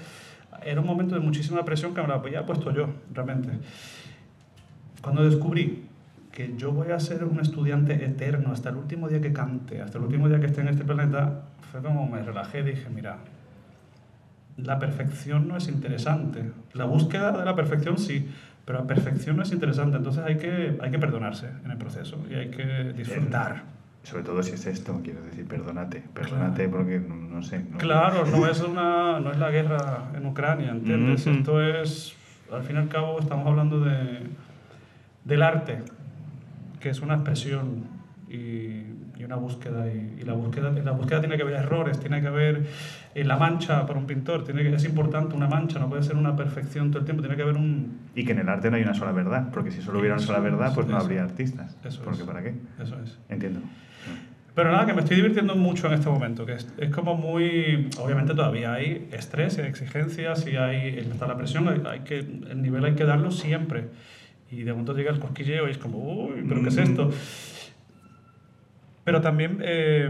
Era 0.65 0.81
un 0.81 0.87
momento 0.87 1.15
de 1.15 1.21
muchísima 1.21 1.65
presión 1.65 1.95
que 1.95 2.01
me 2.01 2.09
la 2.09 2.15
había 2.15 2.47
puesto 2.47 2.73
yo, 2.73 2.89
realmente. 3.13 3.51
Cuando 5.03 5.25
descubrí 5.29 5.85
que 6.33 6.55
yo 6.57 6.73
voy 6.73 6.91
a 6.91 6.99
ser 6.99 7.25
un 7.25 7.39
estudiante 7.41 7.93
eterno 8.05 8.53
hasta 8.53 8.71
el 8.71 8.77
último 8.77 9.09
día 9.09 9.21
que 9.21 9.33
cante, 9.33 9.81
hasta 9.83 9.99
el 9.99 10.05
último 10.05 10.29
día 10.29 10.41
que 10.41 10.47
esté 10.47 10.63
en 10.63 10.69
este 10.69 10.85
planeta, 10.85 11.43
fue 11.71 11.83
como 11.83 12.09
me 12.09 12.23
relajé 12.23 12.61
y 12.61 12.63
dije, 12.63 12.89
mira, 12.93 13.19
la 14.57 14.79
perfección 14.79 15.47
no 15.49 15.57
es 15.57 15.69
interesante. 15.69 16.51
La 16.73 16.85
búsqueda 16.85 17.33
de 17.33 17.45
la 17.45 17.55
perfección 17.55 17.99
sí, 17.99 18.29
pero 18.65 18.79
la 18.81 18.87
perfección 18.87 19.37
no 19.37 19.43
es 19.43 19.53
interesante. 19.53 19.97
Entonces 19.97 20.25
hay 20.25 20.37
que, 20.39 20.79
hay 20.81 20.91
que 20.91 20.99
perdonarse 20.99 21.51
en 21.65 21.71
el 21.71 21.77
proceso 21.77 22.19
y 22.31 22.35
hay 22.35 22.51
que 22.51 22.93
disfrutar. 22.97 23.63
Sobre 24.05 24.23
todo 24.23 24.43
si 24.43 24.53
es 24.53 24.67
esto, 24.67 25.01
quiero 25.03 25.23
decir, 25.23 25.47
perdónate, 25.49 26.03
perdónate 26.13 26.69
porque 26.69 27.01
no, 27.01 27.17
no 27.17 27.43
sé. 27.43 27.65
no- 27.71 27.79
Claro, 27.79 28.25
no 28.27 28.47
es, 28.47 28.61
una, 28.61 29.19
no 29.19 29.33
es 29.33 29.39
la 29.39 29.51
guerra 29.51 30.11
en 30.15 30.27
Ucrania, 30.27 30.71
¿entiendes? 30.73 31.27
Esto 31.27 31.61
es, 31.63 32.15
al 32.53 32.63
fin 32.65 32.77
y 32.77 32.79
al 32.81 32.89
cabo, 32.89 33.19
estamos 33.19 33.47
hablando 33.47 33.81
de, 33.81 34.21
del 35.25 35.43
arte, 35.43 35.79
que 36.81 36.91
es 36.91 37.01
una 37.01 37.15
expresión 37.15 37.85
y, 38.29 38.35
y 39.17 39.25
una 39.25 39.37
búsqueda. 39.37 39.87
Y, 39.91 40.19
y 40.21 40.23
la, 40.25 40.35
búsqueda, 40.35 40.71
la 40.71 40.93
búsqueda 40.93 41.21
tiene 41.21 41.37
que 41.37 41.43
haber 41.43 41.55
errores, 41.57 41.99
tiene 41.99 42.21
que 42.21 42.27
haber 42.27 42.67
eh, 43.15 43.25
la 43.25 43.39
mancha 43.39 43.87
para 43.87 43.99
un 43.99 44.07
pintor, 44.07 44.45
tiene 44.45 44.63
que, 44.63 44.75
es 44.75 44.85
importante 44.85 45.35
una 45.35 45.47
mancha, 45.49 45.79
no 45.79 45.89
puede 45.89 46.03
ser 46.03 46.17
una 46.17 46.37
perfección 46.37 46.91
todo 46.91 46.99
el 46.99 47.05
tiempo, 47.07 47.23
tiene 47.23 47.37
que 47.37 47.43
haber 47.43 47.57
un... 47.57 48.01
Y 48.15 48.27
que 48.27 48.33
en 48.33 48.41
el 48.41 48.49
arte 48.51 48.71
no 48.71 48.77
hay 48.77 48.83
una 48.83 48.93
sola 48.95 49.13
verdad, 49.13 49.49
porque 49.51 49.71
si 49.71 49.81
solo 49.81 50.01
hubiera 50.01 50.17
una 50.17 50.23
sola 50.27 50.41
verdad, 50.41 50.69
es, 50.69 50.75
pues 50.75 50.87
no 50.89 50.99
habría 50.99 51.23
artistas. 51.25 51.75
Eso 51.85 52.03
porque 52.05 52.21
es. 52.21 52.27
¿para 52.27 52.43
qué? 52.43 52.55
Eso 52.79 52.97
es. 53.03 53.19
Entiendo. 53.31 53.61
Pero 54.55 54.71
nada, 54.71 54.87
que 54.87 54.93
me 54.93 55.01
estoy 55.01 55.17
divirtiendo 55.17 55.57
mucho 55.57 55.89
en 55.89 55.95
este 55.95 56.09
momento, 56.09 56.47
que 56.47 56.55
es, 56.55 56.73
es 56.79 56.91
como 56.91 57.17
muy... 57.17 57.91
Obviamente 57.99 58.35
todavía 58.35 58.75
hay 58.75 59.09
estrés, 59.11 59.59
hay 59.59 59.67
exigencias 59.67 60.47
y 60.47 60.57
hay, 60.57 60.97
está 60.99 61.27
la 61.27 61.37
presión, 61.37 61.69
hay, 61.69 61.83
hay 61.85 62.01
que, 62.01 62.21
el 62.21 62.63
nivel 62.63 62.85
hay 62.85 62.95
que 62.95 63.05
darlo 63.05 63.33
siempre. 63.33 63.89
Y 64.51 64.63
de 64.63 64.73
momento 64.73 64.95
llega 64.95 65.11
el 65.11 65.19
cosquilleo 65.19 65.67
y 65.67 65.73
es 65.73 65.79
como, 65.79 65.99
uy, 65.99 66.45
¿pero 66.49 66.63
qué 66.63 66.69
es 66.69 66.77
esto? 66.77 67.11
Pero 69.03 69.21
también 69.21 69.59
eh, 69.61 70.09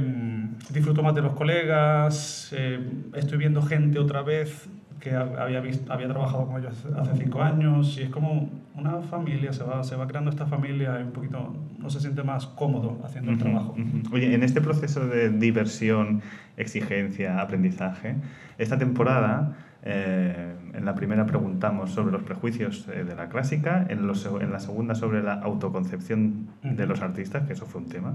disfruto 0.71 1.03
más 1.03 1.15
de 1.15 1.23
los 1.23 1.33
colegas, 1.33 2.53
eh, 2.55 2.79
estoy 3.15 3.39
viendo 3.39 3.63
gente 3.63 3.99
otra 3.99 4.23
vez 4.23 4.69
que 5.05 5.15
ha- 5.15 5.29
había, 5.39 5.61
visto, 5.61 5.93
había 5.93 6.09
trabajado 6.09 6.47
con 6.47 6.61
ellos 6.61 6.85
hace- 6.97 7.17
cinco 7.23 7.43
años 7.43 7.97
y 7.99 8.05
es 8.05 8.11
como 8.11 8.49
una 8.75 9.01
familia, 9.03 9.53
se 9.53 9.63
va, 9.63 9.85
se 9.85 9.95
va 9.97 10.07
creando 10.09 10.31
esta 10.31 10.47
familia 10.47 10.99
y 10.99 11.03
un 11.05 11.13
poquito, 11.13 11.55
no 11.79 11.91
se 11.91 12.01
siente 12.01 12.23
más 12.25 12.47
cómodo 12.47 12.99
haciendo 13.05 13.31
el 13.31 13.39
trabajo. 13.39 13.77
Oye, 14.13 14.35
en 14.35 14.43
este 14.43 14.61
proceso 14.63 15.07
de 15.07 15.29
diversión, 15.31 16.23
exigencia, 16.57 17.41
aprendizaje, 17.41 18.17
esta 18.59 18.79
temporada, 18.79 19.57
eh, 19.83 20.55
en 20.73 20.85
la 20.87 20.95
primera 20.95 21.27
preguntamos 21.27 21.91
sobre 21.91 22.11
los 22.13 22.23
prejuicios 22.23 22.89
eh, 22.89 23.05
de 23.05 23.15
la 23.15 23.29
clásica, 23.29 23.85
en, 23.91 24.07
los 24.07 24.25
en 24.41 24.51
la 24.51 24.59
segunda 24.61 24.95
sobre 24.95 25.23
la 25.23 25.35
autoconcepción 25.35 26.47
de 26.63 26.87
los 26.87 27.03
artistas, 27.03 27.47
que 27.47 27.53
eso 27.53 27.67
fue 27.67 27.83
un 27.83 27.89
tema. 27.91 28.15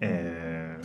Eh, 0.00 0.76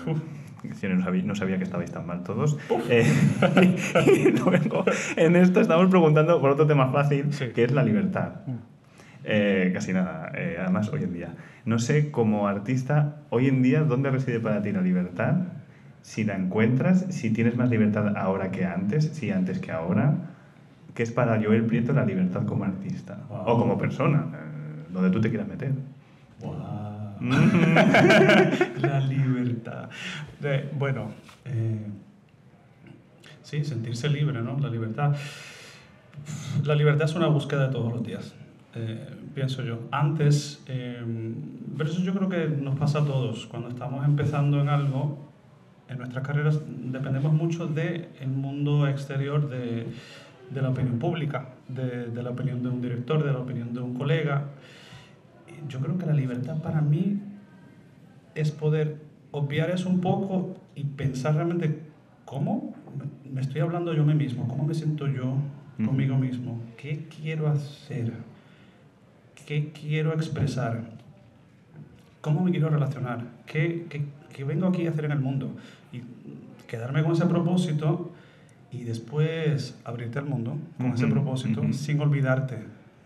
no 0.64 1.04
sabía, 1.04 1.24
no 1.24 1.36
sabía 1.36 1.58
que 1.58 1.64
estabais 1.64 1.92
tan 1.92 2.06
mal 2.06 2.24
todos. 2.24 2.58
Eh, 2.90 3.06
y 4.08 4.32
luego, 4.32 4.86
en 5.16 5.36
esto 5.36 5.62
estamos 5.62 5.90
preguntando 5.90 6.40
por 6.42 6.52
otro 6.52 6.68
tema 6.68 6.92
fácil, 6.92 7.32
Sí. 7.34 7.48
que 7.54 7.64
es 7.64 7.72
la 7.72 7.84
libertad. 7.84 8.32
Mm. 8.46 8.56
Eh, 9.30 9.72
casi 9.74 9.94
nada, 9.94 10.32
eh, 10.36 10.58
además 10.60 10.90
hoy 10.90 11.04
en 11.04 11.14
día. 11.14 11.30
No 11.66 11.80
sé, 11.80 12.12
como 12.12 12.48
artista, 12.48 13.18
hoy 13.30 13.48
en 13.48 13.62
día, 13.62 13.82
¿dónde 13.82 14.10
reside 14.10 14.40
para 14.40 14.62
ti 14.62 14.72
la 14.72 14.82
libertad? 14.82 15.36
Si 16.02 16.24
la 16.24 16.36
encuentras, 16.36 17.06
si 17.10 17.32
tienes 17.32 17.58
más 17.58 17.70
libertad 17.70 18.16
ahora 18.16 18.52
que 18.52 18.66
antes, 18.66 19.06
si 19.06 19.32
antes 19.32 19.60
que 19.60 19.72
ahora. 19.72 20.14
¿Qué 20.94 21.04
es 21.04 21.12
para 21.12 21.42
Joel 21.44 21.66
Prieto 21.66 21.92
la 21.94 22.06
libertad 22.06 22.46
como 22.46 22.64
artista? 22.64 23.20
Wow. 23.30 23.42
O 23.46 23.60
como 23.60 23.78
persona, 23.78 24.26
donde 24.92 25.12
tú 25.12 25.20
te 25.20 25.30
quieras 25.30 25.48
meter. 25.48 25.74
la 28.82 29.00
libertad. 29.02 29.90
De- 30.40 30.70
bueno, 30.78 31.12
eh, 31.46 31.88
sí, 33.44 33.64
sentirse 33.64 34.10
libre, 34.10 34.42
¿no? 34.42 34.60
La 34.60 34.70
libertad. 34.70 35.16
La 36.64 36.76
libertad 36.76 37.06
es 37.06 37.16
una 37.16 37.28
búsqueda 37.28 37.68
de 37.68 37.72
todos 37.72 37.94
los 37.94 38.04
días, 38.04 38.36
eh, 38.76 39.08
pienso 39.36 39.64
yo. 39.64 39.80
Antes, 39.92 40.64
eh, 40.68 41.02
pero 41.78 41.90
eso 41.90 42.02
yo 42.02 42.14
creo 42.14 42.28
que 42.30 42.48
nos 42.48 42.78
pasa 42.78 43.00
a 43.00 43.06
todos. 43.06 43.46
Cuando 43.46 43.70
estamos 43.70 44.04
empezando 44.06 44.60
en 44.60 44.70
algo, 44.70 45.32
en 45.90 46.00
nuestras 46.00 46.26
carreras 46.26 46.60
dependemos 46.68 47.32
mucho 47.34 47.68
del 47.68 48.08
mundo 48.28 48.88
exterior, 48.88 49.48
de, 49.50 49.88
de 50.50 50.62
la 50.62 50.70
opinión 50.70 50.98
pública, 51.00 51.50
de, 51.68 52.08
de 52.08 52.24
la 52.24 52.32
opinión 52.32 52.62
de 52.64 52.70
un 52.70 52.82
director, 52.82 53.24
de 53.24 53.32
la 53.32 53.40
opinión 53.40 53.74
de 53.74 53.80
un 53.80 53.94
colega. 53.94 54.46
Yo 55.68 55.80
creo 55.80 55.98
que 55.98 56.06
la 56.06 56.14
libertad 56.14 56.62
para 56.62 56.82
mí 56.82 57.20
es 58.36 58.52
poder 58.52 58.98
obviar 59.32 59.70
eso 59.70 59.90
un 59.90 60.00
poco 60.02 60.56
y 60.76 60.84
pensar 60.84 61.36
realmente 61.36 61.80
cómo 62.26 62.74
me 63.32 63.42
estoy 63.42 63.62
hablando 63.62 63.94
yo 63.94 64.04
a 64.04 64.06
mí 64.06 64.14
mismo, 64.14 64.48
cómo 64.48 64.66
me 64.66 64.74
siento 64.74 65.08
yo 65.08 65.36
conmigo 65.86 66.18
mismo, 66.18 66.60
qué 66.78 67.08
quiero 67.22 67.48
hacer, 67.50 68.14
qué 69.46 69.72
quiero 69.72 70.14
expresar, 70.14 70.82
cómo 72.22 72.44
me 72.44 72.52
quiero 72.52 72.70
relacionar, 72.70 73.26
qué, 73.46 73.86
qué- 73.90 74.06
qué 74.34 74.44
vengo 74.44 74.68
aquí 74.68 74.88
a 74.88 74.90
hacer 74.92 75.06
en 75.06 75.12
el 75.12 75.20
mundo. 75.20 75.52
Y 75.94 76.02
quedarme 76.68 77.04
con 77.04 77.14
ese 77.14 77.26
propósito 77.26 78.12
y 78.72 78.84
después 78.84 79.78
abrirte 79.86 80.20
al 80.20 80.26
mundo 80.26 80.58
con 80.78 80.94
ese 80.94 81.06
Ujú, 81.06 81.14
propósito 81.14 81.62
ujú. 81.62 81.74
sin 81.74 82.02
olvidarte 82.02 82.58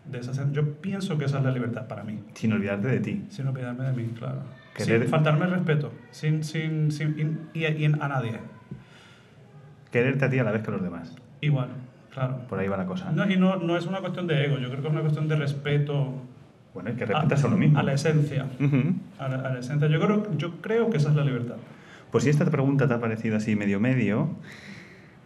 de 0.06 0.20
esa... 0.20 0.32
sen- 0.34 0.52
Yo 0.52 0.74
pienso 0.76 1.18
que 1.18 1.26
esa 1.26 1.38
es 1.39 1.43
la 1.43 1.52
libertad 1.52 1.88
para 1.88 2.04
mí. 2.04 2.20
Sin 2.34 2.54
olvidarte 2.54 2.88
de 2.88 2.99
ti. 2.99 3.26
Sin 3.30 3.47
olvidarme 3.47 3.86
de 3.86 3.93
mí, 3.93 4.10
claro. 4.18 4.39
Querer- 4.76 5.02
Sin 5.02 5.10
faltarme 5.10 5.45
el 5.45 5.52
respeto. 5.52 5.91
Sin, 6.12 6.43
sin, 6.43 6.91
sin, 6.91 7.39
y, 7.54 7.66
y 7.66 7.86
a 7.86 7.89
nadie. 8.08 8.39
Quererte 9.91 10.26
a 10.26 10.30
ti 10.30 10.39
a 10.39 10.43
la 10.43 10.52
vez 10.52 10.62
que 10.64 10.70
a 10.70 10.74
los 10.74 10.82
demás. 10.84 11.14
Igual, 11.41 11.70
claro. 12.14 12.39
Por 12.47 12.60
ahí 12.60 12.68
va 12.68 12.78
la 12.78 12.86
cosa. 12.86 13.12
No, 13.12 13.30
y 13.30 13.36
no, 13.38 13.58
no 13.58 13.76
es 13.78 13.86
una 13.86 13.99
cuestión 13.99 14.28
de 14.28 14.45
ego, 14.45 14.58
yo 14.58 14.70
creo 14.70 14.82
que 14.82 14.88
es 14.88 14.93
una 14.93 15.02
cuestión 15.02 15.28
de 15.28 15.36
respeto 15.36 16.14
Bueno, 16.74 16.89
es 16.91 16.95
que 16.97 17.06
respetas 17.06 17.43
a 17.43 17.47
lo 17.49 17.58
mismo. 17.58 17.78
a 17.78 17.84
la 17.84 17.93
esencia. 17.93 18.45
Ujú. 18.60 18.93
A 19.20 19.28
la, 19.28 19.36
a 19.38 19.54
la 19.54 19.60
esencia. 19.60 19.88
Yo 19.89 19.99
creo, 19.99 20.38
yo 20.38 20.62
creo 20.62 20.89
que 20.89 20.97
esa 20.97 21.10
es 21.10 21.16
la 21.16 21.26
libertad. 21.26 21.56
Pues 22.12 22.24
si 22.24 22.30
esta 22.30 22.45
pregunta 22.45 22.88
te 22.88 22.93
ha 22.93 22.99
parecido 22.99 23.36
así 23.38 23.56
medio 23.56 23.80
medio, 23.80 24.30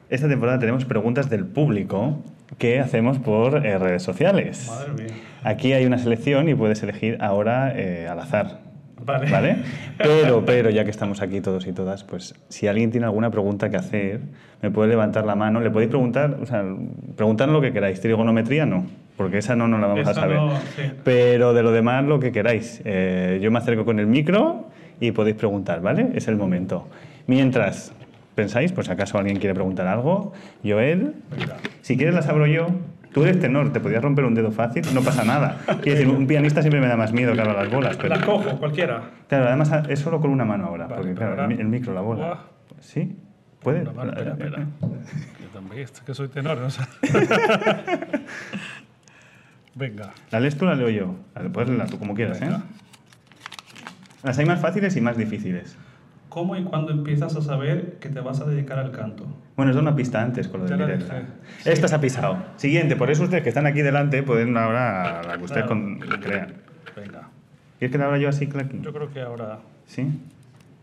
esta 0.09 0.27
temporada 0.27 0.57
tenemos 0.59 0.85
preguntas 0.85 1.29
del 1.29 1.45
público 1.45 2.23
que 2.57 2.79
hacemos 2.79 3.19
por 3.19 3.65
eh, 3.65 3.77
redes 3.77 4.03
sociales. 4.03 4.67
Madre 4.69 5.03
mía. 5.03 5.13
Aquí 5.43 5.73
hay 5.73 5.85
una 5.85 5.97
selección 5.97 6.49
y 6.49 6.55
puedes 6.55 6.81
elegir 6.83 7.17
ahora 7.21 7.73
eh, 7.75 8.07
al 8.09 8.19
azar. 8.19 8.59
Vale. 9.03 9.29
¿Vale? 9.29 9.57
Pero, 9.99 10.43
pero 10.45 10.69
ya 10.71 10.83
que 10.83 10.89
estamos 10.89 11.21
aquí 11.21 11.39
todos 11.39 11.67
y 11.67 11.71
todas, 11.73 12.03
pues 12.03 12.33
si 12.49 12.67
alguien 12.67 12.89
tiene 12.91 13.05
alguna 13.05 13.29
pregunta 13.29 13.69
que 13.69 13.77
hacer, 13.77 14.19
me 14.61 14.71
puede 14.71 14.89
levantar 14.89 15.25
la 15.25 15.35
mano. 15.35 15.61
Le 15.61 15.69
podéis 15.69 15.89
preguntar, 15.89 16.37
o 16.41 16.45
sea, 16.45 16.65
preguntar 17.15 17.47
lo 17.49 17.61
que 17.61 17.71
queráis. 17.71 18.01
Trigonometría 18.01 18.65
no, 18.65 18.85
porque 19.15 19.37
esa 19.37 19.55
no 19.55 19.67
nos 19.67 19.79
la 19.79 19.87
vamos 19.87 20.07
a 20.07 20.11
Esa 20.11 20.21
saber. 20.21 20.37
no, 20.37 20.57
sí. 20.75 20.91
Pero 21.03 21.53
de 21.53 21.61
lo 21.63 21.71
demás, 21.71 22.03
lo 22.03 22.19
que 22.19 22.31
queráis. 22.31 22.81
Eh, 22.83 23.39
yo 23.41 23.51
me 23.51 23.59
acerco 23.59 23.85
con 23.85 23.99
el 23.99 24.07
micro 24.07 24.65
y 24.99 25.11
podéis 25.11 25.35
preguntar, 25.37 25.81
¿vale? 25.81 26.09
Es 26.15 26.27
el 26.27 26.35
momento. 26.35 26.87
Mientras 27.27 27.93
pensáis, 28.35 28.71
pues 28.71 28.89
acaso 28.89 29.17
alguien 29.17 29.37
quiere 29.37 29.53
preguntar 29.55 29.87
algo, 29.87 30.33
Joel, 30.63 31.15
si 31.81 31.95
quieres 31.97 32.13
las 32.15 32.27
abro 32.27 32.45
yo. 32.47 32.67
Tú 33.13 33.23
eres 33.23 33.39
tenor, 33.39 33.71
te 33.71 33.79
podías 33.79 34.03
romper 34.03 34.25
un 34.25 34.35
dedo 34.35 34.51
fácil, 34.51 34.83
no 34.93 35.01
pasa 35.01 35.23
nada. 35.23 35.59
Quiero 35.81 35.97
decir, 35.99 36.09
un 36.09 36.27
pianista 36.27 36.61
siempre 36.61 36.81
me 36.81 36.87
da 36.87 36.97
más 36.97 37.13
miedo 37.13 37.31
que 37.33 37.39
abra 37.39 37.53
las 37.53 37.71
bolas. 37.71 37.95
Pero, 37.95 38.09
La 38.13 38.19
cojo, 38.19 38.57
cualquiera. 38.59 39.03
claro, 39.29 39.45
además 39.47 39.71
es 39.87 39.99
solo 39.99 40.19
con 40.19 40.31
una 40.31 40.43
mano 40.43 40.65
ahora, 40.65 40.85
Vale, 40.87 40.97
porque 40.97 41.13
claro, 41.15 41.33
el, 41.35 41.39
ahora- 41.39 41.47
mi- 41.55 41.61
el 41.61 41.67
micro, 41.69 41.93
la 41.93 42.01
bola. 42.01 42.39
¿Sí? 42.81 43.15
¿Puede? 43.61 43.83
No, 43.85 43.93
vale, 43.93 44.11
espera, 44.11 44.31
espera. 44.33 44.57
Yo 44.81 45.47
también, 45.53 45.83
es 45.83 45.91
que 46.01 46.13
soy 46.13 46.27
tenor, 46.27 46.57
¿no? 46.57 46.67
Venga. 49.75 50.11
¿La 50.31 50.39
lees 50.39 50.57
tú 50.57 50.65
o 50.65 50.67
la 50.69 50.75
leo 50.75 50.89
yo? 50.89 51.15
Puedes 51.51 51.69
leerla 51.69 51.85
tú 51.85 51.99
como 51.99 52.13
quieras, 52.15 52.41
¿eh? 52.41 52.49
Las 54.23 54.37
hay 54.39 54.45
más 54.45 54.59
fáciles 54.61 54.95
y 54.95 55.01
más 55.01 55.17
difíciles. 55.17 55.77
¿Cómo 56.35 56.55
y 56.57 56.63
cuándo 56.65 56.91
empiezas 56.91 57.33
a 57.37 57.41
saber 57.41 57.93
que 58.01 58.09
te 58.09 58.19
vas 58.19 58.41
a 58.41 58.45
dedicar 58.45 58.77
al 58.77 58.91
canto? 58.91 59.25
Bueno, 59.55 59.71
doy 59.71 59.81
una 59.81 59.95
pista 59.95 60.21
antes 60.21 60.49
con 60.49 60.59
lo 60.59 60.67
de 60.67 60.75
dejé. 60.85 61.21
Esta 61.63 61.87
se 61.87 61.95
ha 61.95 62.01
pisado. 62.01 62.37
Siguiente, 62.57 62.97
por 62.97 63.09
eso 63.09 63.23
ustedes 63.23 63.41
que 63.41 63.47
están 63.47 63.65
aquí 63.65 63.81
delante 63.81 64.21
pueden 64.21 64.57
ahora 64.57 65.21
la 65.25 65.37
que 65.37 65.45
ustedes 65.45 65.65
Claro. 65.65 65.97
crean. 66.19 66.53
Venga. 66.93 67.29
¿Quieres 67.79 67.93
que 67.93 67.97
la 67.97 68.05
abra 68.07 68.17
yo 68.17 68.27
así, 68.27 68.47
Clacky? 68.47 68.81
Yo 68.81 68.91
creo 68.91 69.13
que 69.13 69.21
ahora. 69.21 69.59
¿Sí? 69.85 70.11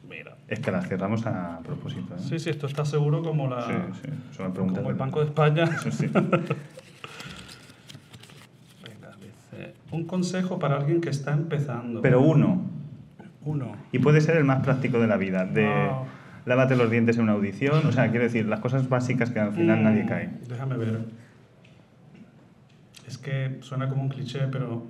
Mira. 0.08 0.36
Es 0.48 0.58
que 0.60 0.70
la 0.70 0.80
cerramos 0.80 1.26
a 1.26 1.60
propósito. 1.62 2.14
¿eh? 2.14 2.18
Sí, 2.18 2.38
sí, 2.38 2.48
esto 2.48 2.66
está 2.66 2.86
seguro 2.86 3.22
como 3.22 3.46
la. 3.46 3.66
sí, 3.66 3.74
sí. 4.04 4.08
Son 4.34 4.54
preguntas 4.54 4.78
Como 4.78 4.88
el 4.88 4.96
Banco 4.96 5.20
de 5.20 5.26
España. 5.26 5.64
Eso 5.64 5.90
sí. 5.90 6.06
Venga, 6.06 6.30
dice. 9.20 9.74
Un 9.90 10.04
consejo 10.06 10.58
para 10.58 10.76
alguien 10.78 11.02
que 11.02 11.10
está 11.10 11.34
empezando. 11.34 12.00
Pero 12.00 12.22
uno. 12.22 12.80
Uno. 13.44 13.76
Y 13.92 13.98
puede 13.98 14.20
ser 14.20 14.36
el 14.36 14.44
más 14.44 14.62
práctico 14.62 14.98
de 15.00 15.06
la 15.06 15.16
vida. 15.16 15.44
De 15.44 15.90
lávate 16.44 16.76
los 16.76 16.90
dientes 16.90 17.16
en 17.16 17.24
una 17.24 17.32
audición. 17.32 17.86
O 17.86 17.92
sea, 17.92 18.10
quiero 18.10 18.24
decir, 18.24 18.46
las 18.46 18.60
cosas 18.60 18.88
básicas 18.88 19.30
que 19.30 19.40
al 19.40 19.52
final 19.52 19.80
Mm, 19.80 19.82
nadie 19.84 20.06
cae. 20.06 20.30
Déjame 20.48 20.76
ver. 20.76 21.00
Es 23.06 23.18
que 23.18 23.58
suena 23.60 23.88
como 23.88 24.02
un 24.02 24.08
cliché, 24.08 24.40
pero 24.50 24.86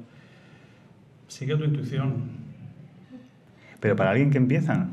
sigue 1.29 1.57
tu 1.57 1.65
intuición. 1.65 2.43
Pero 3.81 3.97
para 3.97 4.11
alguien 4.11 4.31
que 4.31 4.39
empieza, 4.39 4.87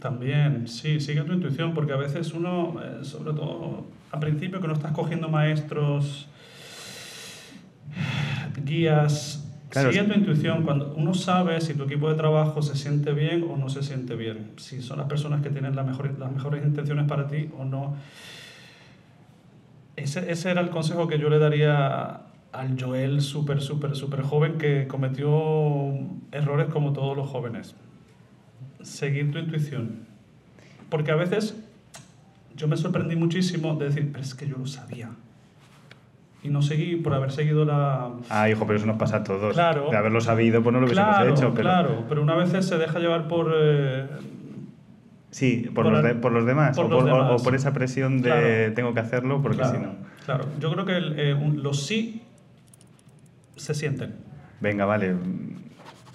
También, 0.00 0.68
sí, 0.68 1.00
sigue 1.00 1.22
tu 1.22 1.32
intuición, 1.32 1.72
porque 1.72 1.92
a 1.94 1.96
veces 1.96 2.34
uno, 2.34 2.74
eh, 2.82 3.04
sobre 3.04 3.32
todo 3.32 3.86
al 4.12 4.20
principio 4.20 4.60
que 4.60 4.66
no 4.68 4.74
estás 4.74 4.92
cogiendo 4.92 5.30
maestros, 5.30 6.28
guías, 8.64 9.43
Claro, 9.74 9.92
sigue 9.92 10.04
tu 10.04 10.14
intuición. 10.18 10.62
Cuando 10.62 10.94
uno 10.96 11.12
sabe 11.12 11.60
si 11.60 11.74
tu 11.74 11.82
equipo 11.82 12.08
de 12.08 12.14
trabajo 12.14 12.62
se 12.62 12.74
siente 12.76 13.12
bien 13.12 13.44
o 13.46 13.56
no 13.58 13.68
se 13.68 13.82
siente 13.82 14.14
bien, 14.16 14.52
si 14.56 14.80
son 14.80 14.96
las 14.98 15.06
personas 15.06 15.42
que 15.42 15.50
tienen 15.50 15.76
la 15.76 15.82
mejor- 15.82 16.18
las 16.18 16.32
mejores 16.32 16.64
intenciones 16.64 17.06
para 17.06 17.26
ti 17.28 17.50
o 17.58 17.64
no. 17.66 17.96
Ese, 19.96 20.30
ese 20.30 20.50
era 20.50 20.60
el 20.60 20.70
consejo 20.70 21.06
que 21.06 21.18
yo 21.18 21.28
le 21.28 21.38
daría 21.38 22.22
al 22.52 22.80
Joel 22.80 23.20
súper, 23.20 23.60
súper, 23.60 23.94
súper 23.96 24.22
joven 24.22 24.58
que 24.58 24.86
cometió 24.88 25.30
errores 26.32 26.68
como 26.72 26.92
todos 26.92 27.16
los 27.16 27.28
jóvenes. 27.28 27.74
Seguir 28.82 29.30
tu 29.32 29.38
intuición. 29.38 30.06
Porque 30.88 31.10
a 31.10 31.16
veces 31.16 31.56
yo 32.56 32.68
me 32.68 32.76
sorprendí 32.76 33.16
muchísimo 33.16 33.74
de 33.76 33.86
decir, 33.86 34.10
pero 34.12 34.22
es 34.24 34.34
que 34.34 34.46
yo 34.46 34.56
lo 34.58 34.66
sabía. 34.66 35.10
Y 36.44 36.50
no 36.50 36.60
seguí 36.62 36.96
por 36.96 37.14
haber 37.14 37.32
seguido 37.32 37.64
la... 37.64 38.10
ah, 38.28 38.48
hijo, 38.50 38.66
pero 38.66 38.76
eso 38.76 38.86
nos 38.86 38.98
pasa 38.98 39.16
a 39.16 39.24
todos. 39.24 39.54
Claro. 39.54 39.88
De 39.90 39.96
haberlo 39.96 40.20
sabido, 40.20 40.62
pues 40.62 40.72
no 40.74 40.78
lo 40.80 40.86
hubiésemos 40.86 41.16
Claro, 41.16 41.30
hecho. 41.30 41.40
Pero, 41.54 41.54
claro, 41.54 42.04
pero 42.08 42.22
una 42.22 42.36
vez 42.36 42.50
se 42.66 42.76
deja 42.78 42.98
llevar 42.98 43.26
por... 43.28 43.50
eh, 43.56 44.06
Sí, 45.30 45.68
por, 45.74 45.84
Por 45.86 45.92
los, 45.94 46.02
de- 46.04 46.14
por 46.14 46.30
los 46.32 46.46
demás. 46.46 46.76
por 46.76 46.84
o, 46.84 46.88
los 46.90 47.02
por, 47.02 47.06
demás. 47.12 47.40
o 47.40 47.42
por 47.42 47.54
esa 47.56 47.72
presión 47.72 48.22
de 48.22 48.28
Claro. 48.30 48.74
tengo 48.74 48.94
que 48.94 49.00
hacerlo 49.00 49.42
porque 49.42 49.56
claro, 49.58 49.74
si 49.78 49.82
no. 49.82 49.94
Claro, 50.26 50.44
yo 50.60 50.70
creo 50.72 50.84
que 50.84 50.96
el, 50.96 51.18
eh, 51.18 51.34
un- 51.34 51.62
los 51.62 51.84
sí 51.86 52.22
se 53.56 53.74
sienten. 53.74 54.14
Venga, 54.60 54.84
vale. 54.84 55.16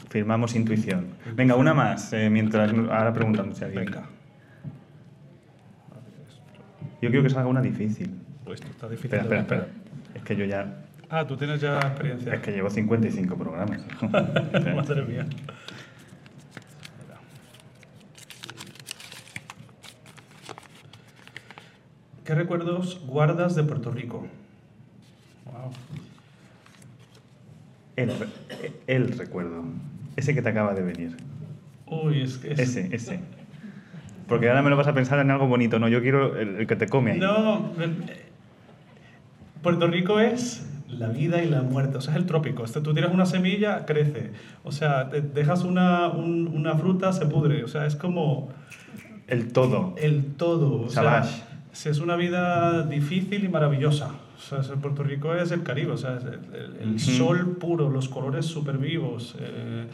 Firmamos 0.10 0.56
intuición. 0.56 1.08
Venga, 1.36 1.56
una 1.56 1.74
más, 1.74 2.14
eh, 2.14 2.30
mientras 2.30 2.72
ahora 2.72 3.12
preguntándose 3.14 3.64
a 3.66 3.68
alguien. 3.68 3.86
Venga. 3.86 4.04
Yo 7.02 7.10
quiero 7.10 7.24
que 7.24 7.30
salga 7.30 7.48
una 7.50 7.62
difícil. 7.62 8.12
Pues 8.46 8.62
esto 8.62 8.72
está 8.72 8.88
difícil. 8.90 9.20
Espera, 9.20 9.42
espera. 9.42 9.68
Es 10.14 10.24
que 10.24 10.36
yo 10.36 10.46
ya. 10.46 10.84
Ah, 11.10 11.26
tú 11.26 11.38
tienes 11.38 11.60
ya 11.62 11.80
experiencia. 11.80 12.34
Es 12.36 12.42
que 12.42 12.52
llevo 12.52 12.70
55 12.70 13.36
programas. 13.36 13.82
Madre 14.02 15.04
mía. 15.06 15.26
¿Qué 22.26 22.36
recuerdos 22.36 23.02
guardas 23.08 23.56
de 23.56 23.64
Puerto 23.64 23.90
Rico? 23.92 24.28
Wow. 25.46 25.72
el, 27.96 28.12
el 28.86 29.18
recuerdo. 29.18 29.64
Ese 30.16 30.36
que 30.36 30.42
te 30.42 30.50
acaba 30.50 30.76
de 30.76 30.84
venir. 30.84 31.18
Uy, 31.88 32.22
es 32.22 32.38
que 32.38 32.52
es... 32.52 32.60
Ese, 32.60 32.96
ese. 32.96 33.20
Porque 34.28 34.48
ahora 34.48 34.62
me 34.62 34.70
lo 34.70 34.78
vas 34.78 34.86
a 34.88 34.94
pensar 34.94 35.18
en 35.18 35.32
algo 35.32 35.48
bonito, 35.48 35.80
¿no? 35.80 35.88
Yo 35.88 36.02
quiero 36.02 36.38
el, 36.38 36.58
el 36.58 36.68
que 36.68 36.76
te 36.76 36.88
come 36.88 37.14
ahí. 37.14 37.20
No, 37.20 37.74
Puerto 39.62 39.88
Rico 39.88 40.20
es 40.20 40.66
la 40.88 41.08
vida 41.10 41.44
y 41.44 41.50
la 41.50 41.62
muerte, 41.62 41.98
o 41.98 42.02
sea, 42.02 42.14
es 42.14 42.20
el 42.20 42.26
trópico. 42.26 42.64
Este, 42.64 42.82
tú 42.82 42.94
tiras 42.94 43.12
una 43.14 43.26
semilla, 43.26 43.86
crece. 43.86 44.32
O 44.64 44.72
sea, 44.72 45.10
te 45.10 45.22
dejas 45.22 45.64
una, 45.64 46.08
un- 46.10 46.48
una 46.48 46.76
fruta, 46.76 47.14
se 47.14 47.26
pudre. 47.26 47.64
O 47.64 47.68
sea, 47.68 47.86
es 47.86 47.96
como 47.96 48.50
El 49.28 49.52
todo. 49.54 49.94
el 49.98 50.34
todo. 50.36 50.82
O 50.82 50.90
sea, 50.90 51.24
es 51.86 52.00
una 52.00 52.16
vida 52.16 52.84
difícil 52.88 53.44
y 53.44 53.50
maravillosa. 53.50 54.12
O 54.52 54.64
sea, 54.64 54.76
Puerto 54.76 55.04
Rico 55.04 55.34
es 55.36 55.52
el 55.52 55.64
Caribe, 55.64 55.92
o 55.92 55.98
sea, 55.98 56.16
es 56.18 56.24
el, 56.24 56.40
el- 56.56 56.78
el 56.82 56.90
Ujú. 56.96 57.00
sol 57.00 57.58
puro, 57.58 57.90
los 57.90 58.10
colores 58.10 58.46
súper 58.46 58.78
vivos, 58.78 59.36
eh, 59.40 59.86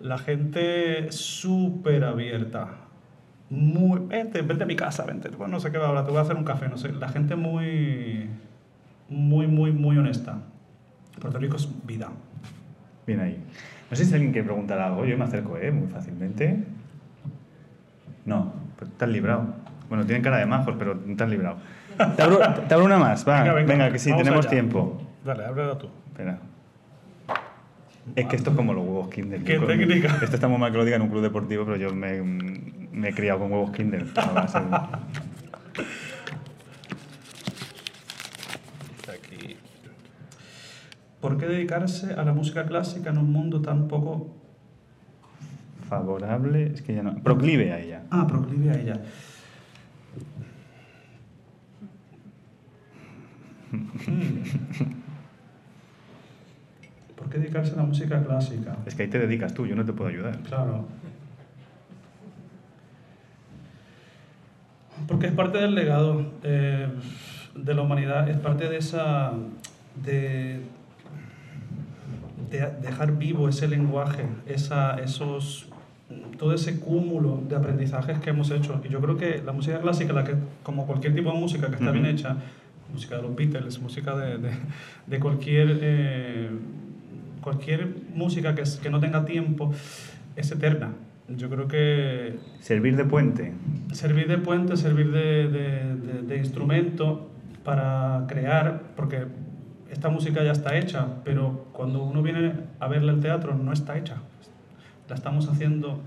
la 0.00 0.18
gente 0.18 1.10
súper 1.12 2.04
abierta. 2.04 2.68
Muy, 3.50 4.00
vente, 4.06 4.42
vente 4.42 4.64
a 4.64 4.66
mi 4.66 4.76
casa, 4.76 5.04
vente. 5.04 5.28
Bueno, 5.30 5.52
no 5.54 5.60
sé 5.60 5.70
qué 5.70 5.78
va 5.78 5.86
ahora, 5.88 6.04
te 6.04 6.10
voy 6.10 6.18
a 6.18 6.22
hacer 6.22 6.36
un 6.36 6.44
café, 6.44 6.68
no 6.68 6.76
sé. 6.76 6.92
La 6.92 7.08
gente 7.08 7.36
muy, 7.36 8.28
muy, 9.08 9.46
muy, 9.46 9.72
muy 9.72 9.96
honesta. 9.98 10.38
Puerto 11.20 11.38
Rico 11.38 11.56
es 11.56 11.68
vida. 11.86 12.08
Bien 13.06 13.20
ahí. 13.20 13.38
No 13.90 13.96
sé 13.96 14.04
si 14.04 14.14
alguien 14.14 14.32
quiere 14.32 14.46
preguntar 14.46 14.78
algo. 14.78 15.04
Yo 15.04 15.16
me 15.18 15.24
acerco, 15.24 15.56
¿eh? 15.58 15.70
Muy 15.70 15.88
fácilmente. 15.88 16.64
No, 18.24 18.52
pues 18.78 18.90
has 18.98 19.08
librado. 19.08 19.46
Bueno, 19.88 20.06
tienen 20.06 20.22
cara 20.22 20.38
de 20.38 20.46
majos, 20.46 20.74
pero 20.78 20.96
te 20.96 21.22
has 21.22 21.28
librado. 21.30 21.56
Te 22.16 22.22
abro, 22.22 22.38
te 22.38 22.72
abro 22.74 22.86
una 22.86 22.98
más, 22.98 23.28
va. 23.28 23.42
Venga, 23.52 23.92
que 23.92 23.98
sí, 23.98 24.10
tenemos 24.16 24.40
allá. 24.46 24.50
tiempo. 24.50 25.02
Dale, 25.24 25.44
háblala 25.44 25.76
tú. 25.76 25.88
Espera. 26.08 26.38
Es 28.16 28.26
que 28.26 28.36
esto 28.36 28.50
es 28.50 28.56
como 28.56 28.72
los 28.72 28.84
huevos 28.84 29.08
Kinder. 29.10 29.44
¿Qué 29.44 29.58
técnica? 29.58 30.18
Esto 30.22 30.34
está 30.36 30.48
muy 30.48 30.58
mal 30.58 30.72
que 30.72 30.78
lo 30.78 30.84
diga 30.84 30.96
en 30.96 31.02
un 31.02 31.08
club 31.10 31.22
deportivo, 31.22 31.64
pero 31.64 31.76
yo 31.76 31.94
me, 31.94 32.20
me 32.22 33.08
he 33.10 33.14
criado 33.14 33.40
con 33.40 33.52
huevos 33.52 33.70
Kinder. 33.72 34.06
a 34.16 34.26
base 34.32 34.58
de- 34.58 34.66
Aquí. 39.12 39.56
¿Por 41.22 41.38
qué 41.38 41.46
dedicarse 41.46 42.12
a 42.12 42.24
la 42.24 42.34
música 42.34 42.66
clásica 42.66 43.10
en 43.10 43.18
un 43.18 43.32
mundo 43.32 43.62
tan 43.62 43.88
poco 43.88 44.42
Favorable, 45.88 46.72
es 46.72 46.80
que 46.80 46.94
ya 46.94 47.02
no. 47.02 47.22
Proclive 47.22 47.70
a 47.70 47.78
ella. 47.78 48.02
Ah, 48.10 48.26
proclive 48.26 48.70
a 48.70 48.80
ella. 48.80 49.00
Hmm. 53.70 54.42
¿Por 57.14 57.28
qué 57.28 57.38
dedicarse 57.38 57.74
a 57.74 57.76
la 57.76 57.82
música 57.82 58.24
clásica? 58.24 58.78
Es 58.86 58.94
que 58.94 59.02
ahí 59.02 59.08
te 59.08 59.18
dedicas 59.18 59.52
tú, 59.52 59.66
yo 59.66 59.76
no 59.76 59.84
te 59.84 59.92
puedo 59.92 60.08
ayudar. 60.08 60.38
Claro. 60.40 60.86
Porque 65.06 65.26
es 65.26 65.32
parte 65.32 65.58
del 65.58 65.74
legado 65.74 66.32
eh, 66.42 66.88
de 67.54 67.74
la 67.74 67.82
humanidad, 67.82 68.30
es 68.30 68.38
parte 68.38 68.68
de 68.68 68.78
esa. 68.78 69.32
de, 70.02 70.62
de 72.52 72.70
dejar 72.82 73.16
vivo 73.18 73.48
ese 73.48 73.66
lenguaje, 73.66 74.24
esa, 74.46 74.96
esos, 75.00 75.66
todo 76.38 76.54
ese 76.54 76.78
cúmulo 76.78 77.40
de 77.48 77.56
aprendizajes 77.56 78.18
que 78.20 78.30
hemos 78.30 78.50
hecho. 78.50 78.80
Y 78.84 78.88
yo 78.90 79.00
creo 79.00 79.16
que 79.16 79.42
la 79.44 79.52
música 79.52 79.80
clásica, 79.80 80.12
la 80.12 80.24
que, 80.24 80.34
como 80.62 80.86
cualquier 80.86 81.14
tipo 81.14 81.32
de 81.32 81.38
música 81.38 81.68
que 81.68 81.76
está 81.76 81.90
bien 81.90 82.06
hecha, 82.06 82.36
música 82.92 83.16
de 83.16 83.22
los 83.22 83.34
Beatles, 83.34 83.80
música 83.80 84.14
de, 84.16 84.36
de, 84.38 84.50
de 85.06 85.18
cualquier, 85.18 85.78
eh, 85.80 86.50
cualquier 87.40 87.88
música 88.14 88.54
que, 88.54 88.62
que 88.82 88.90
no 88.90 89.00
tenga 89.00 89.24
tiempo, 89.24 89.72
es 90.36 90.50
eterna. 90.52 90.90
Yo 91.28 91.48
creo 91.48 91.66
que 91.68 92.34
Servir 92.60 92.96
de 92.96 93.04
puente. 93.06 93.52
servir 93.92 94.28
de 94.28 94.36
puente, 94.38 94.76
servir 94.76 95.10
de, 95.10 95.48
de- 95.48 95.94
de- 95.96 96.22
de 96.26 96.36
instrumento 96.36 97.30
para 97.64 98.24
crear, 98.28 98.82
porque 98.96 99.24
esta 99.92 100.08
música 100.08 100.42
ya 100.42 100.52
está 100.52 100.76
hecha, 100.78 101.06
pero 101.22 101.66
cuando 101.72 102.02
uno 102.02 102.22
viene 102.22 102.54
a 102.80 102.88
verla 102.88 103.12
al 103.12 103.20
teatro 103.20 103.54
no 103.54 103.72
está 103.72 103.98
hecha. 103.98 104.16
La 105.08 105.14
estamos 105.14 105.48
haciendo 105.48 106.00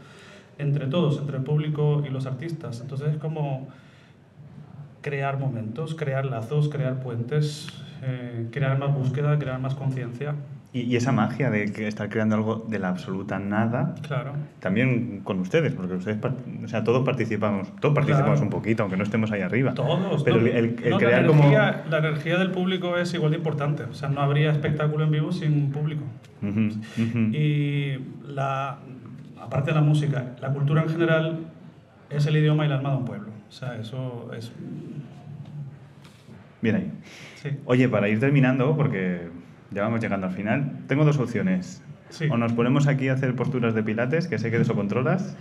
entre 0.58 0.88
todos, 0.88 1.20
entre 1.20 1.38
el 1.38 1.44
público 1.44 2.04
y 2.06 2.10
los 2.10 2.26
artistas. 2.26 2.82
Entonces 2.82 3.14
es 3.14 3.18
como 3.18 3.68
crear 5.02 5.38
momentos, 5.38 5.94
crear 5.94 6.26
lazos, 6.26 6.68
crear 6.68 7.00
puentes, 7.00 7.68
eh, 8.02 8.48
crear 8.52 8.80
más 8.80 8.92
búsqueda, 8.92 9.38
crear 9.38 9.60
más 9.60 9.76
conciencia. 9.76 10.34
Y, 10.76 10.82
y 10.82 10.96
esa 10.98 11.14
magia 11.14 11.50
de 11.50 11.64
estar 11.88 12.10
creando 12.10 12.36
algo 12.36 12.66
de 12.68 12.80
la 12.80 12.90
absoluta 12.90 13.40
nada, 13.40 13.96
Claro. 14.06 14.34
también 14.60 15.22
con 15.24 15.40
ustedes, 15.40 15.72
porque 15.74 15.94
ustedes, 15.94 16.18
o 16.64 16.68
sea, 16.68 16.84
todos 16.84 17.06
participamos, 17.06 17.74
todos 17.80 17.96
participamos 17.96 18.32
Claro. 18.40 18.44
un 18.44 18.50
poquito, 18.50 18.84
aunque 18.84 18.98
no 18.98 19.04
estemos 19.04 19.32
ahí 19.32 19.40
arriba. 19.42 19.74
Todos. 19.74 20.22
Pero 20.24 20.42
¿no? 20.42 20.48
el, 20.48 20.56
el- 20.56 20.76
el 20.84 20.90
No, 20.90 20.98
crear 20.98 21.22
la, 21.22 21.28
como... 21.30 21.44
energía, 21.44 21.84
la 21.90 21.98
energía 22.00 22.38
del 22.38 22.52
público 22.52 22.98
es 22.98 23.14
igual 23.14 23.32
de 23.32 23.38
importante. 23.38 23.84
O 23.84 23.94
sea, 23.94 24.10
no 24.10 24.20
habría 24.20 24.52
espectáculo 24.52 25.06
en 25.06 25.12
vivo 25.12 25.32
sin 25.32 25.72
público. 25.72 26.04
Y 27.32 27.94
la, 28.28 28.78
aparte 29.42 29.72
de 29.72 29.76
la 29.76 29.82
música, 29.82 30.36
la 30.42 30.50
cultura 30.50 30.82
en 30.84 30.90
general 30.90 31.40
es 32.10 32.26
el 32.26 32.36
idioma 32.36 32.64
y 32.64 32.68
el 32.68 32.74
alma 32.74 32.92
de 32.92 32.98
un 32.98 33.06
pueblo. 33.06 33.30
O 33.48 33.52
sea, 33.52 33.78
eso 33.78 34.30
es... 34.38 34.52
Bien 36.62 36.76
ahí. 36.76 36.92
Sí. 37.36 37.50
Oye, 37.66 37.88
para 37.88 38.10
ir 38.10 38.20
terminando, 38.20 38.76
porque 38.76 39.30
ya 39.76 39.82
vamos 39.82 40.00
llegando 40.00 40.28
al 40.28 40.34
final, 40.34 40.72
tengo 40.88 41.04
dos 41.04 41.20
opciones. 41.20 41.84
Sí. 42.10 42.28
O 42.32 42.38
nos 42.38 42.54
ponemos 42.54 42.88
aquí 42.88 43.10
a 43.10 43.14
hacer 43.14 43.36
posturas 43.36 43.76
de 43.76 43.84
pilates, 43.84 44.28
que 44.28 44.40
sé 44.40 44.50
que 44.50 44.58
de 44.58 44.64
eso 44.64 44.74
controlas, 44.74 45.36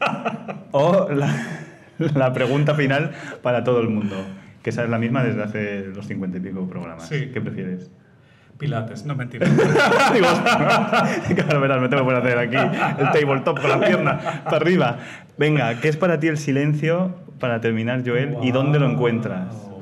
o 0.70 1.08
la, 1.10 1.34
la 1.98 2.32
pregunta 2.32 2.74
final 2.74 3.10
para 3.42 3.64
todo 3.64 3.80
el 3.80 3.88
mundo, 3.88 4.16
que 4.62 4.70
esa 4.70 4.84
es 4.84 4.90
la 4.90 4.98
misma 4.98 5.24
desde 5.24 5.42
hace 5.42 5.86
los 5.86 6.06
cincuenta 6.06 6.38
y 6.38 6.40
pico 6.40 6.68
programas. 6.68 7.08
Sí. 7.08 7.30
¿Qué 7.32 7.40
prefieres? 7.40 7.90
Pilates, 8.58 9.04
no 9.04 9.16
mentira. 9.16 9.48
Digo, 10.14 10.28
claro, 11.34 11.60
verás, 11.60 11.80
me 11.80 11.88
tengo 11.88 12.06
que 12.06 12.14
hacer 12.14 12.38
aquí 12.38 12.56
el 12.56 13.10
tabletop 13.10 13.60
con 13.60 13.70
la 13.70 13.80
pierna 13.80 14.20
para 14.44 14.56
arriba. 14.58 14.98
Venga, 15.36 15.80
¿qué 15.80 15.88
es 15.88 15.96
para 15.96 16.20
ti 16.20 16.28
el 16.28 16.38
silencio 16.38 17.12
para 17.40 17.60
terminar, 17.60 18.04
Joel? 18.06 18.36
¿Y 18.42 18.52
dónde 18.52 18.78
lo 18.78 18.88
encuentras? 18.88 19.73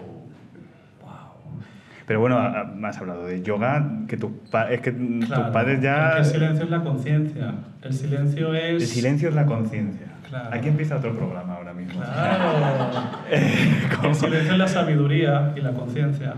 Pero 2.07 2.21
bueno, 2.21 2.37
has 2.39 2.99
hablado 2.99 3.27
de 3.27 3.43
yoga, 3.43 4.01
que 4.09 4.17
tu 4.17 4.41
pa- 4.51 4.71
es 4.73 4.81
que 4.81 4.93
tus 4.93 5.29
padres 5.53 5.79
es 5.79 5.83
ya... 5.85 6.13
que 6.15 6.19
el 6.21 6.25
silencio 6.25 6.65
es 6.65 6.71
la 6.71 6.83
conciencia. 6.83 7.55
El 7.83 7.93
silencio 7.93 8.55
es... 8.55 8.83
El 8.83 8.89
silencio 8.89 9.29
es 9.29 9.35
la 9.35 9.47
conciencia. 9.47 10.07
Claro. 10.29 10.49
Aquí 10.55 10.69
empieza 10.69 10.97
otro 10.97 11.15
programa 11.15 11.55
ahora 11.57 11.73
mismo. 11.75 12.01
Claro. 12.01 13.09
el 13.31 14.15
silencio 14.15 14.53
es 14.53 14.59
la 14.59 14.69
sabiduría 14.69 15.53
y 15.57 15.61
la 15.61 15.73
conciencia. 15.73 16.35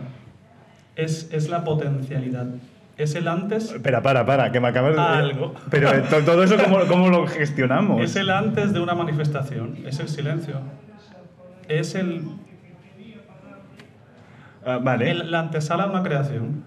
Es, 0.97 1.29
es 1.33 1.49
la 1.49 1.65
potencialidad. 1.65 2.47
Es 2.97 3.15
el 3.17 3.27
antes 3.27 3.73
Espera, 3.73 4.03
para, 4.03 4.25
para, 4.25 4.53
que 4.53 4.61
me 4.61 4.69
acabas 4.69 4.95
de... 4.95 5.01
Algo. 5.01 5.55
Pero 5.71 5.93
eh, 5.93 6.03
to- 6.09 6.23
todo 6.23 6.45
eso, 6.45 6.57
¿cómo, 6.63 6.79
cómo 6.89 7.09
lo 7.09 7.27
gestionamos? 7.27 8.01
Es 8.03 8.15
el 8.17 8.31
antes 8.31 8.73
de 8.73 8.81
una 8.81 8.95
manifestación, 8.95 9.77
es 9.87 9.99
el 9.99 10.09
silencio. 10.09 10.61
Es 11.69 11.95
el, 11.97 12.23
Ah, 14.67 14.79
vale. 14.83 15.11
el- 15.11 15.31
la 15.31 15.41
antesala 15.41 15.85
de 15.85 15.91
una 15.91 16.03
creación. 16.03 16.65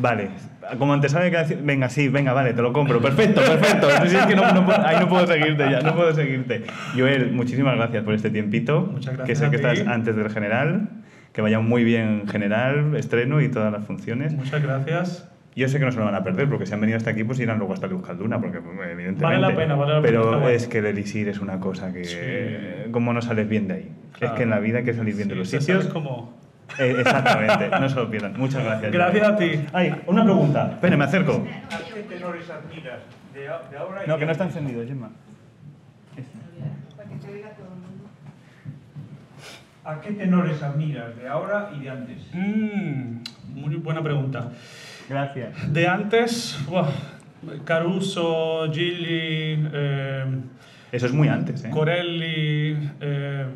Vale, 0.00 0.30
como 0.78 0.94
antes 0.94 1.12
sabe 1.12 1.30
que 1.30 1.36
decir, 1.36 1.60
venga, 1.62 1.88
sí, 1.90 2.08
venga, 2.08 2.32
vale, 2.32 2.54
te 2.54 2.62
lo 2.62 2.72
compro, 2.72 3.00
perfecto, 3.02 3.42
perfecto. 3.42 3.86
Si 4.08 4.16
es 4.16 4.26
que 4.26 4.34
no, 4.34 4.50
no 4.52 4.64
puedo- 4.64 4.84
ahí 4.84 4.96
no 4.98 5.08
puedo 5.08 5.26
seguirte 5.26 5.70
ya, 5.70 5.80
no 5.82 5.94
puedo 5.94 6.12
seguirte. 6.14 6.64
Joel, 6.96 7.32
muchísimas 7.32 7.76
gracias 7.76 8.02
por 8.02 8.14
este 8.14 8.30
tiempito. 8.30 8.80
Muchas 8.90 9.14
gracias 9.16 9.26
Que 9.26 9.34
sé 9.36 9.46
a 9.46 9.50
que 9.50 9.58
ti. 9.58 9.64
estás 9.80 9.86
antes 9.86 10.16
del 10.16 10.30
general, 10.30 10.88
que 11.32 11.42
vaya 11.42 11.60
muy 11.60 11.84
bien 11.84 12.26
general, 12.28 12.96
estreno 12.96 13.42
y 13.42 13.50
todas 13.50 13.70
las 13.72 13.84
funciones. 13.84 14.32
Muchas 14.32 14.62
gracias. 14.62 15.30
Yo 15.54 15.68
sé 15.68 15.78
que 15.78 15.84
no 15.84 15.92
se 15.92 15.98
lo 15.98 16.06
van 16.06 16.14
a 16.16 16.24
perder, 16.24 16.48
porque 16.48 16.66
si 16.66 16.72
han 16.74 16.80
venido 16.80 16.96
hasta 16.96 17.10
aquí, 17.10 17.22
pues 17.22 17.38
irán 17.38 17.58
luego 17.58 17.74
hasta 17.74 17.86
Euskalduna, 17.86 18.40
porque 18.40 18.60
pues, 18.60 18.74
evidentemente... 18.90 19.22
Vale 19.22 19.38
la 19.38 19.54
pena, 19.54 19.74
vale 19.76 19.92
la 19.94 20.00
pena, 20.00 20.08
Pero 20.18 20.24
está 20.24 20.36
guay. 20.38 20.54
es 20.56 20.66
que 20.66 20.78
el 20.78 20.86
Elisir 20.86 21.28
es 21.28 21.38
una 21.40 21.60
cosa 21.60 21.92
que... 21.92 22.04
Sí. 22.04 22.90
¿Cómo 22.90 23.12
no 23.12 23.22
sales 23.22 23.48
bien 23.48 23.68
de 23.68 23.74
ahí? 23.74 23.92
Claro. 24.18 24.32
Es 24.34 24.38
que 24.38 24.42
en 24.44 24.50
la 24.50 24.58
vida 24.58 24.78
hay 24.78 24.84
que 24.84 24.94
salir 24.94 25.14
bien 25.14 25.28
de 25.28 25.34
Sí, 25.34 25.38
los 25.38 25.50
te 25.50 25.60
sitios. 25.60 25.78
sales 25.78 25.92
como... 25.92 26.42
Eh, 26.78 26.96
exactamente, 26.98 27.68
no 27.68 27.88
se 27.88 27.94
lo 27.96 28.10
pierdan. 28.10 28.34
Muchas 28.36 28.64
gracias. 28.64 28.92
Gracias 28.92 29.28
a 29.28 29.36
ti. 29.36 29.66
Ay, 29.72 29.94
una 30.06 30.24
pregunta. 30.24 30.70
Espera, 30.72 30.96
me 30.96 31.04
acerco. 31.04 31.44
¿A 31.70 31.94
qué 31.94 32.02
tenores 32.02 32.50
admiras 32.50 33.00
de, 33.32 33.48
ahora 33.78 34.04
y 34.04 34.08
No, 34.08 34.14
de 34.14 34.20
que 34.20 34.26
no 34.26 34.32
está 34.32 34.44
antes? 34.44 34.56
encendido, 34.56 34.86
Gemma. 34.86 35.10
¿A 39.84 40.00
qué 40.00 40.12
tenores 40.12 40.62
admiras 40.62 41.14
de 41.16 41.28
ahora 41.28 41.70
y 41.76 41.80
de 41.80 41.90
antes? 41.90 42.18
Mm, 42.32 43.18
muy 43.54 43.76
buena 43.76 44.02
pregunta. 44.02 44.50
Gracias. 45.08 45.72
De 45.72 45.86
antes, 45.86 46.58
buah, 46.66 46.88
Caruso, 47.64 48.70
Gilli, 48.72 49.68
eh, 49.72 50.24
Eso 50.90 51.06
es 51.06 51.12
muy 51.12 51.28
antes, 51.28 51.64
¿eh? 51.64 51.70
Corelli, 51.70 52.90
eh, 53.00 53.46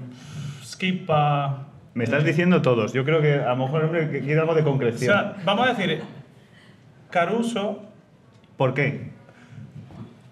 Schipa... 0.62 1.68
Me 1.99 2.05
estás 2.05 2.24
diciendo 2.24 2.62
todos. 2.62 2.92
Yo 2.92 3.05
creo 3.05 3.20
que 3.20 3.34
a 3.34 3.49
lo 3.51 3.57
mejor 3.57 3.84
hombre 3.84 4.09
que 4.09 4.20
quiere 4.20 4.40
algo 4.40 4.55
de 4.55 4.62
O 4.62 4.64
concreción. 4.64 5.12
sea, 5.12 5.34
vamos 5.44 5.66
a 5.66 5.74
decir, 5.74 6.01
Caruso, 7.11 7.82
¿Por 8.57 8.72
qué? 8.74 9.11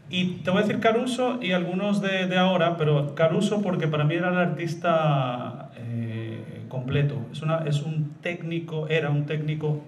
y 0.09 0.37
te 0.45 0.51
voy 0.51 0.61
a 0.61 0.63
decir 0.63 0.79
Caruso 0.81 1.41
y 1.43 1.51
algunos 1.51 2.01
de, 2.01 2.27
de 2.29 2.37
ahora, 2.39 2.77
pero 2.77 3.15
Caruso 3.17 3.61
porque 3.63 3.89
para 3.89 4.05
mí 4.05 4.15
era 4.15 4.29
el 4.31 4.39
artista 4.39 5.71
eh, 5.79 6.63
completo. 6.69 7.17
Es, 7.33 7.43
una, 7.43 7.65
es 7.67 7.83
un 7.83 8.13
técnico, 8.23 8.87
era 8.89 9.11
un 9.11 9.27
técnico 9.27 9.83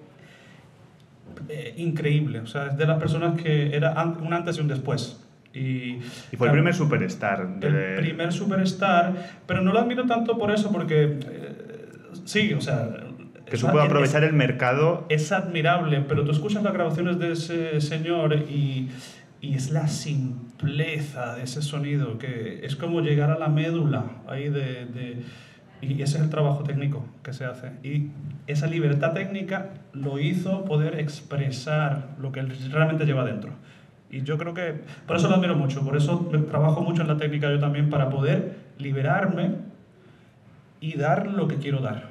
eh, 1.48 1.74
increíble. 1.76 2.40
O 2.40 2.46
sea, 2.48 2.66
es 2.68 2.76
de 2.76 2.86
las 2.86 2.98
personas 2.98 3.40
que 3.40 3.76
era 3.76 3.94
un 4.20 4.32
antes 4.32 4.58
y 4.58 4.60
un 4.60 4.66
después. 4.68 5.24
Y, 5.54 5.98
Y 6.32 6.36
fue 6.36 6.48
el 6.48 6.52
primer 6.52 6.74
superstar. 6.74 7.46
de- 7.60 7.94
el 7.94 8.00
primer 8.00 8.32
superstar, 8.32 9.12
pero 9.46 9.60
no 9.62 9.72
lo 9.72 9.78
admiro 9.78 10.04
tanto 10.06 10.36
por 10.36 10.50
eso, 10.50 10.70
porque 10.72 11.04
eh, 11.04 11.67
sí, 12.24 12.52
o 12.54 12.60
sea... 12.60 12.88
Que 13.46 13.54
es- 13.54 13.60
supo 13.60 13.78
es- 13.80 13.86
aprovechar 13.86 14.24
el 14.24 14.34
mercado. 14.34 15.06
es 15.08 15.32
admirable, 15.32 16.04
pero 16.06 16.24
tú 16.24 16.32
escuchas 16.32 16.62
las 16.62 16.72
grabaciones 16.74 17.18
de 17.18 17.32
ese 17.32 17.80
señor 17.80 18.34
y, 18.34 18.90
y 19.40 19.54
es 19.54 19.70
la 19.70 19.88
simpleza 19.88 21.34
de 21.36 21.44
ese 21.44 21.62
sonido, 21.62 22.18
que 22.18 22.60
es 22.64 22.76
como 22.76 23.00
llegar 23.00 23.30
a 23.30 23.38
la 23.38 23.48
médula 23.48 24.04
ahí 24.26 24.48
de, 24.50 24.84
de- 24.86 25.22
y 25.80 26.02
ese 26.02 26.18
es 26.18 26.24
el 26.24 26.30
trabajo 26.30 26.64
técnico 26.64 27.06
que 27.22 27.32
se 27.32 27.44
hace. 27.44 27.70
Y 27.84 28.08
esa 28.48 28.66
libertad 28.66 29.12
técnica 29.12 29.70
lo 29.92 30.18
hizo 30.18 30.64
poder 30.64 30.98
expresar 30.98 32.08
lo 32.20 32.32
que 32.32 32.40
él 32.40 32.52
realmente 32.72 33.06
lleva 33.06 33.24
dentro. 33.24 33.52
Y 34.10 34.22
yo 34.22 34.36
creo 34.38 34.54
que, 34.54 34.74
por 35.06 35.16
eso 35.16 35.28
lo 35.28 35.36
admiro 35.36 35.54
mucho, 35.54 35.82
por 35.84 35.96
eso 35.96 36.28
trabajo 36.50 36.80
mucho 36.82 37.02
en 37.02 37.08
la 37.08 37.16
técnica 37.16 37.48
yo 37.50 37.60
también, 37.60 37.90
para 37.90 38.10
poder 38.10 38.56
liberarme 38.78 39.52
y 40.80 40.96
dar 40.96 41.26
lo 41.28 41.48
que 41.48 41.56
quiero 41.56 41.80
dar. 41.80 42.04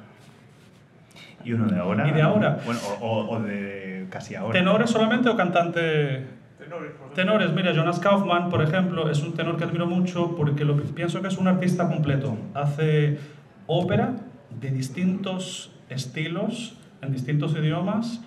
Y 1.44 1.52
uno 1.52 1.66
de 1.66 1.78
ahora. 1.78 2.08
Y 2.08 2.12
de 2.12 2.22
ahora. 2.22 2.58
Bueno, 2.64 2.80
o, 3.00 3.06
o- 3.06 3.30
o 3.36 3.40
de 3.40 4.06
casi 4.10 4.34
ahora. 4.34 4.52
¿Tenores 4.58 4.90
solamente 4.90 5.28
o 5.28 5.36
cantante? 5.36 6.26
tenores. 6.58 6.92
Tenores, 7.14 7.52
mira, 7.52 7.72
Jonas 7.72 7.98
Kaufman, 8.00 8.50
por 8.50 8.62
ejemplo, 8.62 9.10
es 9.10 9.22
un 9.22 9.32
tenor 9.34 9.56
que 9.56 9.64
admiro 9.64 9.86
mucho 9.86 10.34
porque 10.36 10.64
lo, 10.64 10.76
pienso 10.76 11.22
que 11.22 11.28
es 11.28 11.38
un 11.38 11.48
artista 11.48 11.88
completo. 11.88 12.36
Hace 12.54 13.18
ópera 13.66 14.14
de 14.60 14.70
distintos 14.70 15.72
estilos, 15.88 16.76
en 17.00 17.12
distintos 17.12 17.54
idiomas, 17.56 18.20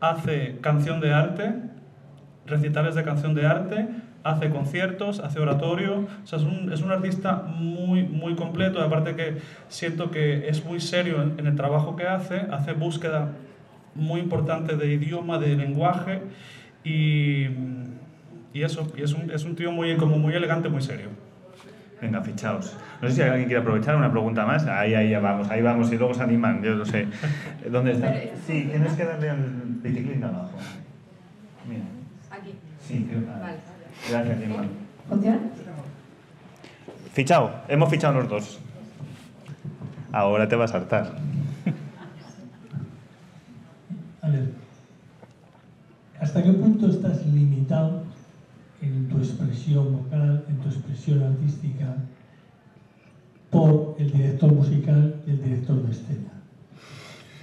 hace 0.00 0.58
canción 0.60 1.00
de 1.00 1.14
arte, 1.14 1.54
recitales 2.46 2.94
de 2.94 3.04
canción 3.04 3.34
de 3.34 3.46
arte, 3.46 3.88
hace 4.24 4.50
conciertos, 4.50 5.20
hace 5.20 5.38
oratorio, 5.40 6.06
o 6.22 6.26
sea, 6.26 6.38
es 6.38 6.44
un, 6.44 6.72
es 6.72 6.82
un 6.82 6.90
artista 6.90 7.36
muy, 7.46 8.02
muy 8.02 8.34
completo, 8.34 8.82
aparte 8.82 9.14
que 9.16 9.36
siento 9.68 10.10
que 10.10 10.48
es 10.48 10.64
muy 10.64 10.80
serio 10.80 11.22
en, 11.22 11.38
en 11.38 11.46
el 11.46 11.56
trabajo 11.56 11.96
que 11.96 12.06
hace, 12.06 12.36
hace 12.50 12.72
búsqueda 12.72 13.32
muy 13.94 14.20
importante 14.20 14.76
de 14.76 14.92
idioma, 14.92 15.38
de 15.38 15.56
lenguaje 15.56 16.20
y, 16.84 17.46
y 18.52 18.62
eso, 18.62 18.90
y 18.96 19.02
es 19.02 19.12
un, 19.12 19.30
es 19.30 19.44
un 19.44 19.54
tío 19.56 19.72
muy, 19.72 19.96
como 19.96 20.18
muy 20.18 20.34
elegante, 20.34 20.68
muy 20.68 20.82
serio. 20.82 21.08
Venga, 22.00 22.22
fichaos. 22.22 22.76
No 23.02 23.08
sé 23.08 23.14
si 23.16 23.22
alguien 23.22 23.46
quiere 23.46 23.60
aprovechar 23.60 23.96
una 23.96 24.10
pregunta 24.10 24.46
más. 24.46 24.64
Ahí, 24.66 24.94
ahí 24.94 25.10
ya 25.10 25.18
vamos, 25.18 25.50
ahí 25.50 25.62
vamos 25.62 25.90
y 25.92 25.96
luego 25.98 26.14
se 26.14 26.22
animan, 26.22 26.62
yo 26.62 26.74
lo 26.74 26.84
sé. 26.84 27.08
¿Dónde 27.70 27.92
está? 27.92 28.12
Sí, 28.46 28.68
tienes 28.70 28.92
que 28.92 29.04
darle 29.04 29.30
al 29.30 29.82
de 29.82 30.24
abajo. 30.24 30.52
Mira. 31.68 31.82
Aquí. 32.30 32.54
Sí, 32.80 33.04
creo 33.08 33.20
que- 33.22 33.26
Vale. 33.26 33.56
Gracias. 34.10 34.38
Fichado, 37.12 37.50
hemos 37.68 37.90
fichado 37.90 38.20
los 38.20 38.28
dos. 38.28 38.58
Ahora 40.12 40.48
te 40.48 40.56
vas 40.56 40.72
a 40.72 40.78
hartar. 40.78 41.16
A 44.22 44.28
ver, 44.28 44.52
¿hasta 46.20 46.42
qué 46.42 46.52
punto 46.52 46.88
estás 46.88 47.26
limitado 47.26 48.04
en 48.80 49.08
tu 49.08 49.18
expresión 49.18 49.92
vocal, 49.92 50.44
en 50.48 50.56
tu 50.58 50.68
expresión 50.68 51.22
artística, 51.22 51.96
por 53.50 53.96
el 53.98 54.10
director 54.10 54.52
musical 54.52 55.16
y 55.26 55.30
el 55.30 55.42
director 55.42 55.82
de 55.82 55.90
escena? 55.90 56.30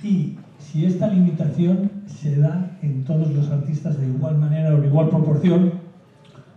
Y 0.01 0.37
si 0.59 0.85
esta 0.85 1.07
limitación 1.07 1.91
se 2.07 2.37
da 2.37 2.77
en 2.81 3.03
todos 3.03 3.31
los 3.33 3.49
artistas 3.49 3.99
de 3.99 4.07
igual 4.07 4.37
manera 4.37 4.73
o 4.73 4.77
en 4.77 4.85
igual 4.85 5.09
proporción, 5.09 5.74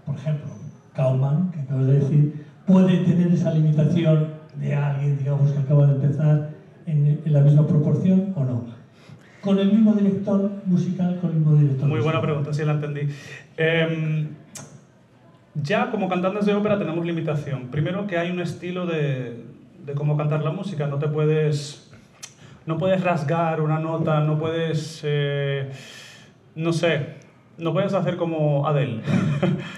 por 0.09 0.17
ejemplo, 0.17 0.49
Kauman, 0.95 1.51
que 1.53 1.61
acabas 1.61 1.87
de 1.87 2.01
decir, 2.01 2.47
puede 2.67 2.97
tener 3.05 3.31
esa 3.31 3.53
limitación 3.53 4.29
de 4.57 4.75
alguien, 4.75 5.19
digamos, 5.19 5.53
que 5.53 5.59
acaba 5.59 5.87
de 5.87 5.95
empezar 5.95 6.51
en, 6.87 7.21
en 7.25 7.33
la 7.33 7.41
misma 7.41 7.67
proporción 7.67 8.33
o 8.35 8.45
no. 8.45 8.65
Con 9.43 9.59
el 9.59 9.71
mismo 9.71 9.93
director 9.93 10.51
musical, 10.65 11.19
con 11.21 11.31
el 11.31 11.37
mismo 11.37 11.55
director. 11.57 11.89
Muy 11.89 12.01
buena 12.01 12.23
pregunta, 12.23 12.55
sí 12.55 12.65
la 12.65 12.73
entendí. 12.73 13.03
Em, 13.59 14.29
ya 15.55 15.91
como 15.91 16.09
cantantes 16.09 16.47
de 16.47 16.55
ópera 16.55 16.79
tenemos 16.79 17.05
limitación. 17.05 17.69
Primero 17.69 18.07
que 18.07 18.17
hay 18.17 18.31
un 18.31 18.41
estilo 18.41 18.87
de, 18.87 19.45
de 19.85 19.93
cómo 19.93 20.17
cantar 20.17 20.43
la 20.43 20.53
música. 20.53 20.87
No 20.87 20.99
te 20.99 21.09
puedes, 21.09 21.91
no 22.65 22.79
puedes 22.79 23.03
rasgar 23.05 23.61
una 23.61 23.79
nota, 23.79 24.21
no 24.21 24.39
puedes, 24.39 25.01
eh, 25.05 25.71
no 26.55 26.73
sé, 26.73 27.18
no 27.59 27.73
puedes 27.73 27.93
hacer 27.95 28.17
como 28.17 28.67
Adele 28.67 29.01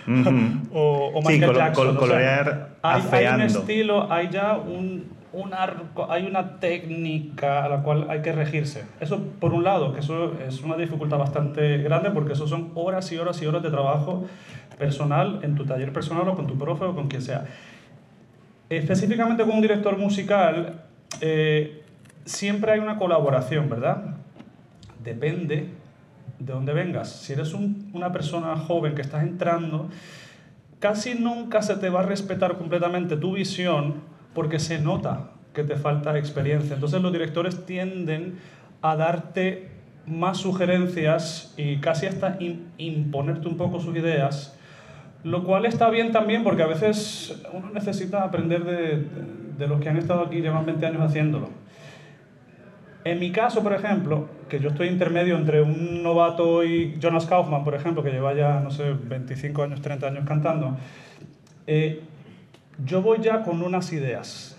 o, 0.73 1.13
o 1.15 1.23
Sí, 1.23 1.29
Michael 1.29 1.51
colo- 1.53 1.59
Jackson. 1.59 1.87
col- 1.87 1.89
o 1.89 1.91
sea, 1.93 2.01
colorear 2.01 2.69
hay, 2.83 3.03
hay 3.13 3.27
un 3.35 3.41
estilo, 3.43 4.13
hay 4.13 4.29
ya 4.31 4.57
un, 4.57 5.05
un 5.33 5.55
arco, 5.55 6.11
hay 6.11 6.27
una 6.27 6.59
técnica 6.61 7.65
a 7.65 7.69
la 7.69 7.83
cual 7.83 8.07
hay 8.11 8.21
que 8.23 8.33
regirse. 8.33 8.85
Eso 9.01 9.23
por 9.41 9.53
un 9.53 9.65
lado, 9.65 9.93
que 9.93 10.01
eso 10.01 10.33
es 10.47 10.63
una 10.63 10.77
dificultad 10.77 11.19
bastante 11.19 11.79
grande 11.79 12.11
porque 12.11 12.33
eso 12.35 12.47
son 12.47 12.71
horas 12.75 13.11
y 13.13 13.19
horas 13.19 13.41
y 13.43 13.47
horas 13.47 13.63
de 13.63 13.71
trabajo 13.71 14.25
personal 14.79 15.41
en 15.43 15.55
tu 15.57 15.65
taller 15.67 15.93
personal 15.93 16.27
o 16.29 16.35
con 16.35 16.47
tu 16.47 16.57
profe 16.59 16.85
o 16.85 16.95
con 16.95 17.09
quien 17.09 17.23
sea. 17.23 17.45
Específicamente 18.69 19.43
con 19.45 19.57
un 19.57 19.61
director 19.63 19.99
musical, 19.99 20.83
eh, 21.21 21.83
siempre 22.25 22.73
hay 22.73 22.79
una 22.79 22.97
colaboración, 22.97 23.69
¿verdad? 23.69 24.17
Depende 25.03 25.69
de 26.41 26.53
dónde 26.53 26.73
vengas. 26.73 27.09
Si 27.13 27.33
eres 27.35 27.55
un- 27.55 27.89
una 27.93 28.11
persona 28.13 28.57
joven 28.57 28.95
que 28.97 29.03
estás 29.03 29.23
entrando, 29.23 29.89
casi 30.81 31.15
nunca 31.15 31.63
se 31.63 31.77
te 31.77 31.89
va 31.91 32.01
a 32.01 32.03
respetar 32.05 32.57
completamente 32.59 33.17
tu 33.17 33.33
visión 33.35 33.95
porque 34.35 34.59
se 34.59 34.81
nota 34.81 35.31
que 35.55 35.63
te 35.65 35.77
falta 35.77 36.17
experiencia. 36.19 36.75
Entonces 36.75 37.01
los 37.03 37.13
directores 37.13 37.67
tienden 37.67 38.39
a 38.83 38.97
darte 38.97 39.69
más 40.07 40.39
sugerencias 40.39 41.53
y 41.57 41.77
casi 41.77 42.07
hasta 42.07 42.39
im- 42.39 42.61
imponerte 42.79 43.47
un 43.49 43.57
poco 43.57 43.79
sus 43.81 43.95
ideas, 43.97 44.57
lo 45.25 45.45
cual 45.45 45.67
está 45.67 45.91
bien 45.91 46.11
también 46.13 46.43
porque 46.43 46.63
a 46.63 46.67
veces 46.67 47.43
uno 47.53 47.71
necesita 47.71 48.23
aprender 48.25 48.65
de, 48.65 49.07
de 49.59 49.69
los 49.69 49.81
que 49.81 49.91
han 49.91 49.99
estado 49.99 50.23
aquí, 50.23 50.41
llevan 50.41 50.65
20 50.65 50.87
años 50.87 51.03
haciéndolo. 51.03 51.51
En 53.05 53.19
mi 53.19 53.33
caso, 53.33 53.63
por 53.63 53.73
ejemplo, 53.73 54.29
que 54.49 54.61
yo 54.61 54.69
estoy 54.71 54.89
intermedio 54.89 55.37
entre 55.37 55.63
un 55.63 56.03
novato 56.03 56.65
y 56.65 56.97
Jonas 57.01 57.25
Kaufman, 57.27 57.65
por 57.65 57.75
ejemplo, 57.75 58.03
que 58.03 58.11
lleva 58.11 58.35
ya, 58.35 58.61
no 58.61 58.71
sé, 58.71 58.93
25 58.93 59.63
años, 59.63 59.81
30 59.81 60.09
años 60.09 60.25
cantando, 60.27 60.77
eh, 61.67 62.03
yo 62.85 63.01
voy 63.01 63.19
ya 63.21 63.43
con 63.43 63.63
unas 63.63 63.93
ideas 63.93 64.59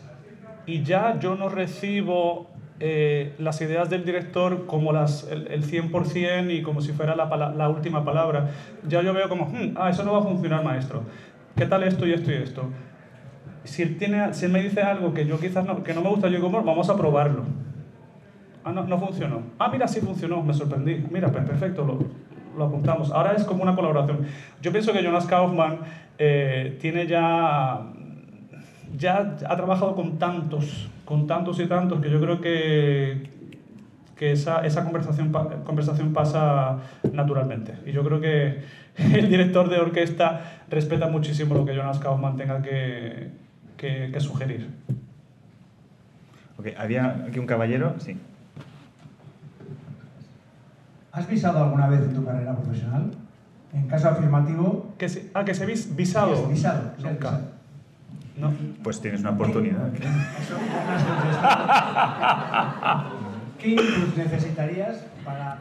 y 0.66 0.82
ya 0.84 1.20
yo 1.20 1.36
no 1.36 1.50
recibo 1.50 2.48
eh, 2.80 3.34
las 3.38 3.62
ideas 3.62 3.89
del 3.92 4.06
director 4.06 4.66
como 4.66 4.92
las, 4.92 5.28
el, 5.30 5.48
el 5.48 5.64
100% 5.64 6.52
y 6.52 6.64
como 6.64 6.82
si 6.82 6.94
fuera 6.94 7.16
la, 7.16 7.26
la 7.56 7.70
última 7.70 8.04
palabra. 8.04 8.50
Ya 8.88 9.04
yo 9.04 9.14
veo 9.14 9.30
como, 9.30 9.46
"Hmm, 9.46 9.76
ah, 9.76 9.89
eso 9.92 10.04
no 10.04 10.14
va 10.14 10.20
a 10.20 10.24
funcionar, 10.24 10.64
maestro. 10.64 11.04
¿Qué 11.56 11.66
tal 11.68 11.84
esto 11.84 12.08
y 12.08 12.14
esto 12.14 12.32
y 12.32 12.36
esto? 12.36 12.64
Si 13.66 13.84
él, 13.84 13.98
tiene, 13.98 14.34
si 14.34 14.46
él 14.46 14.52
me 14.52 14.64
dice 14.64 14.82
algo 14.82 15.14
que 15.14 15.28
yo 15.28 15.39
quizás 15.39 15.64
no, 15.66 15.84
que 15.84 15.94
no 15.94 16.02
me 16.02 16.10
gusta, 16.10 16.28
yo 16.28 16.38
digo, 16.38 16.50
"Bueno, 16.50 16.66
vamos 16.66 16.89
a 16.89 16.96
probarlo. 16.98 17.44
Ah, 18.64 18.72
no, 18.72 18.84
no 18.84 18.99
funcionó. 18.99 19.41
Ah, 19.57 19.70
mira, 19.72 19.88
sí 19.88 20.01
funcionó, 20.01 20.41
me 20.43 20.53
sorprendí. 20.53 21.03
Mira, 21.09 21.30
pues 21.30 21.43
perfecto, 21.45 21.84
lo, 21.84 21.99
lo 22.57 22.66
apuntamos. 22.66 23.12
Ahora 23.12 23.34
es 23.34 23.43
como 23.43 23.64
una 23.64 23.76
colaboración. 23.76 24.26
Yo 24.62 24.72
pienso 24.72 24.93
que 24.93 25.03
Jonas 25.03 25.26
Kaufman 25.26 25.80
eh, 26.18 26.78
tiene 26.80 27.07
ya, 27.07 27.82
ya 28.97 29.38
ha 29.47 29.55
trabajado 29.55 29.95
con 29.95 30.20
tantos, 30.20 30.89
con 31.05 31.28
tantos 31.28 31.59
y 31.59 31.66
tantos, 31.66 32.01
que 32.01 32.09
yo 32.09 32.20
creo 32.20 32.41
que, 32.41 33.30
que 34.16 34.32
esa, 34.32 34.66
esa 34.66 34.84
conversación, 34.84 35.32
conversación 35.64 36.14
pasa 36.14 36.80
naturalmente. 37.12 37.74
Y 37.86 37.91
yo 37.91 38.03
creo 38.03 38.22
que 38.22 38.62
el 38.97 39.30
director 39.30 39.70
de 39.70 39.78
orquesta 39.80 40.62
respeta 40.70 41.07
muchísimo 41.07 41.55
lo 41.55 41.66
que 41.66 41.76
Jonas 41.76 41.99
Kaufman 41.99 42.36
tenga 42.36 42.62
que, 42.62 43.30
que, 43.78 44.12
que 44.14 44.20
sugerir. 44.20 44.70
Ok, 46.57 46.68
había 46.78 47.26
aquí 47.28 47.39
un 47.39 47.47
caballero, 47.47 47.95
sí. 47.97 48.18
¿Has 51.12 51.28
visado 51.28 51.64
alguna 51.64 51.88
vez 51.88 52.01
en 52.01 52.14
tu 52.14 52.24
carrera 52.26 52.55
profesional? 52.55 53.12
En 53.74 53.88
caso 53.88 54.09
afirmativo, 54.09 54.93
Que 54.97 55.07
se, 55.09 55.30
ah, 55.34 55.45
que 55.45 55.53
se 55.53 55.66
vis, 55.66 55.95
visado. 55.95 56.36
Sí, 56.36 56.43
visado, 56.53 56.91
sí, 56.97 57.03
Nunca. 57.03 57.30
visado. 57.32 57.51
No. 58.38 58.53
Pues 58.84 58.99
tienes 59.01 59.22
una 59.22 59.32
oportunidad. 59.32 59.93
eso 59.95 60.57
no 60.57 60.93
has 60.93 61.03
contestado. 61.03 63.12
¿Qué 63.59 63.70
inputs 63.70 64.18
necesitarías 64.18 65.05
para 65.24 65.57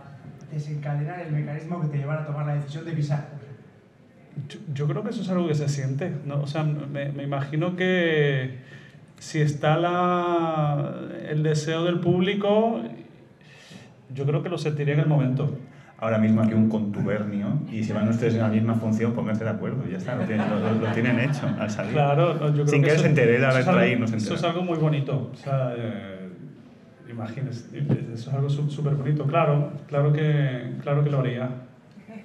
desencadenar 0.52 1.20
el 1.20 1.32
mecanismo 1.32 1.80
que 1.82 1.88
te 1.88 1.98
llevara 1.98 2.22
a 2.22 2.26
tomar 2.26 2.46
la 2.46 2.54
decisión 2.54 2.84
de 2.84 2.92
visar? 2.92 3.28
Yo, 4.48 4.58
yo 4.72 4.86
creo 4.88 5.02
que 5.02 5.10
eso 5.10 5.22
es 5.22 5.28
algo 5.28 5.46
que 5.48 5.54
se 5.54 5.68
siente. 5.68 6.12
¿no? 6.24 6.40
O 6.42 6.46
sea, 6.46 6.62
me, 6.62 7.10
me 7.12 7.22
imagino 7.24 7.76
que 7.76 8.58
si 9.18 9.40
está 9.40 9.76
la, 9.76 10.94
el 11.28 11.42
deseo 11.42 11.84
del 11.84 12.00
público, 12.00 12.80
yo 14.14 14.26
creo 14.26 14.42
que 14.42 14.48
lo 14.48 14.58
sentiría 14.58 14.94
en 14.94 15.00
el 15.00 15.06
momento. 15.06 15.56
Ahora 15.98 16.16
mismo 16.18 16.40
aquí 16.40 16.54
un 16.54 16.70
contubernio 16.70 17.60
y 17.70 17.84
si 17.84 17.92
van 17.92 18.08
ustedes 18.08 18.34
en 18.34 18.40
la 18.40 18.48
misma 18.48 18.74
función, 18.74 19.12
pónganse 19.12 19.44
de 19.44 19.50
acuerdo. 19.50 19.84
Ya 19.90 19.98
está, 19.98 20.14
lo 20.16 20.24
tienen, 20.24 20.48
lo- 20.48 20.58
lo- 20.58 20.74
lo 20.86 20.86
tienen 20.92 21.20
hecho 21.20 21.42
al 21.58 21.70
salir. 21.70 21.92
Claro, 21.92 22.34
no, 22.34 22.46
yo 22.48 22.52
creo 22.54 22.66
Sin 22.68 22.82
que 22.82 22.88
él 22.88 22.94
eso- 22.94 23.02
se 23.02 23.08
entere, 23.10 23.36
y 23.92 23.96
no 23.96 24.06
se 24.06 24.16
Eso 24.16 24.34
es 24.34 24.42
algo 24.44 24.62
muy 24.62 24.78
bonito. 24.78 25.30
O 25.32 25.36
sea, 25.36 25.74
eh, 25.76 26.28
imagínese, 27.10 27.66
eso 28.14 28.30
es 28.30 28.34
algo 28.34 28.48
súper 28.48 28.94
bonito. 28.94 29.24
Claro, 29.26 29.72
claro 29.88 30.10
que, 30.12 30.72
claro 30.82 31.04
que 31.04 31.10
lo 31.10 31.20
haría. 31.20 31.50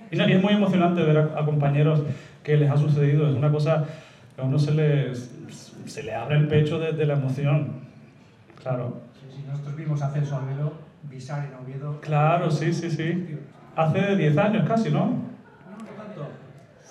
Y, 0.10 0.16
no, 0.16 0.30
y 0.30 0.32
es 0.34 0.42
muy 0.42 0.54
emocionante 0.54 1.04
ver 1.04 1.18
a, 1.18 1.40
a 1.42 1.46
compañeros 1.46 2.02
que 2.44 2.56
les 2.56 2.70
ha 2.72 2.78
sucedido. 2.78 3.28
Es 3.30 3.36
una 3.36 3.52
cosa 3.52 3.84
que 4.38 4.42
a 4.42 4.46
uno 4.46 4.58
se 4.58 4.72
le, 4.74 5.14
se 5.16 6.04
le 6.04 6.16
abre 6.16 6.38
el 6.38 6.48
pecho 6.48 6.80
de, 6.80 6.94
de 6.94 7.06
la 7.06 7.16
emoción. 7.16 7.72
Claro. 8.62 9.02
Si 9.36 9.42
nosotros 9.46 9.76
vimos 9.76 10.02
a 10.02 10.10
Celso 10.12 10.38
Alvelo 10.38 10.85
visar 11.10 11.46
en 11.46 11.54
Oviedo. 11.56 12.00
Claro, 12.02 12.52
sí, 12.52 12.74
sí, 12.74 12.90
sí. 12.92 13.38
Hace 13.76 14.16
10 14.16 14.38
años 14.38 14.68
casi, 14.68 14.90
¿no? 14.92 15.24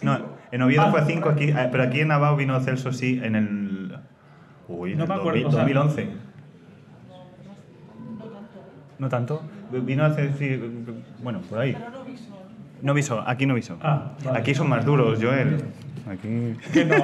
No, 0.02 0.18
en 0.50 0.62
Oviedo 0.62 0.82
Ah. 0.82 0.90
fue 0.90 1.00
a 1.00 1.04
5, 1.06 1.28
aquí, 1.30 1.44
eh, 1.50 1.68
pero 1.70 1.84
aquí 1.84 2.00
en 2.00 2.08
Navao 2.08 2.36
vino 2.36 2.58
Celso 2.60 2.92
sí 2.92 3.20
en 3.22 3.36
el. 3.36 3.96
Uy, 4.68 4.92
en 4.92 4.98
No 4.98 5.04
el 5.04 5.08
me 5.08 5.14
acuerdo, 5.14 5.40
2000 5.42 5.46
o 5.46 5.50
sea- 5.52 5.60
2011. 5.60 6.08
No 8.98 9.08
tanto. 9.08 9.42
Vino 9.72 10.04
hace. 10.04 10.32
sí, 10.34 10.60
bueno, 11.22 11.40
por 11.48 11.58
ahí. 11.58 11.76
No 12.82 12.92
viso, 12.94 13.22
aquí 13.26 13.46
no 13.46 13.54
viso. 13.54 13.78
Ah, 13.82 14.12
vale. 14.24 14.38
Aquí 14.38 14.54
son 14.54 14.68
más 14.68 14.84
duros, 14.84 15.18
Joel. 15.22 15.56
Aquí. 16.08 16.54
Que 16.72 16.84
no. 16.84 16.96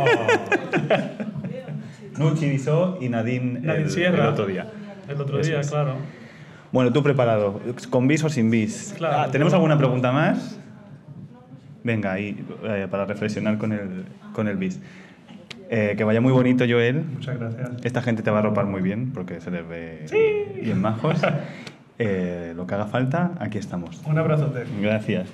Nuchi 2.18 2.50
visó 2.50 2.98
y 3.00 3.08
Nadine, 3.08 3.60
Nadine 3.60 3.84
el, 3.84 3.90
Sierra. 3.90 4.24
el 4.24 4.28
otro 4.30 4.46
día. 4.46 4.70
El 5.08 5.20
otro 5.20 5.40
Eso 5.40 5.50
día, 5.50 5.60
es. 5.60 5.70
Bueno, 6.72 6.92
tú 6.92 7.02
preparado. 7.02 7.60
¿Con 7.90 8.06
bis 8.06 8.22
o 8.24 8.28
sin 8.28 8.50
bis? 8.50 8.94
Claro. 8.96 9.16
Ah, 9.18 9.28
¿Tenemos 9.30 9.52
alguna 9.52 9.76
pregunta 9.76 10.12
más? 10.12 10.58
Venga, 11.82 12.12
ahí, 12.12 12.44
eh, 12.64 12.86
para 12.90 13.06
reflexionar 13.06 13.58
con 13.58 13.72
el, 13.72 14.04
con 14.32 14.48
el 14.48 14.56
bis. 14.56 14.80
Eh, 15.72 15.94
que 15.96 16.04
vaya 16.04 16.20
muy 16.20 16.32
bonito, 16.32 16.64
Joel. 16.68 17.04
Muchas 17.04 17.38
gracias. 17.38 17.70
Esta 17.84 18.02
gente 18.02 18.22
te 18.22 18.30
va 18.30 18.40
a 18.40 18.42
ropar 18.42 18.66
muy 18.66 18.82
bien 18.82 19.12
porque 19.12 19.40
se 19.40 19.50
les 19.50 19.66
ve 19.68 20.54
bien 20.62 20.80
majos. 20.80 21.20
Eh, 22.02 22.54
lo 22.56 22.66
que 22.66 22.74
haga 22.74 22.86
falta, 22.86 23.32
aquí 23.40 23.58
estamos. 23.58 24.00
Un 24.06 24.16
abrazote. 24.16 24.64
Gracias. 24.80 25.28